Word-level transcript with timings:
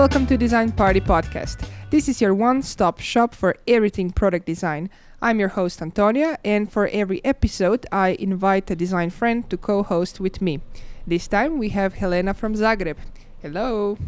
welcome 0.00 0.26
to 0.26 0.38
Design 0.38 0.72
Party 0.72 0.98
Podcast. 0.98 1.68
This 1.90 2.08
is 2.08 2.22
your 2.22 2.32
one 2.32 2.62
stop 2.62 3.00
shop 3.00 3.34
for 3.34 3.54
everything 3.68 4.10
product 4.10 4.46
design. 4.46 4.88
I'm 5.20 5.38
your 5.38 5.50
host, 5.50 5.82
Antonia, 5.82 6.38
and 6.42 6.72
for 6.72 6.88
every 6.88 7.22
episode, 7.22 7.84
I 7.92 8.16
invite 8.18 8.70
a 8.70 8.74
design 8.74 9.10
friend 9.10 9.44
to 9.50 9.58
co 9.58 9.82
host 9.82 10.18
with 10.18 10.40
me. 10.40 10.62
This 11.06 11.28
time, 11.28 11.58
we 11.58 11.68
have 11.76 11.92
Helena 11.92 12.32
from 12.32 12.54
Zagreb. 12.54 12.96
Hello. 13.42 13.98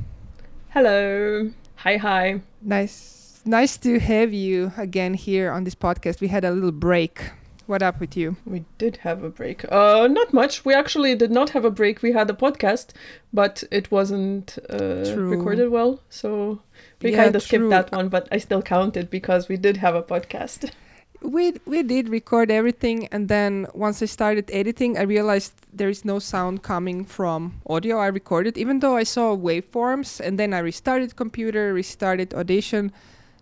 Hello. 0.71 1.51
Hi, 1.75 1.99
hi. 1.99 2.41
Nice, 2.63 3.43
nice 3.45 3.77
to 3.77 4.01
have 4.01 4.33
you 4.33 4.73
again 4.79 5.13
here 5.13 5.53
on 5.53 5.65
this 5.65 5.75
podcast. 5.75 6.23
We 6.23 6.29
had 6.29 6.43
a 6.43 6.53
little 6.53 6.73
break. 6.73 7.33
What 7.67 7.83
up 7.83 8.01
with 8.01 8.17
you? 8.17 8.37
We 8.45 8.65
did 8.79 8.99
have 8.99 9.23
a 9.23 9.31
break. 9.31 9.65
Uh, 9.71 10.09
not 10.09 10.33
much. 10.33 10.65
We 10.65 10.75
actually 10.75 11.15
did 11.15 11.31
not 11.31 11.51
have 11.51 11.65
a 11.65 11.71
break. 11.71 12.03
We 12.03 12.13
had 12.13 12.29
a 12.29 12.35
podcast, 12.35 12.89
but 13.33 13.65
it 13.71 13.91
wasn't 13.91 14.59
uh, 14.69 15.05
True. 15.05 15.31
recorded 15.31 15.71
well, 15.71 16.01
so 16.11 16.61
we 17.01 17.11
Yeah, 17.13 17.25
kind 17.25 17.37
of 17.37 17.43
skipped 17.43 17.71
that 17.71 17.93
one. 17.93 18.09
But 18.09 18.29
I 18.33 18.39
still 18.39 18.63
counted 18.63 19.11
because 19.11 19.49
we 19.49 19.57
did 19.57 19.77
have 19.79 19.95
a 19.95 20.03
podcast. 20.03 20.71
We 21.25 21.53
we 21.67 21.85
did 21.85 22.09
record 22.09 22.51
everything, 22.51 23.07
and 23.13 23.29
then 23.29 23.69
once 23.75 24.03
I 24.03 24.07
started 24.07 24.51
editing, 24.53 24.99
I 24.99 25.03
realized 25.03 25.53
there 25.73 25.89
is 25.89 26.05
no 26.05 26.19
sound 26.19 26.63
coming 26.65 27.05
from 27.05 27.61
audio 27.65 27.99
I 27.99 28.09
recorded, 28.09 28.59
even 28.59 28.81
though 28.81 28.97
I 28.97 29.05
saw 29.05 29.37
waveforms. 29.37 30.19
And 30.19 30.37
then 30.37 30.53
I 30.53 30.59
restarted 30.59 31.15
computer, 31.15 31.73
restarted 31.73 32.35
Audition. 32.35 32.91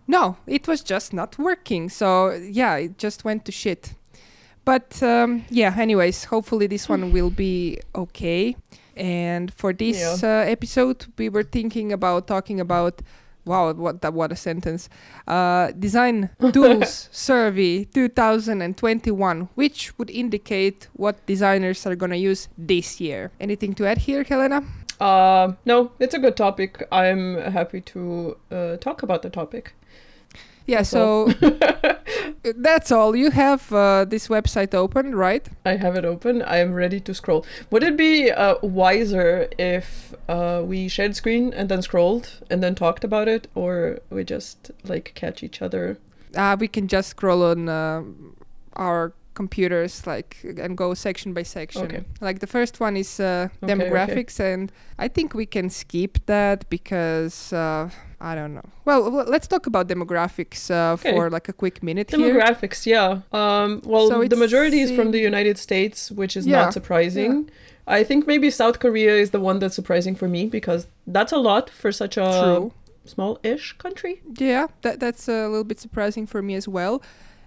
No, 0.07 0.37
it 0.45 0.67
was 0.67 0.83
just 0.83 1.11
not 1.11 1.39
working. 1.39 1.89
So 1.89 2.29
yeah, 2.33 2.75
it 2.75 2.99
just 2.99 3.25
went 3.25 3.45
to 3.45 3.51
shit. 3.51 3.95
But 4.63 5.01
um, 5.01 5.45
yeah, 5.49 5.75
anyways, 5.77 6.25
hopefully 6.25 6.67
this 6.67 6.87
one 6.87 7.11
will 7.11 7.29
be 7.29 7.79
okay. 7.95 8.55
And 8.95 9.53
for 9.53 9.73
this 9.73 10.23
uh, 10.23 10.45
episode, 10.47 11.05
we 11.17 11.29
were 11.29 11.43
thinking 11.43 11.91
about 11.91 12.27
talking 12.27 12.59
about. 12.59 13.01
Wow, 13.43 13.73
what 13.73 14.03
that 14.03 14.13
what 14.13 14.31
a 14.31 14.35
sentence! 14.35 14.87
Uh, 15.27 15.71
design 15.71 16.29
tools 16.53 17.09
survey 17.11 17.85
2021, 17.85 19.49
which 19.55 19.97
would 19.97 20.11
indicate 20.11 20.87
what 20.93 21.25
designers 21.25 21.87
are 21.87 21.95
gonna 21.95 22.17
use 22.17 22.49
this 22.55 23.01
year. 23.01 23.31
Anything 23.39 23.73
to 23.73 23.87
add 23.87 23.97
here, 23.97 24.23
Helena? 24.23 24.63
Uh, 24.99 25.53
no, 25.65 25.91
it's 25.97 26.13
a 26.13 26.19
good 26.19 26.37
topic. 26.37 26.87
I'm 26.91 27.35
happy 27.37 27.81
to 27.81 28.37
uh, 28.51 28.77
talk 28.77 29.01
about 29.01 29.23
the 29.23 29.31
topic. 29.31 29.73
Yeah, 30.67 30.83
so 30.83 31.27
that's 32.55 32.91
all. 32.91 33.15
You 33.15 33.31
have 33.31 33.71
uh, 33.73 34.05
this 34.05 34.27
website 34.27 34.73
open, 34.73 35.15
right? 35.15 35.47
I 35.65 35.75
have 35.77 35.95
it 35.95 36.05
open. 36.05 36.41
I 36.41 36.57
am 36.57 36.73
ready 36.73 36.99
to 37.01 37.13
scroll. 37.13 37.45
Would 37.71 37.83
it 37.83 37.97
be 37.97 38.31
uh, 38.31 38.55
wiser 38.61 39.47
if 39.57 40.13
uh, 40.29 40.61
we 40.65 40.87
shared 40.87 41.15
screen 41.15 41.53
and 41.53 41.69
then 41.69 41.81
scrolled 41.81 42.29
and 42.49 42.61
then 42.63 42.75
talked 42.75 43.03
about 43.03 43.27
it, 43.27 43.47
or 43.55 43.99
we 44.09 44.23
just 44.23 44.71
like 44.83 45.11
catch 45.15 45.43
each 45.43 45.61
other? 45.61 45.97
Uh, 46.35 46.55
we 46.59 46.67
can 46.67 46.87
just 46.87 47.09
scroll 47.09 47.43
on 47.43 47.67
uh, 47.69 48.03
our 48.73 49.13
computers 49.33 50.05
like 50.05 50.37
and 50.57 50.77
go 50.77 50.93
section 50.93 51.31
by 51.33 51.41
section 51.41 51.83
Okay. 51.85 52.03
like 52.19 52.39
the 52.39 52.47
first 52.47 52.81
one 52.81 52.97
is 52.97 53.17
uh, 53.17 53.47
Okay, 53.63 53.73
okay. 53.73 53.89
demographics 53.89 54.39
and 54.41 54.73
i 54.99 55.07
think 55.07 55.33
we 55.33 55.45
can 55.45 55.69
skip 55.69 56.17
that 56.25 56.69
because 56.69 57.53
uh, 57.53 57.89
i 58.29 58.33
don't 58.35 58.53
know 58.53 58.67
well 58.85 59.01
let's 59.33 59.47
talk 59.53 59.65
about 59.71 59.87
demographics 59.87 60.61
uh, 60.69 60.93
Okay. 60.93 61.11
for 61.11 61.29
like 61.29 61.47
a 61.49 61.53
quick 61.63 61.81
minute 61.83 62.07
here 62.11 62.19
Demographics, 62.33 62.85
yeah. 62.85 63.09
Um, 63.39 63.81
well, 63.91 64.07
So 64.09 64.15
the 64.33 64.35
majority 64.45 64.79
is 64.85 64.89
from 64.97 65.11
the 65.15 65.19
United 65.31 65.57
States, 65.67 65.97
which 66.19 66.33
is 66.39 66.43
Yeah, 66.45 66.61
not 66.61 66.73
surprising. 66.79 67.49
I 67.87 68.03
think 68.09 68.19
maybe 68.27 68.47
South 68.61 68.77
Korea 68.79 69.13
is 69.23 69.29
the 69.35 69.39
one 69.49 69.57
that's 69.61 69.75
surprising 69.81 70.15
for 70.21 70.27
me 70.35 70.41
because 70.57 70.81
that's 71.15 71.33
a 71.39 71.41
lot 71.49 71.65
for 71.81 71.91
such 71.91 72.15
a 72.17 72.27
true 72.41 72.71
small-ish 73.05 73.65
country. 73.83 74.13
Yeah, 74.51 74.67
that 74.83 74.99
that's 75.03 75.27
a 75.27 75.47
little 75.53 75.63
bit 75.71 75.79
surprising 75.79 76.25
for 76.27 76.41
me 76.41 76.53
as 76.61 76.67
well. 76.67 77.01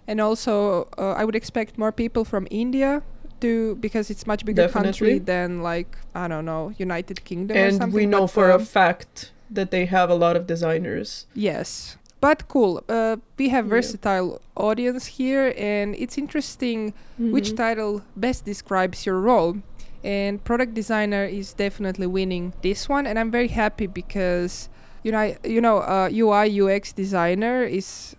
And 0.08 0.20
also, 0.20 0.54
uh, 0.98 1.12
I 1.20 1.24
would 1.24 1.36
expect 1.42 1.78
more 1.78 1.92
people 1.92 2.24
from 2.32 2.46
India 2.50 3.02
to 3.40 3.76
because 3.86 4.10
it's 4.12 4.26
much 4.26 4.44
bigger 4.44 4.68
country 4.68 5.18
than 5.18 5.62
like 5.62 5.90
I 6.14 6.28
don't 6.28 6.44
know 6.44 6.72
United 6.78 7.18
Kingdom 7.24 7.56
or 7.56 7.60
and 7.66 7.76
something. 7.76 7.94
we 7.94 8.06
know 8.06 8.26
for 8.26 8.50
a 8.50 8.56
um, 8.56 8.64
fact 8.64 9.32
that 9.54 9.70
they 9.70 9.86
have 9.86 10.10
a 10.10 10.14
lot 10.14 10.36
of 10.36 10.46
designers. 10.46 11.26
yes, 11.34 11.96
but 12.20 12.48
cool. 12.48 12.82
Uh, 12.88 13.16
we 13.38 13.50
have 13.50 13.66
Yeah. 13.66 13.70
versatile 13.76 14.40
audience 14.56 15.06
here, 15.18 15.52
and 15.58 15.94
it's 15.96 16.16
interesting 16.16 16.94
which 17.18 17.50
Mhm. 17.52 17.56
title 17.56 18.02
best 18.16 18.44
describes 18.44 19.04
your 19.06 19.20
role. 19.20 19.56
And 20.02 20.42
product 20.44 20.72
designer 20.74 21.24
is 21.24 21.54
definitely 21.54 22.06
winning 22.06 22.52
this 22.62 22.88
one, 22.88 23.06
and 23.06 23.18
I'm 23.18 23.30
very 23.30 23.48
happy 23.48 23.86
because 23.86 24.68
you 25.04 25.12
know, 25.12 25.18
I- 25.18 25.36
you 25.44 25.60
know, 25.60 25.78
uh, 25.84 26.08
UI 26.10 26.46
UX 26.48 26.90
designer 26.94 27.62
is 27.62 28.16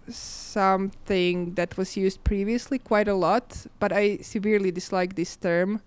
something 0.56 1.56
that 1.56 1.78
was 1.78 1.98
used 1.98 2.24
previously 2.24 2.78
quite 2.78 3.08
a 3.08 3.16
lot, 3.16 3.66
but 3.80 3.92
I 3.92 4.18
severely 4.22 4.70
dislike 4.72 5.16
this 5.16 5.36
term. 5.36 5.82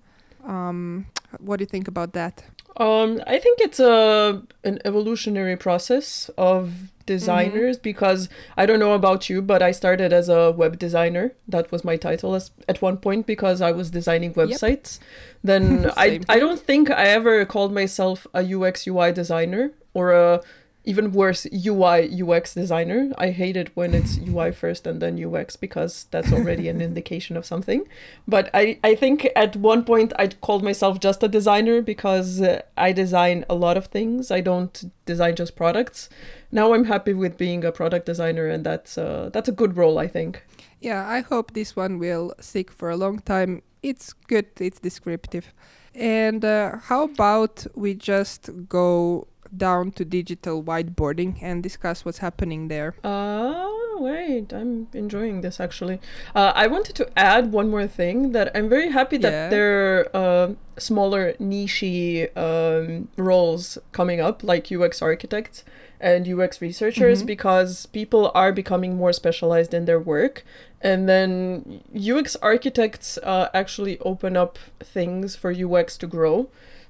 Um, 0.44 1.06
what 1.38 1.58
do 1.58 1.62
you 1.62 1.70
think 1.70 1.86
about 1.88 2.12
that? 2.14 2.42
Um, 2.76 3.20
I 3.26 3.38
think 3.38 3.60
it's 3.60 3.80
a 3.80 4.42
an 4.64 4.78
evolutionary 4.84 5.56
process 5.56 6.30
of 6.38 6.90
designers 7.06 7.76
Mm-hmm. 7.76 7.82
because 7.82 8.28
I 8.56 8.66
don't 8.66 8.78
know 8.78 8.92
about 8.92 9.30
you, 9.30 9.40
but 9.42 9.62
I 9.62 9.72
started 9.72 10.12
as 10.12 10.28
a 10.28 10.52
web 10.52 10.78
designer. 10.78 11.32
That 11.48 11.72
was 11.72 11.82
my 11.82 11.96
title 11.96 12.34
as, 12.34 12.50
at 12.68 12.82
one 12.82 12.98
point 12.98 13.26
because 13.26 13.62
I 13.62 13.72
was 13.72 13.90
designing 13.90 14.34
websites. 14.34 14.98
Then 15.42 15.90
I 15.96 16.20
I 16.28 16.38
don't 16.38 16.60
think 16.60 16.90
I 16.90 17.04
ever 17.04 17.44
called 17.46 17.72
myself 17.72 18.26
a 18.34 18.42
UX 18.54 18.86
UI 18.86 19.10
designer 19.12 19.72
or 19.94 20.12
a 20.12 20.40
even 20.88 21.12
worse 21.12 21.46
UI 21.52 22.08
UX 22.22 22.54
designer. 22.54 23.12
I 23.18 23.28
hate 23.28 23.58
it 23.58 23.76
when 23.76 23.92
it's 23.92 24.18
UI 24.26 24.52
first 24.52 24.86
and 24.86 25.02
then 25.02 25.22
UX 25.22 25.54
because 25.54 26.06
that's 26.10 26.32
already 26.32 26.66
an 26.70 26.80
indication 26.88 27.36
of 27.36 27.44
something. 27.44 27.86
But 28.26 28.48
I, 28.54 28.78
I 28.82 28.94
think 28.94 29.28
at 29.36 29.54
one 29.54 29.84
point 29.84 30.14
I 30.18 30.28
called 30.28 30.64
myself 30.64 30.98
just 30.98 31.22
a 31.22 31.28
designer 31.28 31.82
because 31.82 32.40
uh, 32.40 32.62
I 32.78 32.92
design 32.92 33.44
a 33.50 33.54
lot 33.54 33.76
of 33.76 33.88
things. 33.88 34.30
I 34.30 34.40
don't 34.40 34.90
design 35.04 35.36
just 35.36 35.56
products. 35.56 36.08
Now 36.50 36.72
I'm 36.72 36.86
happy 36.86 37.12
with 37.12 37.36
being 37.36 37.66
a 37.66 37.70
product 37.70 38.06
designer 38.06 38.46
and 38.48 38.64
that's 38.64 38.96
uh, 38.96 39.28
that's 39.30 39.50
a 39.50 39.52
good 39.60 39.76
role 39.76 39.98
I 39.98 40.08
think. 40.08 40.42
Yeah, 40.80 41.06
I 41.06 41.20
hope 41.20 41.52
this 41.52 41.76
one 41.76 41.98
will 41.98 42.32
stick 42.40 42.72
for 42.72 42.88
a 42.88 42.96
long 42.96 43.18
time. 43.18 43.60
It's 43.82 44.14
good, 44.14 44.46
it's 44.58 44.80
descriptive. 44.80 45.52
And 45.94 46.44
uh, 46.44 46.78
how 46.84 47.04
about 47.04 47.66
we 47.74 47.92
just 47.92 48.48
go 48.68 49.26
down 49.56 49.92
to 49.92 50.04
digital 50.04 50.62
whiteboarding 50.62 51.38
and 51.42 51.62
discuss 51.62 52.04
what's 52.04 52.18
happening 52.18 52.68
there? 52.68 52.94
Uh, 53.04 53.66
wait, 53.98 54.52
I'm 54.52 54.88
enjoying 54.92 55.40
this 55.40 55.60
actually. 55.60 56.00
Uh, 56.34 56.52
I 56.54 56.66
wanted 56.66 56.94
to 56.96 57.08
add 57.18 57.52
one 57.52 57.68
more 57.70 57.86
thing 57.86 58.32
that 58.32 58.50
I'm 58.54 58.68
very 58.68 58.90
happy 58.90 59.16
that 59.18 59.32
Yeah. 59.32 59.48
there 59.48 59.98
are 60.14 60.16
uh, 60.48 60.48
smaller 60.78 61.34
niche 61.38 62.28
um, 62.36 63.08
roles 63.16 63.78
coming 63.92 64.20
up, 64.20 64.42
like 64.42 64.70
UX 64.70 65.02
architects 65.02 65.64
and 66.00 66.26
UX 66.28 66.60
researchers, 66.62 67.22
Mhm. 67.22 67.26
because 67.26 67.86
people 67.86 68.30
are 68.34 68.52
becoming 68.52 68.94
more 68.96 69.12
specialized 69.12 69.74
in 69.74 69.84
their 69.84 69.98
work. 69.98 70.44
And 70.80 71.08
then 71.08 71.80
UX 71.92 72.36
architects 72.40 73.18
uh, 73.24 73.48
actually 73.52 73.98
open 74.00 74.36
up 74.36 74.58
things 74.78 75.34
for 75.34 75.50
UX 75.50 75.98
to 75.98 76.06
grow. 76.06 76.48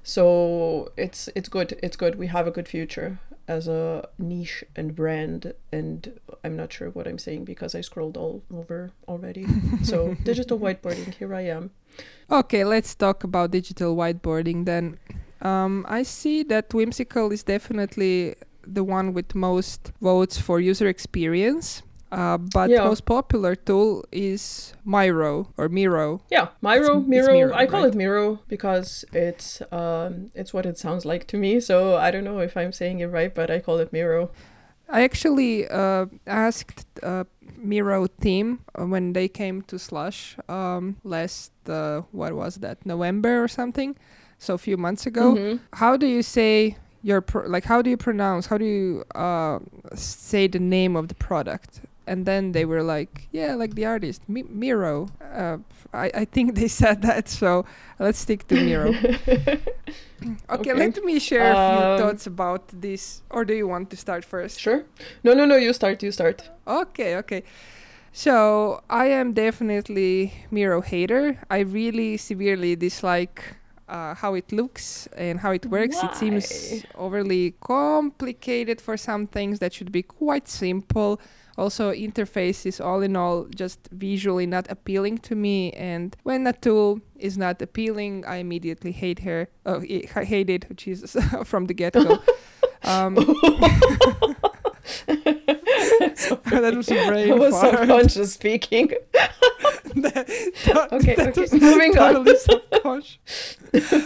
So 0.09 0.91
it's 0.97 1.29
it's 1.35 1.49
good. 1.49 1.69
It's 1.85 1.97
good. 2.03 2.13
We 2.15 2.27
have 2.27 2.47
a 2.47 2.51
good 2.51 2.67
future 2.67 3.19
as 3.47 3.67
a 3.67 4.07
niche 4.19 4.63
and 4.75 4.95
brand 4.95 5.55
and 5.71 6.19
i'm 6.43 6.55
not 6.55 6.71
sure 6.71 6.91
what 6.91 7.07
i'm 7.07 7.17
saying 7.17 7.43
because 7.43 7.73
i 7.73 7.81
scrolled 7.81 8.15
all 8.15 8.43
over 8.53 8.91
already 9.07 9.43
so 9.81 10.15
digital 10.23 10.59
whiteboarding 10.59 11.11
here 11.15 11.33
i 11.33 11.41
am 11.41 11.71
Okay, 12.31 12.63
let's 12.63 12.93
talk 12.95 13.23
about 13.23 13.51
digital 13.51 13.95
whiteboarding 13.95 14.65
then. 14.65 14.99
Um, 15.41 15.85
I 15.89 16.03
see 16.03 16.43
that 16.43 16.73
Whimsical 16.73 17.31
is 17.31 17.43
definitely 17.43 18.35
the 18.65 18.83
one 18.83 19.13
with 19.13 19.33
most 19.33 19.91
votes 20.01 20.37
for 20.37 20.59
user 20.59 20.87
experience. 20.87 21.81
Uh, 22.11 22.37
but 22.37 22.69
Yeah. 22.69 22.85
most 22.89 23.05
popular 23.05 23.53
tool 23.55 24.03
is 24.11 24.73
Miro 24.83 25.47
or 25.57 25.69
Miro. 25.69 26.21
yeah 26.31 26.47
miro 26.61 26.97
it's 26.99 27.07
miro 27.07 27.33
Miro, 27.33 27.53
i 27.53 27.65
call 27.67 27.83
right? 27.83 27.93
it 27.93 27.97
miro 28.03 28.39
because 28.47 29.05
it's 29.13 29.61
um 29.71 30.31
it's 30.33 30.51
what 30.53 30.65
it 30.65 30.77
sounds 30.77 31.05
like 31.05 31.23
to 31.27 31.37
me 31.37 31.59
so 31.59 31.95
i 31.97 32.09
don't 32.11 32.23
know 32.23 32.39
if 32.39 32.57
i'm 32.57 32.71
saying 32.73 32.99
it 32.99 33.09
right 33.17 33.35
but 33.35 33.51
i 33.51 33.59
call 33.59 33.77
it 33.77 33.93
miro 33.93 34.29
I 34.91 35.03
actually 35.03 35.67
uh, 35.69 36.07
asked 36.25 36.83
uh, 37.03 37.25
Miro 37.61 38.07
team 38.07 38.61
uh, 38.73 38.87
when 38.87 39.13
they 39.13 39.27
came 39.27 39.61
to 39.69 39.77
Slush 39.77 40.35
um, 40.49 40.95
last, 41.03 41.51
uh, 41.69 42.01
what 42.11 42.33
was 42.33 42.55
that, 42.65 42.83
November 42.87 43.43
or 43.43 43.47
something? 43.47 43.95
So 44.39 44.55
a 44.55 44.57
few 44.57 44.77
months 44.77 45.05
ago. 45.05 45.35
Mhm. 45.35 45.59
How 45.73 45.95
do 45.95 46.07
you 46.07 46.23
say 46.23 46.75
your, 47.03 47.21
pro- 47.21 47.45
like, 47.45 47.65
how 47.65 47.83
do 47.83 47.89
you 47.91 47.97
pronounce, 47.97 48.47
how 48.49 48.57
do 48.57 48.65
you 48.65 49.03
uh, 49.13 49.59
say 49.93 50.47
the 50.47 50.57
name 50.77 50.95
of 50.95 51.07
the 51.07 51.13
product? 51.27 51.81
And 52.09 52.25
then 52.25 52.51
they 52.51 52.65
were 52.65 52.83
like, 52.95 53.27
"Yeah, 53.31 53.55
like 53.61 53.73
the 53.75 53.85
artist 53.85 54.21
Mi- 54.27 54.49
Miro." 54.61 55.07
Uh, 55.21 55.57
I 55.93 56.07
I 56.21 56.25
think 56.25 56.55
they 56.55 56.67
said 56.83 57.01
that, 57.01 57.29
so 57.29 57.65
let's 57.99 58.19
stick 58.19 58.41
to 58.47 58.55
Miro. 58.55 58.89
okay, 58.93 59.59
Okay. 60.49 60.73
let 60.73 61.03
me 61.03 61.19
share 61.19 61.51
a 61.51 61.55
few 61.55 61.83
Um, 61.85 61.97
thoughts 61.99 62.27
about 62.27 62.63
this, 62.81 63.21
or 63.29 63.45
do 63.45 63.53
you 63.53 63.67
want 63.67 63.89
to 63.89 63.97
start 63.97 64.25
first? 64.25 64.59
Sure. 64.59 64.83
No, 65.23 65.33
no, 65.33 65.45
no. 65.45 65.55
You 65.55 65.73
start. 65.73 66.03
You 66.03 66.11
start. 66.11 66.49
Okay, 66.67 67.15
okay. 67.17 67.43
So 68.11 68.81
I 68.89 69.05
am 69.19 69.33
definitely 69.33 70.33
Miro 70.51 70.81
hater. 70.81 71.37
I 71.49 71.59
really 71.59 72.17
severely 72.17 72.75
dislike 72.75 73.55
uh, 73.87 74.13
how 74.15 74.33
it 74.35 74.51
looks 74.51 75.07
and 75.15 75.39
how 75.39 75.51
it 75.51 75.65
works. 75.67 76.03
It 76.03 76.15
seems 76.15 76.85
overly 76.95 77.53
complicated 77.61 78.81
for 78.81 78.97
some 78.97 79.27
things 79.27 79.59
that 79.59 79.73
should 79.73 79.91
be 79.91 80.03
quite 80.03 80.47
simple. 80.47 81.19
Also, 81.59 81.91
interface 81.91 82.65
is 82.65 82.79
all 82.79 83.01
in 83.01 83.17
all 83.17 83.45
just 83.53 83.89
visually 83.91 84.45
not 84.47 84.65
appealing 84.71 85.17
to 85.17 85.35
me. 85.35 85.73
And 85.73 86.15
when 86.23 86.47
a 86.47 86.53
tool 86.53 87.01
is 87.17 87.37
not 87.37 87.61
appealing, 87.61 88.23
I 88.25 88.37
immediately 88.37 88.93
hate 88.93 89.19
her. 89.19 89.49
Oh, 89.65 89.83
I 90.15 90.23
hate 90.23 90.49
it, 90.49 90.65
Jesus, 90.77 91.17
from 91.43 91.65
the 91.65 91.73
get 91.73 91.93
go. 91.95 92.19
um, 92.85 93.15
that 95.05 96.73
was 96.77 96.89
a 96.91 97.07
brain 97.07 97.31
I 97.33 97.35
was 97.35 97.53
fart. 97.53 97.77
subconscious 97.77 98.33
speaking. 98.33 98.87
that, 99.95 100.29
Okay, 100.93 101.15
that 101.15 101.27
okay, 101.29 101.41
was 101.41 101.51
moving 101.53 101.97
on. 101.97 102.13
totally 102.13 102.37
subconscious. 102.37 103.57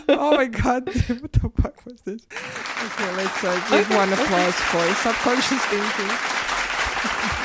oh 0.10 0.38
my 0.38 0.46
god, 0.48 0.88
what 1.22 1.32
the 1.34 1.52
fuck 1.62 1.86
was 1.86 2.02
this? 2.02 2.26
Okay, 2.34 3.16
let's 3.16 3.44
uh, 3.44 3.54
give 3.70 3.86
Okay, 3.86 3.96
one 3.96 4.12
okay. 4.12 4.24
applause 4.24 4.56
for 4.56 4.86
subconscious 5.06 5.64
thinking. 5.66 7.43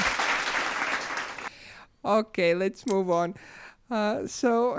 Okay, 2.08 2.54
let's 2.54 2.86
move 2.86 3.10
on. 3.10 3.34
Uh, 3.90 4.26
so, 4.26 4.78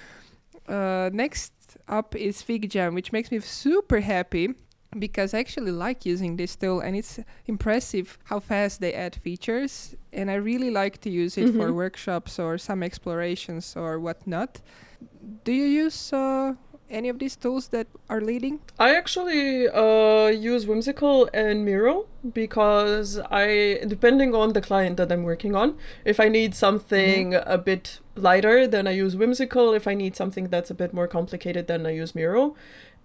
uh, 0.68 1.10
next 1.12 1.52
up 1.88 2.14
is 2.14 2.42
FigJam, 2.42 2.94
which 2.94 3.12
makes 3.12 3.30
me 3.30 3.38
super 3.40 4.00
happy 4.00 4.54
because 4.98 5.34
I 5.34 5.40
actually 5.40 5.72
like 5.72 6.06
using 6.06 6.36
this 6.36 6.56
tool 6.56 6.80
and 6.80 6.96
it's 6.96 7.18
impressive 7.46 8.18
how 8.24 8.40
fast 8.40 8.80
they 8.80 8.92
add 8.92 9.16
features. 9.16 9.94
And 10.12 10.30
I 10.30 10.34
really 10.34 10.70
like 10.70 11.00
to 11.02 11.10
use 11.10 11.38
it 11.38 11.48
for 11.50 11.68
Mhm. 11.68 11.74
workshops 11.74 12.38
or 12.38 12.58
some 12.58 12.82
explorations 12.82 13.76
or 13.76 13.98
whatnot. 13.98 14.60
Do 15.44 15.52
you 15.52 15.66
use 15.84 16.12
uh, 16.12 16.54
any 16.90 17.08
of 17.08 17.18
these 17.18 17.36
tools 17.36 17.68
that 17.68 17.86
are 18.08 18.20
leading? 18.20 18.60
I 18.78 18.94
actually 18.94 19.68
uh, 19.68 20.28
use 20.28 20.66
Whimsical 20.66 21.28
and 21.32 21.64
Miro 21.64 22.06
because 22.32 23.18
I, 23.30 23.80
depending 23.86 24.34
on 24.34 24.52
the 24.52 24.60
client 24.60 24.96
that 24.96 25.10
I'm 25.10 25.22
working 25.22 25.54
on, 25.54 25.76
if 26.04 26.20
I 26.20 26.28
need 26.28 26.54
something 26.54 27.34
a 27.34 27.58
bit 27.58 28.00
lighter, 28.14 28.66
then 28.66 28.86
I 28.86 28.92
use 28.92 29.16
Whimsical. 29.16 29.72
If 29.72 29.86
I 29.86 29.94
need 29.94 30.16
something 30.16 30.48
that's 30.48 30.70
a 30.70 30.74
bit 30.74 30.92
more 30.92 31.08
complicated, 31.08 31.66
then 31.66 31.86
I 31.86 31.90
use 31.90 32.14
Miro. 32.14 32.54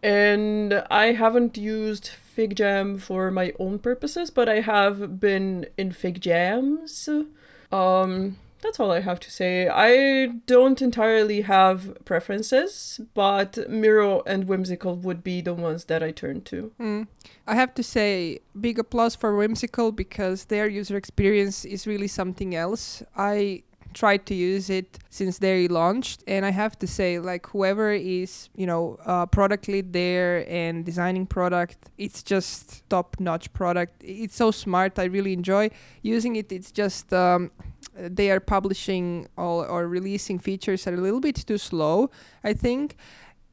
And 0.04 0.83
I 0.89 1.12
haven't 1.12 1.57
used 1.57 2.12
FigJam 2.36 3.00
for 3.00 3.30
my 3.30 3.54
own 3.60 3.78
purposes, 3.80 4.31
but 4.31 4.50
I 4.50 4.62
have 4.62 5.19
been 5.19 5.68
in 5.78 5.92
FigJams. 5.92 7.28
Um, 7.72 8.38
that's 8.62 8.80
all 8.80 8.92
I 8.92 9.02
have 9.02 9.19
to 9.22 9.31
say. 9.31 9.68
I 9.68 10.28
don't 10.46 10.81
entirely 10.81 11.42
have 11.42 11.98
preferences, 12.06 13.02
but 13.13 13.69
Miro 13.69 14.22
and 14.25 14.46
Whimsical 14.46 14.96
would 14.98 15.24
be 15.24 15.42
the 15.42 15.54
ones 15.54 15.86
that 15.86 16.04
I 16.04 16.12
turn 16.12 16.42
to. 16.44 16.72
Mm. 16.80 17.08
I 17.48 17.56
have 17.56 17.74
to 17.75 17.84
say, 17.84 18.40
big 18.60 18.80
applause 18.80 19.16
for 19.16 19.36
Whimsical 19.36 19.92
because 19.92 20.46
their 20.46 20.68
user 20.68 20.98
experience 20.98 21.66
is 21.66 21.88
really 21.88 22.08
something 22.08 22.56
else. 22.56 23.04
I 23.16 23.63
tried 23.94 24.26
to 24.28 24.34
use 24.34 24.70
it 24.70 25.00
since 25.10 25.40
they 25.40 25.68
launched, 25.68 26.24
and 26.28 26.46
I 26.46 26.52
have 26.52 26.78
to 26.80 26.88
say, 26.88 27.20
like 27.20 27.48
whoever 27.48 27.92
is 27.92 28.50
you 28.56 28.66
know 28.66 28.98
uh, 29.06 29.26
product 29.26 29.68
lead 29.68 29.94
there 29.94 30.46
and 30.50 30.86
designing 30.86 31.26
product, 31.28 31.90
it's 31.98 32.24
just 32.24 32.88
top 32.90 33.16
notch 33.20 33.52
product. 33.54 33.94
It's 34.04 34.36
so 34.36 34.52
smart. 34.52 34.98
I 35.00 35.06
really 35.06 35.34
enjoy 35.34 35.70
using 36.02 36.36
it. 36.36 36.52
It's 36.52 36.72
just. 36.72 37.14
Um, 37.14 37.52
they 37.94 38.32
are 38.32 38.40
publishing 38.40 39.28
or, 39.36 39.68
or 39.68 39.86
releasing 39.88 40.40
features 40.40 40.88
are 40.88 40.94
a 40.94 40.98
little 40.98 41.20
bit 41.20 41.36
too 41.46 41.58
slow, 41.58 42.10
I 42.44 42.54
think 42.54 42.96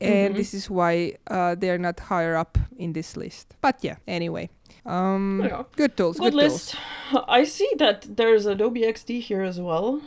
and 0.00 0.32
Mhm. 0.35 0.37
this 0.37 0.55
is 0.55 0.70
why 0.70 1.14
uh, 1.26 1.56
they're 1.56 1.76
not 1.79 1.99
higher 1.99 2.37
up 2.37 2.56
in 2.79 2.93
this 2.93 3.17
list. 3.17 3.56
But 3.61 3.82
yeah, 3.82 3.96
anyway, 4.06 4.49
um, 4.87 5.43
Yeah. 5.44 5.64
good 5.76 5.96
tools, 5.96 6.19
Good 6.19 6.35
good, 6.35 6.43
list. 6.52 6.76
I 7.26 7.43
see 7.44 7.69
that 7.79 8.06
there's 8.17 8.46
Adobe 8.46 8.82
XD 8.82 9.19
here 9.20 9.43
as 9.43 9.61
well. 9.61 10.00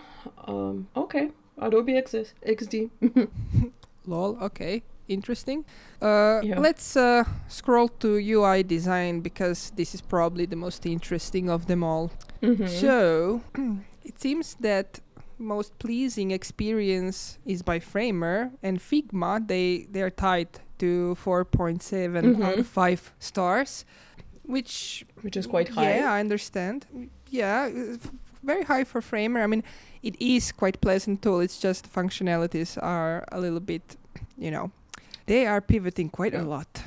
Um, 0.48 0.88
okay, 0.96 1.32
Adobe 1.58 1.94
XS, 1.94 2.34
XD. 2.48 2.90
Lol. 4.08 4.38
Okay, 4.42 4.84
interesting. 5.08 5.64
Uh, 6.02 6.42
Yeah. 6.44 6.60
Let's 6.60 6.96
uh, 6.96 7.24
scroll 7.48 7.88
to 8.00 8.08
UI 8.18 8.64
design 8.64 9.22
because 9.22 9.72
this 9.76 9.94
is 9.94 10.02
probably 10.02 10.46
the 10.48 10.56
most 10.56 10.86
interesting 10.86 11.50
of 11.50 11.66
them 11.68 11.84
all. 11.84 12.10
Mhm. 12.42 12.68
So 12.68 13.42
it 14.04 14.20
seems 14.20 14.56
that 14.62 15.00
most 15.38 15.78
pleasing 15.80 16.32
experience 16.32 17.38
is 17.46 17.64
by 17.64 17.80
Framer 17.80 18.52
and 18.64 18.80
Figma. 18.80 19.40
They 19.48 19.88
they 19.92 20.02
are 20.02 20.12
tied 20.12 20.48
to 20.80 21.16
4.7 21.16 22.18
out 22.44 22.56
Mhm. 22.56 22.60
of 22.60 22.68
5 22.68 23.12
stars, 23.20 23.86
which 24.44 25.06
Which 25.24 25.38
is 25.38 25.48
quite 25.48 25.70
high. 25.70 25.98
Yeah, 25.98 26.12
I 26.18 26.20
understand. 26.20 26.86
Yeah, 27.30 27.70
uh, 27.70 27.94
f- 28.04 28.12
very 28.44 28.64
high 28.64 28.84
for 28.86 29.02
Framer. 29.02 29.44
I 29.44 29.48
mean, 29.48 29.64
it 30.04 30.16
is 30.20 30.52
quite 30.52 30.80
pleasant 30.82 31.22
tool. 31.22 31.40
It's 31.42 31.60
just 31.60 31.92
functionalities 31.92 32.78
are 32.82 33.24
a 33.32 33.40
little 33.40 33.60
bit, 33.60 33.98
you 34.38 34.52
know, 34.52 34.72
they 35.26 35.46
are 35.48 35.62
pivoting 35.62 36.10
quite 36.10 36.34
Yeah. 36.34 36.42
a 36.44 36.46
lot. 36.46 36.84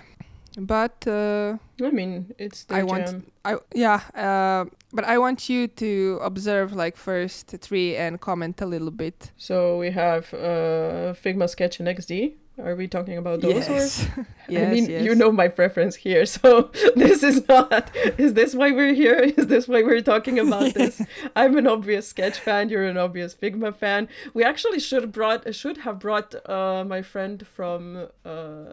But 0.56 1.06
uh, 1.06 1.56
I 1.82 1.90
mean, 1.90 2.34
it's 2.38 2.66
I 2.70 2.82
want- 2.82 3.06
jam. 3.06 3.32
I 3.44 3.56
yeah, 3.74 4.00
uh, 4.14 4.64
but 4.92 5.04
I 5.04 5.18
want 5.18 5.48
you 5.48 5.66
to 5.68 6.20
observe 6.22 6.72
like 6.72 6.96
first 6.96 7.48
three 7.60 7.96
and 7.96 8.20
comment 8.20 8.60
a 8.60 8.66
little 8.66 8.90
bit. 8.90 9.32
So 9.36 9.78
we 9.78 9.90
have 9.90 10.32
uh, 10.32 11.14
Figma 11.14 11.48
Sketch 11.48 11.80
and 11.80 11.88
XD. 11.88 12.34
Are 12.62 12.76
we 12.76 12.86
talking 12.86 13.18
about 13.18 13.40
those? 13.40 13.68
Or? 13.68 13.72
yes, 13.72 14.08
yes, 14.48 14.68
I 14.68 14.72
mean, 14.72 14.88
yes. 14.88 15.02
you 15.04 15.16
know 15.16 15.32
my 15.32 15.48
preference 15.48 15.96
here, 15.96 16.24
so 16.24 16.70
this 16.94 17.24
is 17.24 17.48
not. 17.48 17.90
Is 18.16 18.34
this 18.34 18.54
why 18.54 18.70
we're 18.70 18.94
here? 18.94 19.18
Is 19.36 19.48
this 19.48 19.66
why 19.66 19.82
we're 19.82 20.02
talking 20.02 20.38
about 20.38 20.72
this? 20.74 21.02
I'm 21.34 21.58
an 21.58 21.66
obvious 21.66 22.06
Sketch 22.06 22.38
fan. 22.38 22.68
You're 22.68 22.84
an 22.84 22.96
obvious 22.96 23.34
Figma 23.34 23.74
fan. 23.74 24.08
We 24.34 24.44
actually 24.44 24.78
should 24.78 25.02
have 25.02 25.10
brought 25.10 25.52
should 25.52 25.78
have 25.78 25.98
brought 25.98 26.32
uh, 26.48 26.84
my 26.86 27.02
friend 27.02 27.44
from 27.44 28.06
uh, 28.24 28.72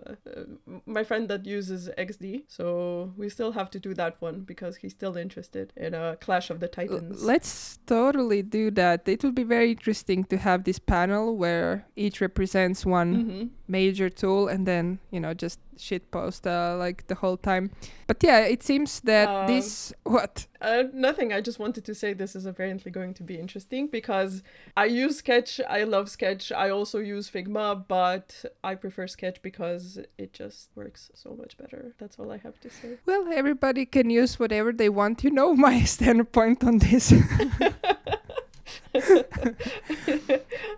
my 0.86 1.03
friend 1.03 1.27
that 1.29 1.48
uses 1.48 1.89
XD. 1.98 2.43
So 2.50 2.90
we 3.17 3.27
still 3.29 3.51
have 3.60 3.69
to 3.75 3.79
do 3.88 3.91
that 4.01 4.13
one 4.27 4.38
because 4.51 4.74
he's 4.81 4.93
still 5.00 5.15
interested 5.25 5.65
in 5.86 5.93
a 5.93 6.17
Clash 6.25 6.50
of 6.53 6.57
the 6.60 6.67
Titans. 6.67 7.24
Let's 7.33 7.79
totally 7.86 8.41
do 8.60 8.71
that. 8.81 9.07
It 9.07 9.24
would 9.24 9.36
be 9.43 9.48
very 9.57 9.69
interesting 9.71 10.19
to 10.31 10.38
have 10.48 10.60
this 10.63 10.79
panel 10.95 11.25
where 11.43 11.71
each 11.95 12.17
represents 12.27 12.79
one 13.00 13.12
Mhm. 13.15 13.50
major 13.67 14.10
tool 14.21 14.41
and 14.53 14.62
then 14.71 14.86
you 15.13 15.19
know 15.24 15.33
just 15.45 15.60
shit 15.78 16.12
post 16.12 16.46
uh, 16.48 16.75
like 16.78 17.08
the 17.08 17.16
whole 17.16 17.38
time 17.38 17.70
but 18.08 18.24
yeah 18.24 18.40
it 18.46 18.62
seems 18.63 19.00
that 19.01 19.28
Um, 19.30 19.48
this 19.48 19.94
what 20.04 20.48
Uh, 20.62 20.84
nothing. 20.94 21.34
I 21.34 21.42
just 21.42 21.58
wanted 21.60 21.84
to 21.86 21.94
say 21.96 22.13
this 22.13 22.36
is 22.36 22.46
apparently 22.46 22.92
going 22.92 23.13
to 23.16 23.24
be 23.24 23.34
interesting 23.40 23.88
because 23.90 24.44
I 24.78 24.86
use 25.04 25.18
Sketch. 25.18 25.60
I 25.68 25.86
love 25.86 26.08
Sketch. 26.08 26.51
I 26.51 26.70
also 26.70 27.00
use 27.00 27.32
Figma, 27.32 27.84
but 27.88 28.46
I 28.63 28.75
prefer 28.75 29.08
Sketch 29.08 29.42
because 29.42 29.98
it 30.24 30.34
just 30.34 30.70
works 30.75 31.10
so 31.16 31.30
much 31.42 31.58
better. 31.58 31.96
That's 31.98 32.20
all 32.20 32.30
I 32.32 32.38
have 32.48 32.60
to 32.62 32.70
say. 32.70 32.90
well 33.08 33.24
everybody 33.34 33.86
can 33.88 34.10
use 34.12 34.38
whatever 34.40 34.72
they 34.72 34.90
want 34.90 35.24
you 35.24 35.32
know 35.32 35.56
my 35.56 35.82
standpoint 35.96 36.63
on 36.63 36.78
this 36.78 37.12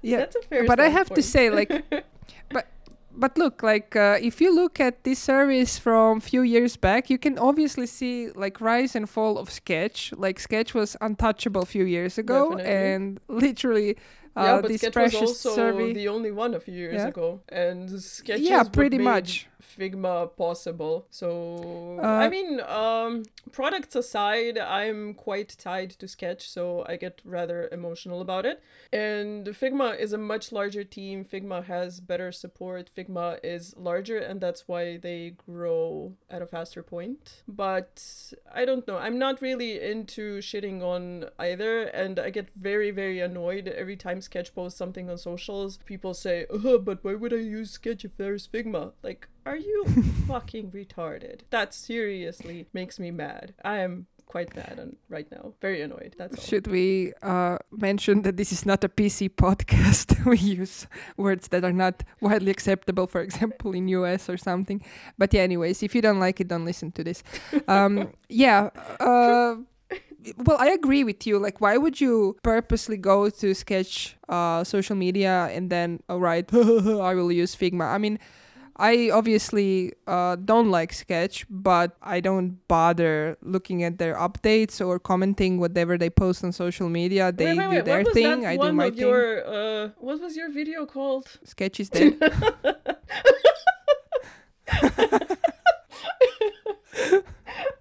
yeah 0.02 0.18
That's 0.18 0.36
a 0.36 0.42
fair 0.50 0.66
but 0.66 0.80
i 0.80 0.90
have 0.90 1.10
to 1.12 1.22
say 1.22 1.50
like 1.50 1.72
but 2.56 2.66
but 3.15 3.38
look 3.38 3.62
like 3.63 3.96
uh, 3.96 4.17
if 4.22 4.41
you 4.41 4.53
look 4.53 4.79
at 4.79 5.03
this 5.03 5.20
service 5.20 5.77
from 5.77 6.20
few 6.20 6.41
years 6.41 6.75
back 6.77 7.10
you 7.10 7.17
can 7.17 7.38
obviously 7.38 7.86
see 7.86 8.29
like 8.36 8.60
rise 8.62 8.96
and 8.96 9.10
fall 9.10 9.38
of 9.38 9.50
sketch 9.50 10.12
like 10.17 10.39
sketch 10.39 10.74
was 10.74 10.98
untouchable 11.01 11.62
a 11.62 11.65
few 11.65 11.86
years 11.86 12.17
ago 12.17 12.50
Definitely. 12.58 12.74
and 12.93 13.20
literally 13.27 13.98
uh, 14.36 14.41
yeah, 14.43 14.62
but 14.62 14.67
this 14.70 14.82
Sketch 14.82 14.96
was 14.96 15.13
also 15.13 15.93
the 15.93 16.08
only 16.08 16.32
one 16.32 16.55
a 16.55 16.60
few 16.60 16.74
years 16.74 16.96
Yeah. 16.96 17.08
ago, 17.10 17.41
and 17.50 18.01
Sketch 18.01 18.39
yeah 18.39 18.63
pretty 18.63 18.98
much 18.98 19.48
Figma 19.63 20.36
possible. 20.36 21.08
So 21.10 22.00
Uh, 22.01 22.08
I 22.08 22.29
mean, 22.29 22.60
um, 22.62 23.24
products 23.51 23.96
aside, 23.96 24.58
I'm 24.58 25.13
quite 25.13 25.55
tied 25.58 25.91
to 25.91 26.08
Sketch, 26.08 26.50
so 26.50 26.86
I 26.88 26.96
get 26.98 27.22
rather 27.24 27.70
emotional 27.72 28.22
about 28.22 28.46
it. 28.46 28.62
And 28.91 29.48
Figma 29.48 29.98
is 29.98 30.13
a 30.13 30.17
much 30.17 30.51
larger 30.51 30.84
team. 30.84 31.25
Figma 31.25 31.63
has 31.65 32.00
better 32.00 32.32
support. 32.32 32.89
Figma 32.96 33.39
is 33.43 33.75
larger, 33.77 34.17
and 34.17 34.41
that's 34.41 34.67
why 34.67 34.98
they 34.98 35.36
grow 35.46 36.13
at 36.29 36.41
a 36.41 36.48
faster 36.48 36.84
point. 36.84 37.43
But 37.48 38.34
I 38.53 38.65
don't 38.65 38.88
know. 38.88 38.98
I'm 38.98 39.17
not 39.17 39.41
really 39.41 39.82
into 39.82 40.39
shitting 40.39 40.82
on 40.82 41.29
either, 41.39 41.84
and 41.84 42.20
I 42.20 42.29
get 42.29 42.50
very, 42.55 42.91
very 42.91 43.20
annoyed 43.20 43.67
every 43.67 43.96
time 43.96 44.22
Sketch 44.22 44.53
posts 44.53 44.77
something 44.77 45.10
on 45.10 45.17
socials. 45.17 45.77
People 45.86 46.13
say, 46.13 46.46
"Oh, 46.50 46.77
but 46.77 47.03
why 47.03 47.15
would 47.15 47.34
I 47.34 47.38
use 47.38 47.72
Sketch 47.72 48.05
if 48.05 48.17
there's 48.17 48.48
Figma?" 48.48 48.93
Like, 49.03 49.27
are 49.46 49.58
you 49.58 49.86
fucking 50.28 50.72
retarded? 50.72 51.42
That 51.50 51.74
seriously 51.74 52.68
makes 52.74 53.00
me 53.00 53.12
mad. 53.12 53.54
I 53.64 53.80
am 53.80 54.08
quite 54.26 54.56
mad 54.56 54.80
and 54.80 54.96
right 55.10 55.30
now. 55.32 55.54
Very 55.62 55.82
annoyed. 55.82 56.16
That's 56.18 56.36
all. 56.36 56.44
Should 56.44 56.68
we 56.68 57.14
uh, 57.22 57.58
mention 57.72 58.24
that 58.24 58.38
this 58.38 58.52
is 58.52 58.66
not 58.66 58.84
a 58.84 58.90
PC 58.90 59.30
podcast? 59.30 60.26
we 60.32 60.38
use 60.38 60.88
words 61.18 61.50
that 61.50 61.64
are 61.64 61.74
not 61.74 62.04
widely 62.22 62.52
acceptable, 62.52 63.06
for 63.08 63.22
example, 63.22 63.74
in 63.74 63.88
US 63.90 64.30
or 64.30 64.38
something. 64.38 64.82
But 65.18 65.34
yeah, 65.34 65.42
anyways, 65.42 65.84
if 65.84 65.94
you 65.94 66.02
don't 66.02 66.20
like 66.20 66.40
it, 66.40 66.48
don't 66.48 66.66
listen 66.66 66.92
to 66.94 67.04
this. 67.04 67.24
Um, 67.68 68.14
yeah. 68.30 68.70
Uh, 69.00 69.58
well, 70.38 70.58
I 70.60 70.70
agree 70.70 71.04
with 71.04 71.28
you. 71.28 71.38
Like, 71.38 71.62
why 71.62 71.78
would 71.78 72.00
you 72.00 72.38
purposely 72.44 72.98
go 72.98 73.30
to 73.30 73.54
Sketch 73.54 74.16
uh, 74.30 74.64
social 74.64 74.96
media 74.96 75.50
and 75.52 75.70
then 75.70 76.00
uh, 76.10 76.18
write, 76.18 76.54
I 76.54 77.14
will 77.14 77.32
use 77.32 77.56
Figma? 77.56 77.86
I 77.86 77.98
mean, 77.98 78.18
I 78.84 79.12
obviously 79.12 79.94
uh, 80.08 80.36
don't 80.36 80.70
like 80.70 80.92
Sketch, 80.92 81.46
but 81.50 81.96
I 82.02 82.20
don't 82.20 82.60
bother 82.68 83.38
looking 83.42 83.82
at 83.82 83.98
their 83.98 84.16
updates 84.16 84.86
or 84.86 85.00
commenting 85.00 85.58
whatever 85.58 85.98
they 85.98 86.10
post 86.10 86.44
on 86.44 86.52
social 86.52 86.90
media. 86.90 87.32
They 87.32 87.46
wait, 87.46 87.58
wait, 87.60 87.63
do 87.63 87.75
wait. 87.78 87.86
their 87.86 88.04
thing, 88.04 88.46
I 88.46 88.58
do 88.58 88.74
my 88.74 88.90
thing. 88.90 89.00
your 89.00 89.48
uh, 89.48 89.90
what 90.00 90.20
was 90.20 90.36
your 90.36 90.52
video 90.52 90.86
called? 90.86 91.32
Sketch 91.46 91.80
is 91.80 91.90
dead. 91.96 92.20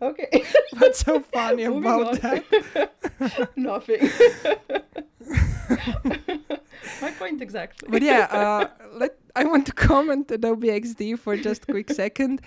Okay. 0.03 0.45
What's 0.79 0.99
so 0.99 1.21
funny 1.21 1.63
about 1.63 2.21
that? 2.23 2.43
Nothing. 3.55 4.11
My 7.01 7.11
point 7.13 7.41
exactly. 7.41 7.89
But 7.89 8.03
yeah, 8.03 8.27
uh, 8.31 8.67
let 8.95 9.17
I 9.35 9.45
want 9.45 9.67
to 9.67 9.73
comment 9.89 10.31
Adobe 10.31 10.69
XD 10.69 11.19
for 11.19 11.37
just 11.37 11.65
a 11.69 11.73
quick 11.73 11.91
second. 12.03 12.41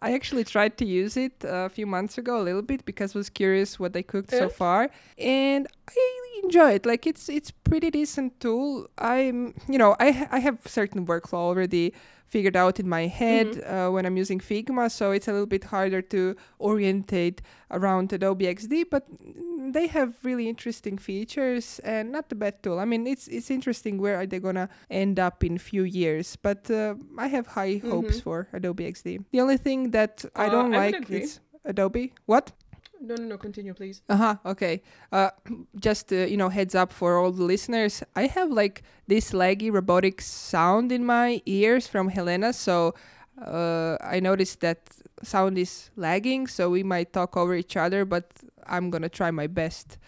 I 0.00 0.12
actually 0.12 0.44
tried 0.44 0.78
to 0.78 0.84
use 0.84 1.16
it 1.16 1.32
a 1.42 1.68
few 1.68 1.86
months 1.86 2.18
ago 2.18 2.40
a 2.40 2.44
little 2.44 2.62
bit 2.62 2.84
because 2.84 3.16
I 3.16 3.18
was 3.18 3.28
curious 3.28 3.80
what 3.80 3.92
they 3.92 4.04
cooked 4.04 4.30
so 4.30 4.48
far, 4.48 4.90
and 5.18 5.66
I 5.88 6.40
enjoy 6.44 6.74
it. 6.74 6.86
Like 6.86 7.04
it's 7.04 7.28
it's 7.28 7.50
pretty 7.50 7.90
decent 7.90 8.38
tool. 8.38 8.88
I'm 8.98 9.54
you 9.68 9.76
know 9.76 9.96
I 9.98 10.28
I 10.30 10.38
have 10.38 10.58
certain 10.66 11.04
workflow 11.04 11.42
already 11.50 11.94
figured 12.28 12.56
out 12.56 12.78
in 12.78 12.88
my 12.88 13.06
head 13.06 13.62
uh, 13.64 13.88
when 13.90 14.04
I'm 14.06 14.16
using 14.16 14.38
Figma, 14.38 14.90
so 14.90 15.10
it's 15.12 15.28
a 15.28 15.32
little 15.32 15.46
bit 15.46 15.64
harder 15.64 16.02
to 16.02 16.36
orientate 16.60 17.40
around 17.70 18.12
Adobe 18.12 18.44
XD. 18.46 18.84
But 18.90 19.06
they 19.72 19.86
have 19.88 20.14
really 20.22 20.48
interesting 20.48 20.98
features 20.98 21.80
and 21.84 22.12
not 22.12 22.30
a 22.32 22.34
bad 22.34 22.62
tool. 22.62 22.78
I 22.78 22.84
mean, 22.84 23.06
it's 23.06 23.28
it's 23.28 23.50
interesting 23.50 23.98
where 23.98 24.16
are 24.20 24.26
they 24.26 24.38
gonna 24.40 24.68
end 24.90 25.18
up 25.18 25.42
in 25.44 25.58
few 25.58 25.84
years, 25.84 26.36
but 26.36 26.70
uh, 26.70 26.94
I 27.16 27.28
have 27.28 27.46
high 27.46 27.80
hopes 27.82 28.18
Mhm. 28.18 28.22
for 28.22 28.48
Adobe 28.52 28.84
XD. 28.84 29.24
The 29.32 29.40
only 29.40 29.56
thing 29.58 29.90
that 29.92 30.24
I 30.36 30.46
Uh, 30.46 30.50
don't 30.50 30.74
I 30.74 30.78
like 30.78 31.10
is 31.10 31.40
Adobe. 31.64 32.12
What? 32.26 32.52
No, 33.00 33.14
no, 33.14 33.24
no. 33.24 33.38
Continue, 33.38 33.74
please. 33.74 34.02
Uh 34.08 34.16
huh. 34.16 34.36
Okay. 34.44 34.82
Uh, 35.12 35.30
just 35.80 36.12
uh, 36.12 36.16
you 36.16 36.36
know, 36.36 36.48
heads 36.48 36.74
up 36.74 36.92
for 36.92 37.16
all 37.18 37.30
the 37.30 37.44
listeners. 37.44 38.02
I 38.16 38.26
have 38.26 38.50
like 38.50 38.82
this 39.06 39.30
laggy 39.32 39.72
robotic 39.72 40.20
sound 40.20 40.90
in 40.90 41.04
my 41.04 41.40
ears 41.46 41.86
from 41.86 42.08
Helena, 42.08 42.52
so 42.52 42.94
uh, 43.40 43.96
I 44.00 44.20
noticed 44.20 44.60
that 44.60 44.80
sound 45.22 45.58
is 45.58 45.90
lagging. 45.96 46.46
So 46.48 46.70
we 46.70 46.82
might 46.82 47.12
talk 47.12 47.36
over 47.36 47.54
each 47.54 47.76
other, 47.76 48.04
but 48.04 48.32
I'm 48.66 48.90
gonna 48.90 49.08
try 49.08 49.30
my 49.30 49.46
best 49.46 49.98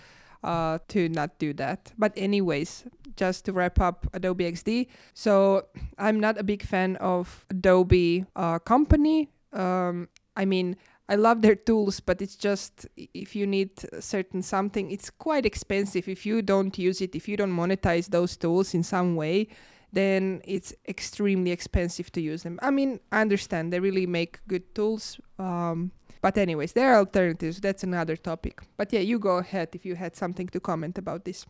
uh, 0.43 0.79
to 0.89 1.09
not 1.09 1.39
do 1.39 1.53
that. 1.55 1.93
But 1.99 2.13
anyways, 2.17 2.85
just 3.17 3.45
to 3.45 3.53
wrap 3.53 3.81
up 3.81 4.07
Adobe 4.13 4.45
XD. 4.47 4.89
So 5.15 5.67
I'm 5.99 6.19
not 6.19 6.39
a 6.39 6.43
big 6.43 6.63
fan 6.63 6.97
of 6.97 7.45
Adobe 7.51 8.27
uh, 8.37 8.59
company. 8.59 9.31
Um, 9.53 10.09
I 10.37 10.45
mean, 10.45 10.77
I 11.11 11.17
love 11.17 11.43
their 11.43 11.57
tools, 11.57 11.99
but 11.99 12.23
it's 12.23 12.37
just 12.37 12.87
if 12.97 13.35
you 13.35 13.45
need 13.45 13.73
certain 13.99 14.43
something, 14.43 14.93
it's 14.93 15.11
quite 15.11 15.45
expensive. 15.45 16.09
If 16.09 16.25
you 16.25 16.41
don't 16.41 16.79
use 16.79 17.01
it, 17.01 17.17
if 17.17 17.27
you 17.27 17.37
don't 17.37 17.51
monetize 17.51 18.11
those 18.11 18.37
tools 18.37 18.75
in 18.75 18.85
some 18.85 19.17
way, 19.17 19.49
then 19.93 20.41
it's 20.45 20.73
extremely 20.89 21.51
expensive 21.51 22.13
to 22.13 22.21
use 22.21 22.45
them. 22.45 22.61
I 22.63 22.71
mean, 22.71 23.01
I 23.11 23.23
understand 23.23 23.73
they 23.73 23.81
really 23.81 24.07
make 24.07 24.39
good 24.47 24.73
tools. 24.73 25.21
Um, 25.37 25.91
but 26.23 26.39
anyways, 26.39 26.75
there 26.75 26.95
are 26.95 26.99
alternatives. 26.99 27.61
That's 27.61 27.83
another 27.83 28.15
topic. 28.15 28.61
But 28.77 28.93
yeah, 28.93 29.01
you 29.01 29.19
go 29.19 29.39
ahead 29.39 29.71
if 29.73 29.85
you 29.85 29.97
had 29.97 30.15
something 30.15 30.47
to 30.51 30.61
comment 30.61 30.97
about 30.97 31.25
this. 31.25 31.45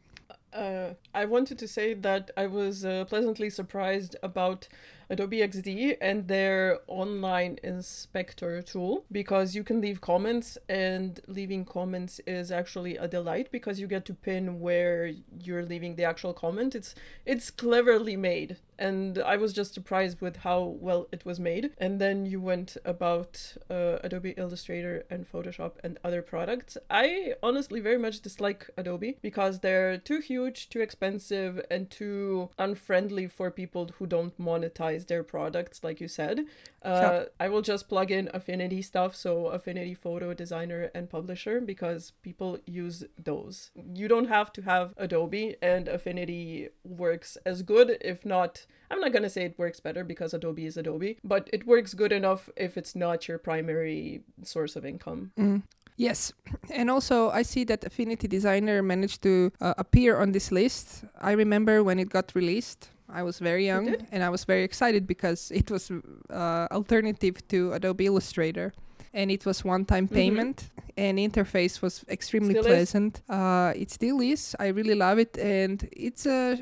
Uh, 0.55 0.95
I 1.15 1.27
wanted 1.27 1.59
to 1.59 1.69
say 1.69 1.93
that 1.95 2.31
I 2.35 2.47
was 2.47 2.85
uh, 2.85 3.05
pleasantly 3.05 3.51
surprised 3.51 4.17
about 4.23 4.69
Adobe 5.11 5.39
XD 5.39 5.97
and 6.01 6.29
their 6.29 6.79
online 6.87 7.59
inspector 7.65 8.63
tool 8.63 9.05
because 9.11 9.57
you 9.57 9.65
can 9.65 9.81
leave 9.81 10.01
comments 10.01 10.57
and 10.69 11.21
leaving 11.27 11.65
comments 11.65 12.21
is 12.29 12.53
actually 12.53 12.97
a 12.97 13.09
delight 13.09 13.49
because 13.51 13.81
you 13.81 13.89
get 13.89 14.05
to 14.05 14.15
pin 14.15 14.61
where 14.61 15.11
you're 15.43 15.65
leaving 15.65 15.97
the 15.97 16.05
actual 16.05 16.33
comment. 16.33 16.77
It's 16.77 16.95
it's 17.27 17.51
cleverly 17.51 18.17
made 18.17 18.57
and 18.81 19.19
I 19.19 19.37
was 19.37 19.53
just 19.53 19.75
surprised 19.75 20.23
with 20.23 20.37
how 20.39 20.63
well 20.81 21.07
it 21.13 21.25
was 21.27 21.39
made. 21.39 21.71
And 21.77 22.01
then 22.01 22.25
you 22.25 22.41
went 22.41 22.79
about 22.85 23.57
uh, 23.69 23.99
Adobe 24.03 24.35
Illustrator 24.39 25.05
and 25.11 25.31
Photoshop 25.31 25.73
and 25.85 25.99
other 26.03 26.23
products. 26.23 26.79
I 26.89 27.35
honestly 27.43 27.81
very 27.81 27.99
much 27.99 28.21
dislike 28.23 28.71
Adobe 28.79 29.19
because 29.21 29.61
they're 29.61 29.99
too 29.99 30.21
huge, 30.21 30.71
too 30.71 30.81
expensive, 30.81 31.61
and 31.71 31.91
too 31.91 32.49
unfriendly 32.59 33.27
for 33.27 33.51
people 33.51 33.91
who 33.99 34.07
don't 34.07 34.37
monetize 34.41 35.00
their 35.07 35.23
products, 35.23 35.83
like 35.83 36.01
you 36.01 36.09
said. 36.09 36.47
Uh, 36.83 37.01
Sure. 37.01 37.27
I 37.39 37.49
will 37.49 37.63
just 37.63 37.89
plug 37.89 38.11
in 38.11 38.29
Affinity 38.33 38.83
stuff, 38.83 39.15
so 39.15 39.47
Affinity 39.47 39.95
Photo 39.95 40.35
Designer 40.35 40.91
and 40.95 41.09
Publisher, 41.11 41.61
because 41.61 42.13
people 42.23 42.59
use 42.67 43.05
those. 43.23 43.71
You 43.95 44.09
don't 44.09 44.29
have 44.29 44.53
to 44.55 44.63
have 44.63 44.95
Adobe, 44.97 45.57
and 45.63 45.89
Affinity 45.89 46.69
works 46.85 47.37
as 47.45 47.63
good, 47.63 47.99
if 48.01 48.25
not. 48.25 48.67
I'm 48.91 49.01
not 49.01 49.13
gonna 49.13 49.31
say 49.31 49.45
it 49.45 49.59
works 49.59 49.81
better 49.81 50.03
because 50.05 50.35
Adobe 50.35 50.67
is 50.67 50.77
Adobe, 50.77 51.19
but 51.23 51.49
it 51.53 51.67
works 51.67 51.95
good 51.95 52.13
enough 52.13 52.49
if 52.57 52.77
it's 52.77 52.97
not 52.97 53.29
your 53.29 53.39
primary 53.39 54.23
source 54.43 54.75
of 54.77 54.85
income. 54.85 55.33
Mm. 55.39 55.63
Yes, 56.09 56.33
and 56.71 56.91
also 56.91 57.31
I 57.31 57.43
see 57.43 57.65
that 57.65 57.85
Affinity 57.85 58.27
Designer 58.29 58.83
managed 58.83 59.21
to 59.23 59.33
uh, 59.61 59.75
appear 59.77 60.17
on 60.17 60.33
this 60.33 60.51
list. 60.51 61.05
I 61.21 61.33
remember 61.33 61.85
when 61.85 61.99
it 61.99 62.09
got 62.09 62.33
released. 62.35 62.89
I 63.13 63.23
was 63.23 63.39
very 63.41 63.67
young 63.67 63.95
and 64.13 64.23
I 64.23 64.31
was 64.31 64.45
very 64.47 64.63
excited 64.65 65.07
because 65.07 65.51
it 65.51 65.71
was 65.71 65.91
uh, 66.31 66.67
alternative 66.71 67.37
to 67.49 67.73
Adobe 67.73 68.07
Illustrator. 68.07 68.73
And 69.13 69.31
it 69.31 69.45
was 69.45 69.65
one-time 69.65 70.07
Mhm. 70.07 70.15
payment, 70.15 70.71
and 70.97 71.19
interface 71.19 71.83
was 71.83 72.05
extremely 72.09 72.55
Still 72.55 72.65
pleasant. 72.65 73.23
Uh, 73.29 73.73
it 73.83 73.91
still 73.91 74.21
is. 74.21 74.55
I 74.61 74.69
really 74.69 74.95
love 74.95 75.19
it, 75.21 75.37
and 75.37 75.89
it's 75.93 76.27
a 76.27 76.57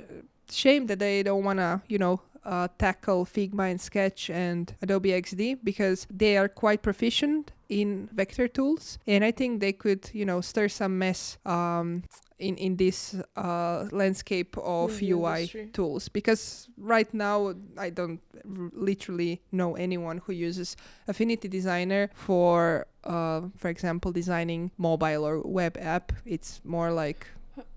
shame 0.51 0.87
that 0.87 0.99
they 0.99 1.23
don't 1.23 1.45
wanna, 1.45 1.83
you 1.89 1.99
know, 1.99 2.21
uh, 2.45 2.67
tackle 2.79 3.27
Figma 3.27 3.71
and 3.71 3.81
Sketch 3.81 4.31
and 4.31 4.73
Adobe 4.81 5.13
XD 5.13 5.57
because 5.63 6.07
they 6.11 6.39
are 6.39 6.49
quite 6.49 6.81
proficient 6.83 7.53
in 7.69 8.09
vector 8.13 8.49
tools, 8.49 8.99
and 9.07 9.25
I 9.25 9.31
think 9.31 9.61
they 9.61 9.73
could, 9.73 10.11
you 10.13 10.25
know, 10.25 10.41
stir 10.41 10.69
some 10.69 10.99
mess 10.99 11.39
um, 11.45 12.03
in 12.39 12.57
in 12.57 12.77
this 12.77 13.15
uh, 13.37 13.87
landscape 13.93 14.57
of 14.59 15.03
UI 15.03 15.69
tools. 15.73 16.09
Because 16.09 16.69
right 16.79 17.13
now, 17.13 17.55
I 17.77 17.91
don't 17.91 18.21
r- 18.45 18.71
literally 18.73 19.43
know 19.53 19.77
anyone 19.77 20.19
who 20.19 20.33
uses 20.33 20.77
Affinity 21.07 21.49
Designer 21.49 22.11
for, 22.15 22.87
uh, 23.05 23.43
for 23.57 23.69
example, 23.69 24.13
designing 24.13 24.71
mobile 24.79 25.27
or 25.27 25.41
web 25.41 25.77
app. 25.79 26.13
It's 26.25 26.61
more 26.65 26.91
like 26.93 27.27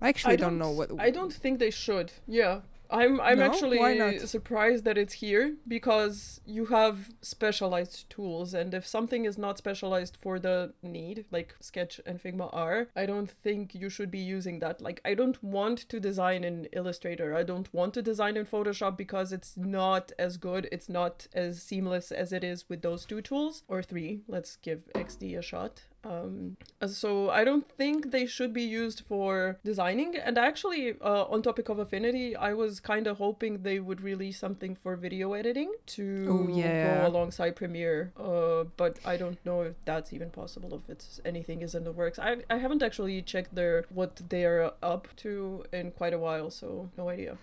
I 0.00 0.08
actually 0.08 0.36
don't, 0.36 0.58
know 0.58 0.70
what. 0.70 0.90
I 0.98 1.10
don't 1.10 1.32
think 1.32 1.58
they 1.58 1.70
should. 1.70 2.12
Yeah. 2.26 2.60
I'm 2.92 3.20
I'm 3.20 3.38
No? 3.38 3.44
actually 3.46 4.18
surprised 4.18 4.84
that 4.84 4.98
it's 4.98 5.14
here 5.14 5.56
because 5.66 6.40
you 6.44 6.66
have 6.66 7.10
specialized 7.20 8.08
tools 8.10 8.54
and 8.54 8.74
if 8.74 8.86
something 8.86 9.24
is 9.24 9.38
not 9.38 9.58
specialized 9.58 10.16
for 10.20 10.38
the 10.38 10.72
need 10.82 11.24
like 11.30 11.54
Sketch 11.60 12.00
and 12.06 12.22
Figma 12.22 12.48
are, 12.52 12.88
I 12.94 13.06
don't 13.06 13.30
think 13.30 13.74
you 13.74 13.88
should 13.88 14.10
be 14.10 14.18
using 14.18 14.58
that. 14.60 14.80
Like 14.80 15.00
I 15.04 15.14
don't 15.14 15.42
want 15.42 15.78
to 15.88 16.00
design 16.00 16.44
in 16.44 16.66
Illustrator. 16.72 17.34
I 17.34 17.42
don't 17.42 17.72
want 17.72 17.94
to 17.94 18.02
design 18.02 18.36
in 18.36 18.44
Photoshop 18.46 18.96
because 18.96 19.32
it's 19.32 19.56
not 19.56 20.12
as 20.18 20.36
good, 20.36 20.68
it's 20.70 20.88
not 20.88 21.26
as 21.34 21.62
seamless 21.62 22.12
as 22.12 22.32
it 22.32 22.44
is 22.44 22.68
with 22.68 22.82
those 22.82 23.04
two 23.06 23.22
tools 23.22 23.62
or 23.68 23.82
three. 23.82 24.20
Let's 24.28 24.56
give 24.56 24.80
XD 24.94 25.38
a 25.38 25.42
shot. 25.42 25.82
Um, 26.04 26.56
so 26.86 27.30
I 27.30 27.44
don't 27.44 27.68
think 27.76 28.10
they 28.10 28.26
should 28.26 28.52
be 28.52 28.62
used 28.62 29.02
for 29.08 29.58
designing. 29.64 30.16
And 30.16 30.36
actually, 30.36 30.94
uh, 31.00 31.24
on 31.24 31.42
topic 31.42 31.68
of 31.68 31.78
Affinity, 31.78 32.34
I 32.34 32.54
was 32.54 32.80
kind 32.80 33.06
of 33.06 33.18
hoping 33.18 33.62
they 33.62 33.78
would 33.78 34.00
release 34.00 34.38
something 34.38 34.74
for 34.82 34.96
video 34.96 35.32
editing 35.34 35.72
to 35.94 36.26
Oh, 36.28 36.48
yeah. 36.56 37.02
go 37.02 37.06
alongside 37.06 37.54
Premiere. 37.56 38.12
Uh, 38.18 38.64
but 38.76 38.98
I 39.04 39.16
don't 39.16 39.38
know 39.46 39.62
if 39.62 39.74
that's 39.84 40.12
even 40.12 40.30
possible. 40.30 40.74
If 40.74 40.90
it's 40.90 41.20
anything 41.24 41.62
is 41.62 41.74
in 41.74 41.84
the 41.84 41.92
works. 41.92 42.18
I 42.18 42.38
I 42.50 42.56
haven't 42.58 42.82
actually 42.82 43.22
checked 43.22 43.54
their 43.54 43.84
what 43.90 44.20
they're 44.28 44.72
up 44.82 45.06
to 45.18 45.64
in 45.72 45.92
quite 45.92 46.14
a 46.14 46.18
while, 46.18 46.50
so 46.50 46.90
no 46.96 47.08
idea. 47.08 47.36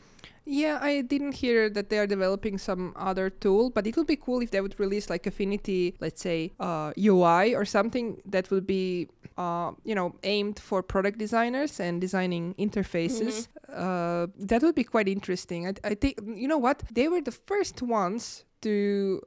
Yeah, 0.45 0.79
I 0.81 1.01
didn't 1.01 1.33
hear 1.33 1.69
that 1.69 1.89
they 1.89 1.99
are 1.99 2.07
developing 2.07 2.57
some 2.57 2.93
other 2.95 3.29
tool, 3.29 3.69
but 3.69 3.85
it 3.85 3.95
would 3.97 4.07
be 4.07 4.15
cool 4.15 4.41
if 4.41 4.49
they 4.49 4.61
would 4.61 4.79
release 4.79 5.07
like 5.09 5.27
Affinity, 5.27 5.93
let's 5.99 6.21
say, 6.21 6.51
uh, 6.59 6.91
UI 6.97 7.53
or 7.55 7.65
something 7.65 8.19
that 8.25 8.49
would 8.49 8.65
be, 8.65 9.09
uh, 9.37 9.71
you 9.85 9.93
know, 9.93 10.15
aimed 10.23 10.57
for 10.59 10.81
product 10.81 11.19
designers 11.19 11.79
and 11.79 12.01
designing 12.01 12.55
interfaces. 12.57 13.47
Uh, 13.71 14.25
that 14.39 14.63
would 14.63 14.73
be 14.75 14.83
quite 14.83 15.07
interesting. 15.07 15.67
I, 15.67 15.73
I 15.83 15.93
think, 15.93 16.19
you 16.35 16.47
know 16.47 16.57
what? 16.57 16.81
They 16.91 17.07
were 17.07 17.21
the 17.21 17.31
first 17.31 17.81
ones 17.83 18.43
to 18.61 19.21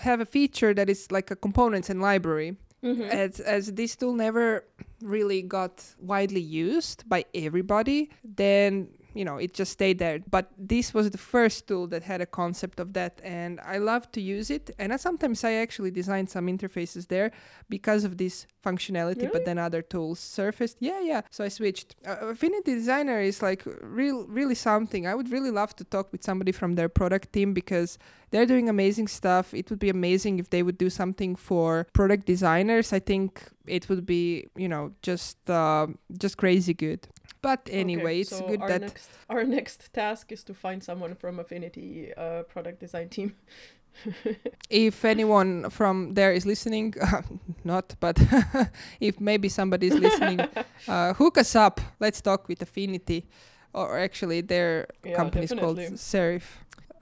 have 0.00 0.20
a 0.20 0.26
feature 0.26 0.74
that 0.74 0.90
is 0.90 1.12
like 1.12 1.30
a 1.30 1.36
components 1.36 1.88
and 1.90 2.00
library 2.02 2.56
Mhm. 2.82 3.08
as, 3.08 3.40
as 3.40 3.72
this 3.72 3.96
tool 3.96 4.12
never 4.12 4.62
really 5.00 5.40
got 5.42 5.82
widely 5.98 6.40
used 6.42 7.08
by 7.08 7.24
everybody 7.34 8.10
then 8.22 8.88
you 9.16 9.24
know 9.24 9.36
it 9.36 9.54
just 9.54 9.72
stayed 9.72 9.98
there 9.98 10.18
but 10.30 10.50
this 10.58 10.92
was 10.92 11.10
the 11.10 11.18
first 11.18 11.66
tool 11.66 11.86
that 11.86 12.02
had 12.02 12.20
a 12.20 12.26
concept 12.26 12.78
of 12.78 12.92
that 12.92 13.20
and 13.24 13.60
i 13.60 13.78
love 13.78 14.10
to 14.12 14.20
use 14.20 14.50
it 14.50 14.70
and 14.78 14.92
I, 14.92 14.96
sometimes 14.96 15.42
i 15.44 15.52
actually 15.52 15.90
designed 15.90 16.28
some 16.30 16.46
interfaces 16.46 17.08
there 17.08 17.30
because 17.68 18.04
of 18.04 18.18
this 18.18 18.46
functionality 18.64 19.22
Really? 19.22 19.30
but 19.32 19.44
then 19.44 19.58
other 19.58 19.82
tools 19.82 20.18
surfaced 20.18 20.76
yeah 20.80 21.00
yeah 21.00 21.22
so 21.30 21.44
i 21.44 21.48
switched 21.48 21.96
uh, 22.06 22.28
affinity 22.34 22.74
designer 22.74 23.20
is 23.20 23.42
like 23.42 23.62
real 23.80 24.26
really 24.26 24.54
something 24.54 25.06
i 25.06 25.14
would 25.14 25.30
really 25.32 25.50
love 25.50 25.74
to 25.76 25.84
talk 25.84 26.12
with 26.12 26.22
somebody 26.22 26.52
from 26.52 26.74
their 26.74 26.88
product 26.88 27.32
team 27.32 27.54
because 27.54 27.98
they're 28.30 28.46
doing 28.46 28.68
amazing 28.68 29.08
stuff. 29.08 29.54
It 29.54 29.70
would 29.70 29.78
be 29.78 29.88
amazing 29.88 30.38
if 30.38 30.50
they 30.50 30.62
would 30.62 30.78
do 30.78 30.90
something 30.90 31.36
for 31.36 31.86
product 31.92 32.26
designers. 32.26 32.92
I 32.92 32.98
think 32.98 33.42
it 33.66 33.88
would 33.88 34.04
be, 34.04 34.46
you 34.56 34.68
know, 34.68 34.92
just 35.02 35.48
uh, 35.48 35.86
just 36.18 36.36
crazy 36.36 36.74
good. 36.74 37.06
But 37.42 37.68
anyway, 37.70 38.12
Okay, 38.12 38.20
it's 38.20 38.30
so 38.30 38.46
good 38.48 38.60
our 38.60 38.68
that 38.68 38.80
next 38.80 39.10
our 39.28 39.44
next 39.44 39.92
task 39.92 40.32
is 40.32 40.44
to 40.44 40.54
find 40.54 40.82
someone 40.82 41.14
from 41.14 41.38
Affinity 41.38 42.12
uh, 42.16 42.42
product 42.42 42.80
design 42.80 43.08
team. 43.08 43.34
if 44.70 45.04
anyone 45.04 45.70
from 45.70 46.14
there 46.14 46.32
is 46.32 46.44
listening, 46.46 46.94
uh, 47.00 47.22
not, 47.64 47.94
but 48.00 48.18
if 49.00 49.20
maybe 49.20 49.48
somebody 49.48 49.86
is 49.88 49.94
listening, 49.94 50.40
uh, 50.88 51.14
hook 51.14 51.38
us 51.38 51.54
up. 51.54 51.80
Let's 52.00 52.20
talk 52.20 52.48
with 52.48 52.62
Affinity, 52.62 53.26
or 53.72 53.98
actually 53.98 54.40
their 54.42 54.86
Yeah, 55.04 55.14
company 55.14 55.44
is 55.44 55.52
called. 55.52 55.78
Serif. 55.78 56.42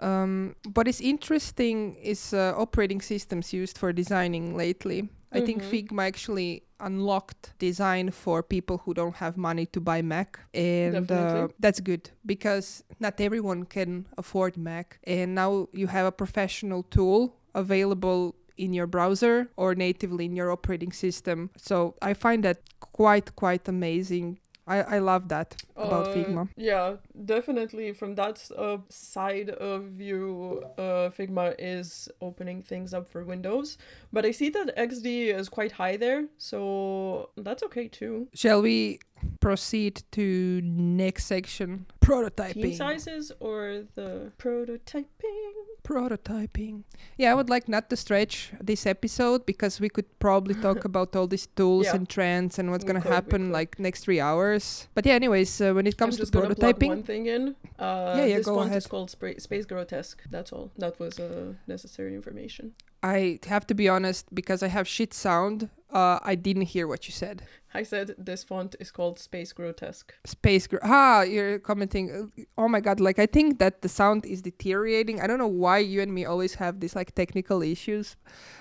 Um, 0.00 0.56
what 0.74 0.88
is 0.88 1.00
interesting 1.00 1.96
is 2.02 2.34
uh, 2.34 2.52
operating 2.56 3.00
systems 3.00 3.52
used 3.52 3.78
for 3.78 3.92
designing 3.92 4.56
lately. 4.56 5.08
I 5.34 5.40
think 5.46 5.62
Mhm. 5.62 5.70
Figma 5.70 6.02
actually 6.06 6.62
unlocked 6.80 7.54
design 7.58 8.10
for 8.10 8.42
people 8.42 8.76
who 8.84 8.94
don't 8.94 9.16
have 9.16 9.36
money 9.36 9.66
to 9.66 9.80
buy 9.80 10.02
Mac, 10.02 10.38
and 10.54 11.10
uh, 11.10 11.48
that's 11.58 11.80
good 11.80 12.10
because 12.24 12.84
not 13.00 13.20
everyone 13.20 13.64
can 13.64 14.06
afford 14.16 14.56
Mac. 14.56 14.98
And 15.04 15.34
now 15.34 15.68
you 15.72 15.86
have 15.88 16.06
a 16.06 16.12
professional 16.12 16.82
tool 16.82 17.34
available 17.54 18.34
in 18.56 18.72
your 18.72 18.86
browser 18.86 19.48
or 19.56 19.74
natively 19.74 20.24
in 20.26 20.36
your 20.36 20.50
operating 20.52 20.92
system. 20.92 21.50
So 21.56 21.94
I 22.02 22.14
find 22.14 22.44
that 22.44 22.58
quite 22.92 23.34
quite 23.34 23.68
amazing. 23.68 24.38
I, 24.66 24.96
I 24.96 24.98
love 24.98 25.28
that 25.28 25.56
about 25.76 26.06
Uh, 26.08 26.12
Figma. 26.12 26.48
Yeah, 26.56 26.96
definitely. 27.24 27.92
From 27.92 28.14
that 28.16 28.48
uh, 28.56 28.78
side 28.88 29.50
of 29.50 29.84
view, 29.84 30.62
uh, 30.78 31.10
Figma 31.16 31.54
is 31.58 32.08
opening 32.20 32.62
things 32.62 32.92
up 32.94 33.08
for 33.08 33.24
Windows. 33.24 33.78
But 34.12 34.24
I 34.24 34.30
see 34.30 34.50
that 34.50 34.76
XD 34.76 35.34
is 35.34 35.48
quite 35.48 35.72
high 35.72 35.96
there, 35.96 36.26
so 36.38 37.30
that's 37.36 37.62
okay 37.64 37.88
too. 37.88 38.28
Shall 38.34 38.62
we 38.62 38.98
proceed 39.40 40.02
to 40.12 40.60
next 40.62 41.26
section? 41.26 41.86
Prototyping. 42.00 42.54
Team 42.62 42.74
sizes 42.74 43.32
or 43.40 43.84
the 43.94 44.32
prototyping? 44.38 45.52
Prototyping. 45.82 46.82
Yeah, 47.16 47.30
I 47.32 47.34
would 47.34 47.48
like 47.48 47.68
not 47.68 47.88
to 47.90 47.96
stretch 47.96 48.52
this 48.60 48.86
episode 48.86 49.46
because 49.46 49.80
we 49.80 49.88
could 49.88 50.06
probably 50.18 50.54
talk 50.54 50.84
about 50.90 51.14
all 51.16 51.26
these 51.26 51.46
tools 51.46 51.86
Yeah. 51.86 51.96
and 51.96 52.08
trends 52.08 52.58
and 52.58 52.70
what's 52.70 52.84
We 52.84 52.88
gonna 52.92 53.00
happen 53.00 53.52
like 53.52 53.78
next 53.78 54.04
three 54.04 54.20
hours. 54.20 54.88
But 54.94 55.06
yeah, 55.06 55.14
anyways, 55.14 55.60
uh, 55.60 55.72
when 55.72 55.86
it 55.86 55.96
comes 55.96 56.16
to 56.16 56.22
just 56.22 56.32
gonna 56.32 56.54
plug 56.54 56.78
prototyping, 56.78 57.03
thing 57.04 57.26
in. 57.26 57.54
Uh, 57.78 58.14
Yeah, 58.18 58.24
yeah, 58.24 58.36
this 58.38 58.46
go 58.46 58.54
font 58.56 58.66
ahead. 58.68 58.78
is 58.78 58.86
called 58.86 59.10
Space 59.10 59.66
Grotesk. 59.66 60.16
That's 60.30 60.52
all. 60.52 60.70
That 60.78 60.98
was 60.98 61.18
uh, 61.18 61.52
necessary 61.66 62.14
information. 62.14 62.72
I 63.02 63.38
have 63.46 63.66
to 63.66 63.74
be 63.74 63.88
honest 63.88 64.34
because 64.34 64.62
I 64.62 64.68
have 64.68 64.86
shit 64.88 65.12
sound. 65.14 65.68
Uh, 65.92 66.18
I 66.22 66.34
didn't 66.36 66.62
hear 66.74 66.86
what 66.88 67.06
you 67.06 67.12
said. 67.12 67.42
I 67.74 67.82
said 67.84 68.14
this 68.16 68.42
font 68.44 68.74
is 68.80 68.90
called 68.90 69.18
Space 69.18 69.52
Grotesk. 69.52 70.04
Space. 70.24 70.66
Gr- 70.66 70.78
ah, 70.82 71.22
you're 71.22 71.58
commenting. 71.58 72.10
uh, 72.10 72.42
Oh 72.56 72.68
my 72.68 72.80
god! 72.80 73.00
Like 73.00 73.18
I 73.18 73.26
think 73.26 73.58
that 73.58 73.82
the 73.82 73.88
sound 73.88 74.24
is 74.24 74.42
deteriorating. 74.42 75.20
I 75.20 75.26
don't 75.26 75.38
know 75.38 75.46
why 75.64 75.78
you 75.78 76.00
and 76.02 76.12
me 76.14 76.24
always 76.24 76.54
have 76.54 76.80
these 76.80 76.96
like 76.96 77.14
technical 77.14 77.62
issues, 77.62 78.16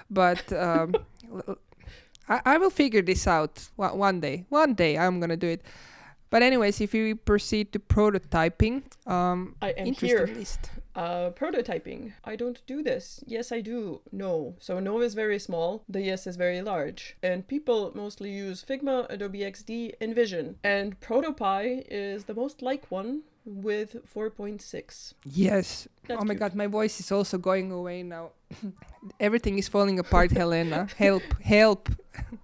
but 0.10 0.52
um, 0.54 0.94
I, 2.30 2.42
I 2.46 2.58
will 2.58 2.70
figure 2.70 3.02
this 3.02 3.28
out 3.28 3.70
one, 3.76 3.98
one 3.98 4.20
day. 4.20 4.46
One 4.50 4.74
day 4.74 4.98
I'm 4.98 5.20
gonna 5.20 5.38
do 5.38 5.48
it. 5.48 5.62
But 6.34 6.42
anyways, 6.42 6.82
if 6.82 6.94
we 6.94 7.14
proceed 7.14 7.74
to 7.74 7.80
prototyping, 7.80 8.82
um, 9.06 9.56
I 9.62 9.70
am 9.78 9.94
here. 9.94 10.26
list. 10.26 10.72
Uh, 10.96 11.30
prototyping. 11.30 12.14
I 12.24 12.36
don't 12.36 12.60
do 12.66 12.82
this. 12.82 13.24
Yes, 13.28 13.52
I 13.52 13.62
do. 13.62 14.02
No. 14.12 14.56
So 14.58 14.80
no 14.80 15.00
is 15.02 15.14
very 15.14 15.38
small. 15.38 15.84
The 15.88 16.02
yes 16.02 16.26
is 16.26 16.36
very 16.36 16.64
large. 16.64 17.18
And 17.22 17.48
people 17.48 17.92
mostly 17.94 18.32
use 18.32 18.66
Figma, 18.68 19.06
Adobe 19.12 19.42
XD, 19.42 20.00
InVision. 20.02 20.56
And 20.64 21.00
ProtoPie 21.00 21.86
is 21.92 22.24
the 22.24 22.34
most 22.34 22.64
like 22.64 22.90
one 22.90 23.22
with 23.46 23.96
4.6. 24.14 25.14
Yes. 25.26 25.88
That's 26.08 26.22
oh 26.22 26.26
my 26.26 26.34
cute. 26.34 26.40
god, 26.40 26.56
my 26.56 26.68
voice 26.68 27.00
is 27.00 27.12
also 27.12 27.38
going 27.38 27.72
away 27.72 28.04
now. 28.04 28.32
Everything 29.20 29.58
is 29.58 29.68
falling 29.68 30.00
apart, 30.00 30.32
Helena. 30.40 30.88
Help! 30.98 31.24
Help! 31.42 31.90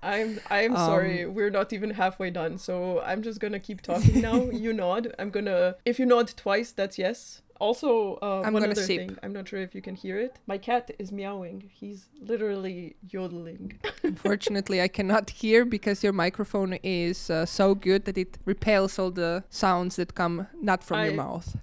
I'm 0.01 0.39
I'm 0.49 0.75
Um, 0.75 0.77
sorry. 0.77 1.25
We're 1.25 1.49
not 1.51 1.73
even 1.73 1.91
halfway 1.91 2.31
done. 2.31 2.57
So 2.57 3.01
I'm 3.01 3.21
just 3.21 3.39
gonna 3.39 3.59
keep 3.59 3.81
talking 3.81 4.21
now. 4.21 4.43
you 4.51 4.73
nod. 4.73 5.13
I'm 5.19 5.29
gonna. 5.29 5.75
If 5.85 5.99
you 5.99 6.05
nod 6.05 6.33
twice, 6.35 6.71
that's 6.71 6.97
yes. 6.97 7.41
Also, 7.59 8.17
uh, 8.21 8.41
I'm 8.45 8.53
one 8.53 8.61
gonna 8.63 8.71
other 8.71 8.81
sip. 8.81 8.99
thing. 8.99 9.17
I'm 9.21 9.33
not 9.33 9.47
sure 9.47 9.59
if 9.59 9.75
you 9.75 9.81
can 9.81 9.95
hear 9.95 10.17
it. 10.17 10.39
My 10.47 10.57
cat 10.57 10.91
is 10.97 11.11
meowing. 11.11 11.69
He's 11.73 12.07
literally 12.21 12.95
yodeling. 13.09 13.77
Unfortunately, 14.03 14.81
I 14.81 14.87
cannot 14.87 15.29
hear 15.29 15.65
because 15.65 16.01
your 16.01 16.13
microphone 16.13 16.73
is 16.83 17.29
uh, 17.29 17.45
so 17.45 17.75
good 17.75 18.05
that 18.05 18.17
it 18.17 18.37
repels 18.45 18.97
all 18.97 19.11
the 19.11 19.43
sounds 19.49 19.97
that 19.97 20.15
come 20.15 20.47
not 20.61 20.83
from 20.83 21.03
your 21.03 21.13
mouth. 21.15 21.57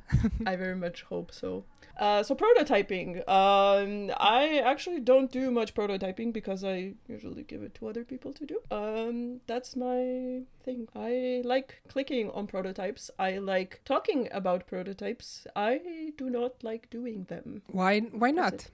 I 0.46 0.56
very 0.56 0.76
much 0.76 1.02
hope 1.02 1.32
so. 1.32 1.64
Uh, 1.96 2.22
so 2.22 2.34
prototyping. 2.34 3.26
Um, 3.28 4.12
I 4.18 4.58
actually 4.64 5.00
don't 5.00 5.30
do 5.32 5.50
much 5.50 5.74
prototyping 5.74 6.32
because 6.32 6.62
I 6.62 6.94
usually 7.08 7.42
give 7.42 7.62
it 7.62 7.74
to 7.76 7.88
other 7.88 8.04
people 8.04 8.32
to 8.34 8.46
do. 8.46 8.60
Um, 8.70 9.40
that's 9.46 9.76
my 9.76 10.42
thing. 10.64 10.88
I 10.94 11.42
like 11.44 11.80
clicking 11.88 12.30
on 12.30 12.46
prototypes. 12.46 13.10
I 13.18 13.38
like 13.38 13.80
talking 13.84 14.28
about 14.30 14.66
prototypes. 14.66 15.46
I 15.56 16.12
do 16.18 16.28
not 16.28 16.62
like 16.62 16.90
doing 16.90 17.24
them. 17.24 17.62
Why? 17.68 18.00
Why 18.00 18.30
not? 18.30 18.68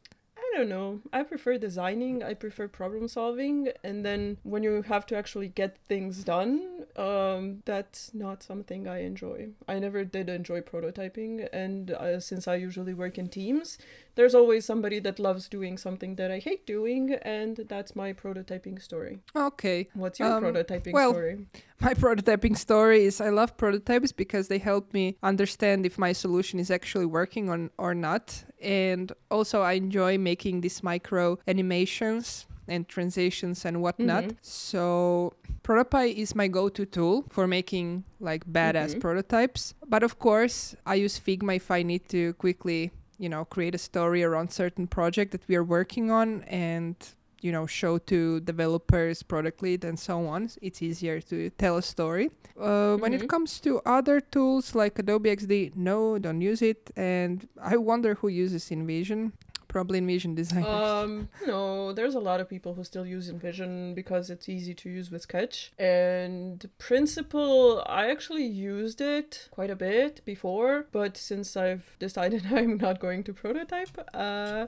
I 0.52 0.58
don't 0.58 0.68
know. 0.68 1.00
I 1.12 1.22
prefer 1.22 1.56
designing. 1.56 2.22
I 2.22 2.34
prefer 2.34 2.68
problem 2.68 3.08
solving. 3.08 3.70
And 3.82 4.04
then 4.04 4.36
when 4.42 4.62
you 4.62 4.82
have 4.82 5.06
to 5.06 5.16
actually 5.16 5.48
get 5.48 5.78
things 5.88 6.24
done, 6.24 6.84
um, 6.96 7.62
that's 7.64 8.12
not 8.12 8.42
something 8.42 8.86
I 8.86 9.02
enjoy. 9.02 9.48
I 9.66 9.78
never 9.78 10.04
did 10.04 10.28
enjoy 10.28 10.60
prototyping, 10.60 11.48
and 11.52 11.90
uh, 11.92 12.20
since 12.20 12.46
I 12.46 12.56
usually 12.56 12.92
work 12.92 13.16
in 13.16 13.28
teams, 13.28 13.78
there's 14.14 14.35
always 14.35 14.64
somebody 14.64 14.98
that 15.01 15.18
loves 15.18 15.48
doing 15.48 15.79
something 15.79 16.16
that 16.16 16.31
I 16.31 16.38
hate 16.38 16.66
doing, 16.66 17.14
and 17.22 17.57
that's 17.68 17.94
my 17.96 18.12
prototyping 18.12 18.81
story. 18.81 19.20
Okay. 19.35 19.88
What's 19.94 20.18
your 20.20 20.29
Um, 20.33 20.44
prototyping 20.44 20.92
well, 20.92 21.11
story? 21.12 21.46
My 21.81 21.94
prototyping 22.05 22.57
story 22.57 23.05
is 23.05 23.20
I 23.20 23.31
love 23.31 23.57
prototypes 23.57 24.12
because 24.12 24.48
they 24.48 24.59
help 24.59 24.92
me 24.92 25.16
understand 25.22 25.87
if 25.87 25.98
my 25.98 26.12
solution 26.12 26.61
is 26.61 26.70
actually 26.70 27.07
working 27.07 27.48
on 27.48 27.70
or 27.79 27.94
not. 27.94 28.44
And 28.61 29.12
also 29.31 29.62
I 29.62 29.72
enjoy 29.75 30.18
making 30.18 30.61
these 30.61 30.83
micro 30.83 31.38
animations 31.46 32.46
and 32.68 32.87
transitions 32.88 33.64
and 33.64 33.83
whatnot. 33.83 34.25
Mhm. 34.25 34.37
So 34.40 35.33
ProtoPie 35.64 36.14
is 36.14 36.35
my 36.35 36.46
go-to 36.48 36.87
tool 36.87 37.25
for 37.29 37.46
making 37.48 38.05
like 38.20 38.44
badass 38.46 38.94
Mhm. 38.94 39.01
prototypes. 39.01 39.75
But 39.88 40.03
of 40.03 40.18
course, 40.18 40.77
I 40.87 40.94
use 41.05 41.18
Figma 41.18 41.57
if 41.57 41.70
I 41.70 41.83
need 41.83 42.09
to 42.11 42.35
quickly, 42.35 42.92
you 43.18 43.29
know, 43.29 43.44
create 43.44 43.75
a 43.75 43.79
story 43.79 44.22
around 44.25 44.51
certain 44.51 44.87
project 44.87 45.33
that 45.33 45.42
we 45.48 45.57
are 45.57 45.64
working 45.64 46.11
on 46.11 46.42
and 46.44 46.96
you 47.40 47.51
know 47.51 47.66
show 47.66 47.98
to 47.98 48.38
developers 48.40 49.22
product 49.25 49.62
lead 49.62 49.85
and 49.85 49.98
so 49.98 50.27
on. 50.27 50.48
It's 50.61 50.81
easier 50.81 51.20
to 51.22 51.51
tell 51.51 51.77
a 51.77 51.83
story. 51.83 52.31
Uh, 52.57 52.96
when 52.96 53.12
it 53.14 53.22
Mhm. 53.22 53.29
comes 53.29 53.61
to 53.61 53.81
other 53.85 54.20
tools 54.20 54.75
like 54.77 54.98
adobe 54.98 55.29
xd 55.31 55.72
no 55.75 56.18
don't 56.18 56.40
use 56.40 56.62
it. 56.62 56.90
And 56.96 57.48
i 57.61 57.77
wonder 57.77 58.14
who 58.14 58.29
uses 58.29 58.70
invision 58.70 59.33
probably 59.72 59.98
invision 59.98 60.35
designers 60.35 60.66
Um, 60.66 61.28
no, 61.46 61.92
there's 61.92 62.14
a 62.14 62.20
lot 62.20 62.38
of 62.40 62.48
people 62.48 62.74
who 62.74 62.85
still 62.85 63.06
use 63.06 63.30
InVision 63.32 63.94
because 63.94 64.30
it's 64.30 64.48
easy 64.48 64.74
to 64.74 64.90
use 64.90 65.11
with 65.11 65.22
Sketch. 65.22 65.72
And 65.78 66.68
Principle, 66.78 67.82
I 67.87 68.11
actually 68.11 68.44
used 68.44 69.00
it 69.00 69.48
quite 69.50 69.70
a 69.70 69.76
bit 69.76 70.20
before, 70.24 70.87
but 70.92 71.16
since 71.16 71.56
I've 71.56 71.96
decided 71.98 72.42
I'm 72.58 72.76
not 72.76 73.00
going 73.00 73.24
to 73.24 73.32
prototype, 73.32 73.94
uh, 74.12 74.66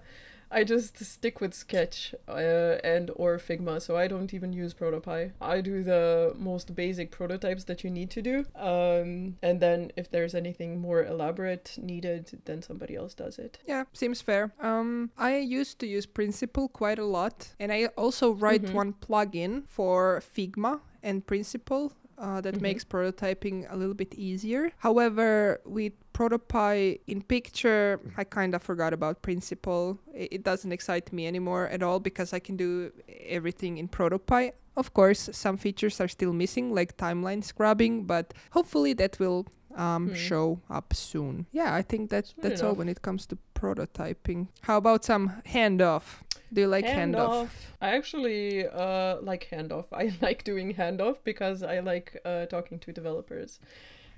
I 0.50 0.64
just 0.64 0.98
stick 1.04 1.40
with 1.40 1.54
Sketch 1.54 2.14
uh, 2.28 2.78
and 2.84 3.10
or 3.16 3.38
Figma, 3.38 3.80
so 3.82 3.96
I 3.96 4.06
don't 4.08 4.32
even 4.34 4.52
use 4.52 4.74
ProtoPie. 4.74 5.32
I 5.40 5.60
do 5.60 5.82
the 5.82 6.34
most 6.38 6.74
basic 6.74 7.10
prototypes 7.10 7.64
that 7.64 7.82
you 7.84 7.90
need 7.90 8.10
to 8.10 8.22
do, 8.22 8.46
um, 8.56 9.36
and 9.42 9.60
then 9.60 9.90
if 9.96 10.10
there's 10.10 10.34
anything 10.34 10.80
more 10.80 11.04
elaborate 11.04 11.76
needed, 11.80 12.40
then 12.44 12.62
somebody 12.62 12.94
else 12.96 13.14
does 13.14 13.38
it. 13.38 13.58
Yeah, 13.66 13.84
seems 13.92 14.20
fair. 14.20 14.52
Um, 14.60 15.10
I 15.18 15.38
used 15.38 15.78
to 15.80 15.86
use 15.86 16.06
Principle 16.06 16.68
quite 16.68 16.98
a 16.98 17.04
lot, 17.04 17.54
and 17.58 17.72
I 17.72 17.86
also 17.96 18.32
write 18.32 18.62
Mhm. 18.62 18.74
one 18.74 18.92
plugin 18.94 19.64
for 19.68 20.20
Figma 20.36 20.80
and 21.02 21.26
Principle 21.26 21.92
uh, 22.18 22.40
that 22.40 22.54
Mhm. 22.54 22.60
makes 22.62 22.84
prototyping 22.84 23.66
a 23.70 23.76
little 23.76 23.94
bit 23.94 24.14
easier. 24.14 24.70
However, 24.78 25.60
with 25.64 25.92
ProtoPie 26.12 27.00
in 27.06 27.22
picture, 27.22 28.00
I 28.16 28.24
kind 28.24 28.54
of 28.54 28.62
forgot 28.62 28.92
about 28.92 29.22
Principle. 29.22 29.98
It, 30.12 30.28
it 30.32 30.42
doesn't 30.44 30.72
excite 30.72 31.12
me 31.12 31.26
anymore 31.26 31.66
at 31.68 31.82
all 31.82 32.00
because 32.00 32.32
I 32.32 32.38
can 32.40 32.56
do 32.56 32.92
everything 33.28 33.78
in 33.78 33.88
ProtoPie. 33.88 34.52
Of 34.76 34.92
course, 34.92 35.28
some 35.32 35.56
features 35.56 36.00
are 36.00 36.08
still 36.08 36.32
missing, 36.32 36.74
like 36.74 36.96
timeline 36.96 37.44
scrubbing, 37.44 38.04
but 38.06 38.34
hopefully 38.50 38.92
that 38.94 39.18
will 39.20 39.46
um, 39.76 40.08
Hmm. 40.08 40.14
show 40.14 40.60
up 40.70 40.94
soon. 40.94 41.46
Yeah, 41.52 41.74
I 41.74 41.82
think 41.82 42.10
that 42.10 42.32
that's 42.40 42.62
all 42.62 42.74
when 42.74 42.88
it 42.88 43.02
comes 43.02 43.26
to 43.26 43.38
prototyping. 43.54 44.48
How 44.62 44.76
about 44.78 45.04
some 45.04 45.32
handoff? 45.46 46.22
Do 46.52 46.60
you 46.60 46.68
like 46.68 46.86
handoff? 46.86 47.48
I 47.80 47.88
actually 47.96 48.66
uh, 48.66 49.16
like 49.20 49.48
handoff. 49.50 49.86
I 49.92 50.12
like 50.20 50.44
doing 50.44 50.74
handoff 50.74 51.16
because 51.24 51.62
I 51.62 51.80
like 51.80 52.20
uh, 52.24 52.46
talking 52.46 52.78
to 52.80 52.92
developers. 52.92 53.58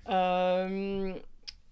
Um, 0.06 1.20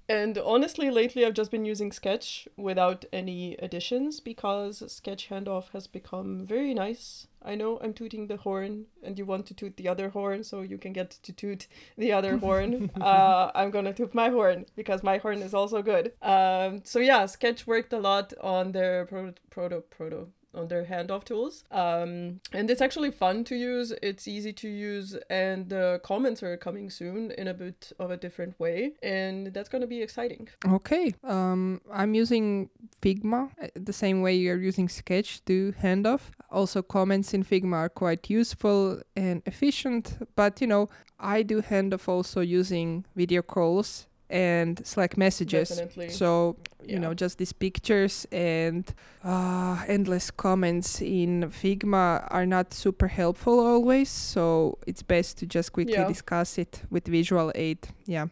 and 0.09 0.37
honestly, 0.39 0.91
lately 0.91 1.25
I've 1.25 1.35
just 1.35 1.51
been 1.51 1.65
using 1.65 1.93
Sketch 1.93 2.47
without 2.57 3.05
any 3.13 3.55
additions 3.57 4.21
because 4.21 4.83
Sketch 4.93 5.29
handoff 5.31 5.71
has 5.73 5.87
become 5.87 6.47
very 6.47 6.75
nice. 6.75 7.27
I 7.43 7.55
know 7.55 7.79
I'm 7.83 7.93
tooting 7.93 8.27
the 8.27 8.39
horn, 8.39 8.87
and 9.03 9.19
you 9.19 9.27
want 9.27 9.47
to 9.47 9.55
toot 9.55 9.77
the 9.77 9.89
other 9.89 10.09
horn, 10.09 10.45
so 10.45 10.63
you 10.63 10.79
can 10.79 10.93
get 10.93 11.11
to 11.11 11.33
toot 11.33 11.67
the 11.99 12.13
other 12.13 12.37
horn. 12.47 12.91
Uh, 13.01 13.51
I'm 13.55 13.71
gonna 13.71 13.93
toot 13.93 14.15
my 14.15 14.31
horn 14.31 14.67
because 14.77 15.03
my 15.03 15.19
horn 15.19 15.43
is 15.43 15.55
also 15.55 15.83
good. 15.83 16.13
Um, 16.23 16.83
so 16.85 16.99
yeah, 16.99 17.27
Sketch 17.27 17.67
worked 17.67 17.93
a 17.93 17.99
lot 17.99 18.33
on 18.41 18.73
their 18.73 19.07
proto 19.07 19.35
proto 19.51 19.83
proto 19.91 20.29
on 20.55 20.69
their 20.69 20.85
handoff 20.85 21.25
tools. 21.25 21.65
Um, 21.71 22.41
and 22.53 22.71
it's 22.71 22.81
actually 22.81 23.11
fun 23.11 23.45
to 23.45 23.55
use. 23.55 23.93
It's 24.03 24.27
easy 24.29 24.53
to 24.53 24.69
use, 24.69 25.17
and 25.31 25.69
the 25.69 26.01
comments 26.03 26.43
are 26.43 26.57
coming 26.57 26.91
soon 26.91 27.31
in 27.33 27.49
a 27.49 27.55
bit 27.55 27.93
of 27.99 28.11
a 28.11 28.17
different 28.17 28.59
way, 28.59 28.93
and 29.03 29.49
that's 29.49 29.69
gonna 29.69 29.87
be 29.87 30.03
exciting. 30.03 30.49
Okay. 30.67 31.15
Um, 31.25 31.81
I'm 31.93 32.15
using 32.15 32.71
Figma 33.03 33.51
uh, 33.63 33.69
the 33.75 33.93
same 33.93 34.23
way 34.23 34.35
you're 34.35 34.61
using 34.61 34.89
Sketch 34.89 35.45
to 35.47 35.75
handoff. 35.83 36.31
Also, 36.51 36.83
comments 36.83 37.35
in 37.35 37.45
Figma 37.45 37.77
are 37.77 37.89
quite 37.89 38.31
useful 38.31 39.01
and 39.17 39.43
efficient, 39.47 40.19
but 40.37 40.61
you 40.61 40.67
know, 40.67 40.89
I 41.19 41.43
do 41.43 41.63
handoff 41.63 42.09
also 42.09 42.41
using 42.41 43.05
video 43.15 43.43
calls 43.43 44.07
and 44.31 44.85
Slack 44.87 45.17
messages. 45.17 45.69
Definitely. 45.69 46.09
So, 46.11 46.57
you 46.87 46.99
know, 46.99 47.15
just 47.15 47.39
these 47.39 47.53
pictures 47.53 48.27
and 48.33 48.85
uh, 49.23 49.85
endless 49.89 50.31
comments 50.31 51.01
in 51.01 51.51
Figma 51.51 52.27
are 52.31 52.47
not 52.47 52.73
super 52.75 53.09
helpful 53.09 53.61
always. 53.61 54.09
So, 54.09 54.79
it's 54.87 55.03
best 55.03 55.39
to 55.39 55.47
just 55.47 55.73
quickly 55.73 55.95
Yeah. 55.95 56.09
discuss 56.09 56.59
it 56.59 56.83
with 56.91 57.07
visual 57.07 57.53
aid. 57.55 57.79
Yeah. 58.07 58.27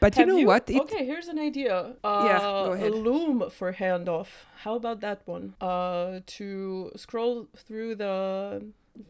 But 0.00 0.14
Have 0.14 0.28
you 0.28 0.34
know 0.40 0.46
what? 0.46 0.70
It, 0.70 0.80
okay, 0.80 1.04
here's 1.04 1.28
an 1.28 1.38
idea. 1.38 1.94
Uh, 2.02 2.24
Yeah, 2.26 2.38
go 2.40 2.72
ahead. 2.72 2.92
A 2.92 2.96
loom 2.96 3.50
for 3.50 3.72
handoff. 3.74 4.28
How 4.64 4.74
about 4.76 5.00
that 5.00 5.20
one? 5.26 5.54
Uh, 5.60 6.20
to 6.38 6.90
scroll 6.96 7.48
through 7.54 7.96
the 7.96 8.64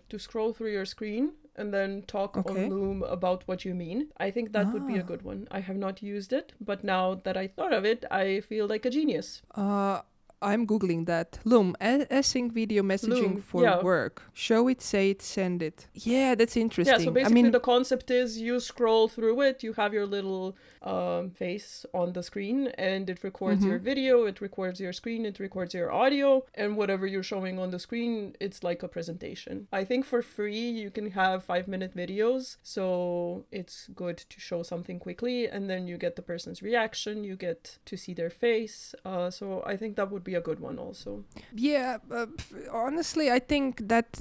to 0.09 0.19
scroll 0.19 0.53
through 0.53 0.73
your 0.73 0.85
screen 0.85 1.33
and 1.61 1.73
then 1.77 2.03
talk 2.13 2.37
Okay. 2.43 2.65
on 2.65 2.71
Loom 2.75 3.03
about 3.17 3.47
what 3.53 3.65
you 3.65 3.75
mean. 3.81 4.05
I 4.27 4.31
think 4.37 4.53
that 4.53 4.73
would 4.75 4.87
be 4.87 4.97
a 4.97 5.03
Ah. 5.07 5.11
good 5.13 5.23
one. 5.31 5.47
I 5.51 5.61
have 5.71 5.77
not 5.87 6.03
used 6.03 6.33
it, 6.39 6.53
but 6.71 6.85
now 6.91 7.03
that 7.25 7.37
I 7.37 7.47
thought 7.59 7.73
of 7.81 7.85
it, 7.95 8.05
I 8.11 8.41
feel 8.53 8.67
like 8.75 8.87
a 8.91 8.91
genius. 8.99 9.43
Uh, 9.55 10.01
I'm 10.43 10.67
googling 10.67 11.07
that. 11.07 11.39
Loom, 11.45 11.77
async 11.81 12.53
video 12.53 12.83
messaging 12.83 13.09
Loom, 13.35 13.41
for 13.43 13.63
yeah. 13.63 13.83
work. 13.83 14.23
Show 14.33 14.69
it, 14.69 14.81
say 14.81 15.11
it, 15.11 15.21
send 15.23 15.63
it. 15.63 15.87
Yeah, 15.95 16.35
that's 16.35 16.57
interesting. 16.57 16.95
Yeah, 16.99 17.05
so 17.05 17.11
I 17.11 17.15
basically 17.15 17.43
mean, 17.43 17.51
the 17.53 17.61
concept 17.61 18.11
is 18.11 18.41
you 18.41 18.59
scroll 18.61 19.09
through 19.09 19.41
it, 19.43 19.63
you 19.63 19.75
have 19.75 19.93
your 19.93 20.07
little 20.07 20.57
um, 20.83 21.31
face 21.31 21.85
on 21.93 22.15
the 22.15 22.23
screen, 22.23 22.69
and 22.79 23.11
it 23.11 23.23
records 23.23 23.63
your 23.63 23.79
Mhm. 23.79 23.83
video, 23.83 24.25
it 24.25 24.41
records 24.41 24.81
your 24.81 24.95
screen, 24.95 25.27
it 25.27 25.39
records 25.39 25.75
your 25.75 25.93
audio, 25.93 26.43
and 26.55 26.75
whatever 26.77 27.07
you're 27.07 27.23
showing 27.23 27.59
on 27.59 27.71
the 27.71 27.79
screen, 27.79 28.35
it's 28.41 28.63
like 28.65 28.83
a 28.83 28.89
presentation. 28.89 29.69
I 29.73 29.85
think 29.85 30.07
for 30.07 30.23
free 30.23 30.71
you 30.71 30.91
can 30.91 31.11
have 31.11 31.45
five 31.45 31.69
minute 31.69 31.95
videos, 31.95 32.57
so 32.63 33.45
it's 33.53 33.89
good 33.95 34.17
to 34.17 34.41
show 34.41 34.63
something 34.63 34.99
quickly, 34.99 35.47
and 35.47 35.69
then 35.69 35.87
you 35.87 35.99
get 35.99 36.17
the 36.17 36.23
person's 36.23 36.63
reaction, 36.63 37.25
you 37.25 37.37
get 37.37 37.77
to 37.85 37.97
see 37.99 38.15
their 38.15 38.31
face. 38.31 38.95
Uh, 39.05 39.29
so 39.31 39.63
I 39.67 39.77
think 39.77 39.97
that 39.97 40.11
would 40.11 40.25
be 40.25 40.30
a 40.35 40.41
good 40.41 40.61
one 40.61 40.79
also. 40.79 41.25
yeah, 41.55 41.99
uh, 42.11 42.27
honestly, 42.73 43.31
I 43.31 43.39
think 43.41 43.89
that 43.89 44.21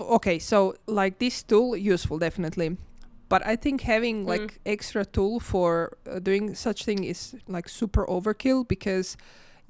okay. 0.00 0.38
So 0.38 0.74
like 0.86 1.18
this 1.18 1.42
tool 1.42 1.76
useful 1.76 2.18
definitely, 2.18 2.76
but 3.28 3.42
I 3.46 3.56
think 3.56 3.80
having 3.82 4.24
Mm. 4.24 4.28
like 4.28 4.60
extra 4.66 5.04
tool 5.04 5.40
for 5.40 5.96
uh, 6.06 6.18
doing 6.20 6.54
such 6.54 6.84
thing 6.84 7.04
is 7.04 7.34
like 7.48 7.68
super 7.68 8.06
overkill 8.06 8.66
because 8.68 9.16